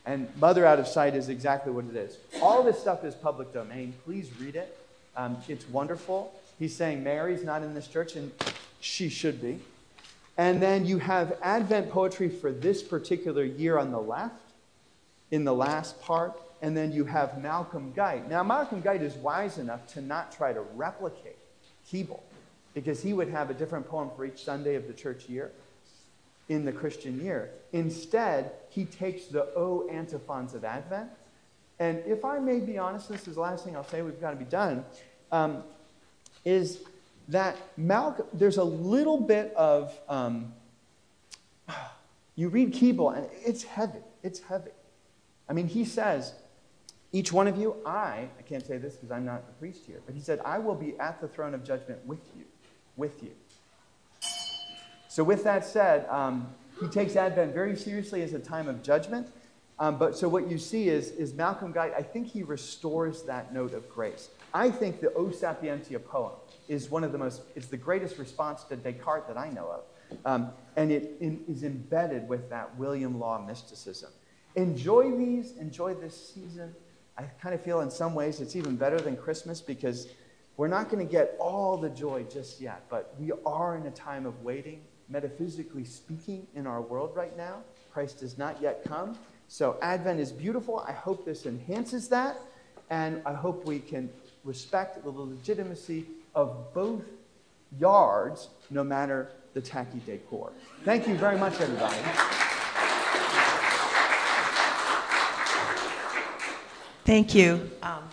And 0.08 0.28
Mother 0.38 0.66
Out 0.66 0.80
of 0.80 0.88
Sight 0.88 1.14
is 1.14 1.30
exactly 1.30 1.72
what 1.72 1.86
it 1.86 1.95
is. 1.95 2.18
All 2.41 2.64
this 2.64 2.80
stuff 2.80 3.04
is 3.04 3.14
public 3.14 3.54
domain. 3.54 3.93
Please 4.04 4.32
read 4.41 4.56
it. 4.56 4.76
Um, 5.16 5.38
it's 5.47 5.70
wonderful. 5.70 6.34
He's 6.58 6.76
saying 6.76 7.04
Mary's 7.04 7.43
not 7.43 7.62
in 7.62 7.76
this 7.76 7.88
church, 7.88 8.16
and 8.16 8.32
she 8.80 9.10
should 9.10 9.39
be. 9.39 9.60
And 10.36 10.60
then 10.60 10.88
you 10.88 10.97
have 10.97 11.38
Advent 11.43 11.91
poetry 11.91 12.30
for 12.30 12.52
this 12.52 12.82
particular 12.82 13.43
year 13.43 13.78
on 13.78 13.91
the 13.91 14.02
left 14.02 14.49
in 15.32 15.44
the 15.44 15.54
last 15.54 16.02
part. 16.02 16.40
And 16.62 16.76
then 16.76 16.92
you 16.92 17.06
have 17.06 17.42
Malcolm 17.42 17.94
Guite. 17.96 18.30
Now, 18.30 18.44
Malcolm 18.44 18.82
Guite 18.82 19.02
is 19.02 19.16
wise 19.16 19.58
enough 19.58 19.88
to 19.94 20.02
not 20.02 20.32
try 20.32 20.52
to 20.52 20.62
replicate 20.76 21.38
Keble 21.90 22.20
because 22.74 23.02
he 23.02 23.14
would 23.14 23.30
have 23.30 23.50
a 23.50 23.54
different 23.54 23.88
poem 23.88 24.10
for 24.16 24.26
each 24.26 24.44
Sunday 24.44 24.76
of 24.76 24.88
the 24.88 24.94
church 24.94 25.30
year 25.30 25.52
in 26.50 26.66
the 26.66 26.72
Christian 26.72 27.22
year. 27.22 27.52
Instead, 27.72 28.52
he 28.70 28.86
takes 28.86 29.26
the 29.26 29.46
O 29.56 29.88
antiphons 29.90 30.54
of 30.54 30.66
Advent. 30.66 31.10
And 31.80 32.04
if 32.06 32.26
I 32.26 32.40
may 32.40 32.60
be 32.60 32.78
honest, 32.78 33.08
this 33.08 33.28
is 33.28 33.36
the 33.36 33.42
last 33.42 33.64
thing 33.64 33.76
I'll 33.76 33.88
say, 33.88 34.02
we've 34.02 34.20
got 34.20 34.32
to 34.32 34.36
be 34.36 34.46
done, 34.46 34.84
um, 35.32 35.64
is 36.44 36.80
that 37.30 37.56
Malcolm, 37.78 38.26
there's 38.34 38.58
a 38.58 38.64
little 38.64 39.20
bit 39.20 39.54
of, 39.56 39.98
um, 40.10 40.54
you 42.36 42.50
read 42.50 42.74
Keble 42.74 43.16
and 43.16 43.28
it's 43.46 43.64
heavy. 43.64 44.00
It's 44.24 44.40
heavy. 44.40 44.72
I 45.50 45.54
mean, 45.54 45.68
he 45.68 45.84
says, 45.84 46.34
each 47.12 47.34
one 47.34 47.47
of 47.47 47.58
you, 47.58 47.76
I, 47.86 48.30
I 48.38 48.41
can't 48.47 48.66
say 48.66 48.78
this 48.78 48.95
because 48.95 49.12
I'm 49.12 49.26
not 49.26 49.47
the 49.47 49.54
priest 49.54 49.82
here, 49.88 50.00
but 50.06 50.14
he 50.14 50.22
said, 50.22 50.39
I 50.45 50.60
will 50.60 50.76
be 50.76 50.97
at 51.00 51.20
the 51.20 51.28
throne 51.28 51.54
of 51.54 51.64
judgment 51.64 52.06
with 52.06 52.22
you, 52.38 52.45
with 52.95 53.24
you. 53.24 53.32
So, 55.08 55.24
with 55.24 55.43
that 55.43 55.66
said, 55.66 56.08
um, 56.08 56.54
he 56.80 56.88
takes 56.88 57.16
Advent 57.16 57.54
very 57.54 57.76
seriously 57.76 58.22
as 58.22 58.34
a 58.34 58.39
time 58.39 58.68
of 58.68 58.84
judgment. 58.84 59.28
Um, 59.80 59.97
but 59.97 60.18
so 60.18 60.28
what 60.28 60.50
you 60.50 60.58
see 60.58 60.89
is, 60.89 61.12
is 61.12 61.34
Malcolm 61.34 61.72
Guite, 61.72 61.93
I 61.97 62.02
think 62.02 62.28
he 62.28 62.43
restores 62.43 63.24
that 63.24 63.54
note 63.54 63.74
of 63.74 63.89
grace. 63.89 64.30
I 64.54 64.70
think 64.70 65.00
the 65.00 65.14
O 65.14 65.32
Sapientia 65.32 66.00
poem 66.00 66.34
is 66.68 66.91
one 66.91 67.06
of 67.06 67.14
the 67.14 67.18
most, 67.18 67.43
it's 67.56 67.68
the 67.68 67.78
greatest 67.78 68.18
response 68.18 68.66
to 68.66 68.76
Descartes 68.76 69.28
that 69.28 69.38
I 69.38 69.50
know 69.50 69.68
of. 69.68 70.18
Um, 70.26 70.50
and 70.76 70.91
it 70.91 71.16
in, 71.22 71.43
is 71.47 71.64
embedded 71.64 72.28
with 72.28 72.50
that 72.50 72.76
William 72.78 73.20
Law 73.20 73.43
mysticism. 73.45 74.12
Enjoy 74.56 75.12
these, 75.16 75.54
enjoy 75.58 75.93
this 75.93 76.34
season. 76.34 76.74
I 77.18 77.24
kind 77.41 77.54
of 77.54 77.62
feel 77.62 77.82
in 77.82 77.91
some 77.91 78.16
ways 78.16 78.41
it's 78.41 78.56
even 78.56 78.76
better 78.76 79.00
than 79.00 79.16
Christmas 79.16 79.62
because 79.62 80.08
we're 80.58 80.68
not 80.68 80.89
going 80.89 81.06
to 81.06 81.12
get 81.12 81.36
all 81.39 81.78
the 81.78 81.89
joy 81.89 82.24
just 82.24 82.60
yet, 82.60 82.84
but 82.89 83.14
we 83.20 83.32
are 83.45 83.78
in 83.78 83.86
a 83.86 83.91
time 83.91 84.26
of 84.26 84.41
waiting, 84.43 84.82
metaphysically 85.08 85.86
speaking, 85.86 86.47
in 86.56 86.68
our 86.68 86.82
world 86.82 87.12
right 87.16 87.36
now. 87.38 87.58
Christ 87.91 88.22
has 88.22 88.38
not 88.38 88.62
yet 88.62 88.84
come. 88.84 89.18
So 89.47 89.78
Advent 89.82 90.20
is 90.20 90.32
beautiful. 90.32 90.80
I 90.88 90.91
hope 90.91 91.26
this 91.26 91.45
enhances 91.45 92.08
that, 92.10 92.38
and 92.89 93.22
I 93.26 93.34
hope 93.34 93.66
we 93.66 93.80
can 93.80 94.10
respect 94.43 95.04
the 95.04 95.10
legitimacy 95.10 96.06
of 96.36 96.74
both 96.74 97.04
yards, 97.80 98.50
no 98.70 98.84
matter 98.84 99.30
the 99.54 99.62
tacky 99.62 100.02
decor. 100.06 100.52
Thank 100.84 101.08
you 101.08 101.16
very 101.16 101.38
much, 101.38 101.60
everybody. 101.62 101.97
Thank 107.10 107.34
you. 107.34 107.72
Um, 107.82 108.03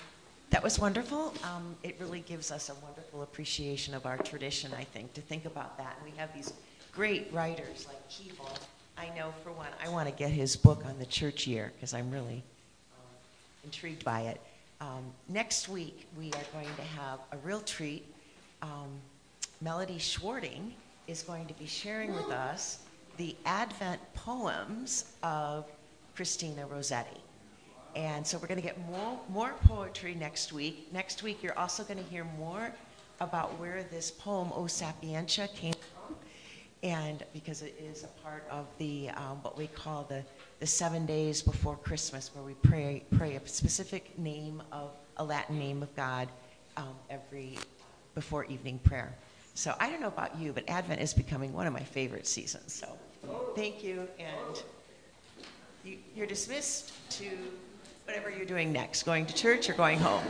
that 0.49 0.63
was 0.63 0.79
wonderful. 0.79 1.35
Um, 1.45 1.77
it 1.83 1.99
really 2.01 2.21
gives 2.21 2.51
us 2.51 2.71
a 2.71 2.75
wonderful 2.83 3.25
appreciation 3.25 3.93
of 3.93 4.07
our 4.07 4.17
tradition, 4.17 4.73
I 4.73 4.85
think, 4.85 5.13
to 5.13 5.21
think 5.21 5.45
about 5.45 5.77
that. 5.77 5.99
And 5.99 6.11
we 6.11 6.19
have 6.19 6.33
these 6.35 6.55
great 6.93 7.31
writers 7.31 7.87
like 7.87 8.09
Keble. 8.09 8.59
I 8.97 9.15
know, 9.15 9.35
for 9.45 9.53
one, 9.53 9.69
I 9.85 9.91
want 9.91 10.09
to 10.09 10.15
get 10.15 10.31
his 10.31 10.57
book 10.57 10.83
on 10.87 10.99
the 10.99 11.05
church 11.05 11.47
year 11.47 11.73
because 11.77 11.93
I'm 11.93 12.11
really 12.11 12.43
um, 12.97 13.05
intrigued 13.65 14.03
by 14.03 14.23
it. 14.23 14.41
Um, 14.81 15.05
next 15.29 15.69
week, 15.69 16.07
we 16.17 16.29
are 16.29 16.47
going 16.55 16.75
to 16.77 16.83
have 16.99 17.19
a 17.33 17.37
real 17.45 17.61
treat. 17.61 18.03
Um, 18.63 18.89
Melody 19.61 19.99
Schwarting 19.99 20.73
is 21.07 21.23
going 21.23 21.45
to 21.49 21.55
be 21.59 21.67
sharing 21.67 22.15
with 22.15 22.31
us 22.31 22.79
the 23.19 23.37
Advent 23.45 24.01
poems 24.15 25.13
of 25.23 25.67
Christina 26.15 26.67
Rossetti. 26.67 27.21
And 27.97 28.27
so 28.27 28.37
we're 28.37 28.47
going 28.47 28.61
to 28.61 28.67
get 28.67 28.79
more, 28.91 29.19
more 29.31 29.55
poetry 29.65 30.15
next 30.15 30.53
week. 30.53 30.93
Next 30.93 31.23
week, 31.23 31.43
you're 31.43 31.59
also 31.59 31.83
going 31.83 31.97
to 31.97 32.11
hear 32.11 32.25
more 32.39 32.71
about 33.21 33.59
where 33.59 33.85
this 33.85 34.11
poem, 34.11 34.53
O 34.55 34.67
Sapientia, 34.67 35.49
came 35.55 35.73
from. 35.73 36.15
And 36.83 37.25
because 37.33 37.63
it 37.63 37.75
is 37.81 38.05
a 38.05 38.09
part 38.23 38.47
of 38.51 38.67
the, 38.77 39.09
um, 39.17 39.39
what 39.41 39.57
we 39.57 39.69
call 39.69 40.05
the, 40.11 40.23
the 40.61 40.67
seven 40.67 41.07
days 41.07 41.41
before 41.41 41.77
Christmas, 41.77 42.31
where 42.35 42.45
we 42.45 42.53
pray, 42.63 43.03
pray 43.17 43.37
a 43.37 43.49
specific 43.49 44.17
name 44.19 44.63
of, 44.73 44.91
a 45.17 45.25
Latin 45.25 45.59
name 45.59 45.83
of 45.83 45.95
God 45.97 46.29
um, 46.77 46.95
every, 47.09 47.59
before 48.15 48.45
evening 48.45 48.79
prayer. 48.85 49.17
So 49.55 49.75
I 49.81 49.89
don't 49.89 50.03
know 50.03 50.09
about 50.09 50.39
you, 50.39 50.53
but 50.53 50.69
Advent 50.69 51.01
is 51.01 51.15
becoming 51.15 51.55
one 51.55 51.67
of 51.67 51.73
my 51.73 51.81
favorite 51.81 52.27
seasons. 52.27 52.75
So 52.75 52.99
thank 53.55 53.83
you, 53.83 54.07
and 54.19 54.63
you, 55.83 55.97
you're 56.15 56.27
dismissed 56.27 56.93
to 57.13 57.31
whatever 58.07 58.31
you're 58.31 58.47
doing 58.47 58.73
next, 58.73 59.03
going 59.03 59.27
to 59.27 59.35
church 59.35 59.69
or 59.69 59.73
going 59.73 59.99
home. 59.99 60.23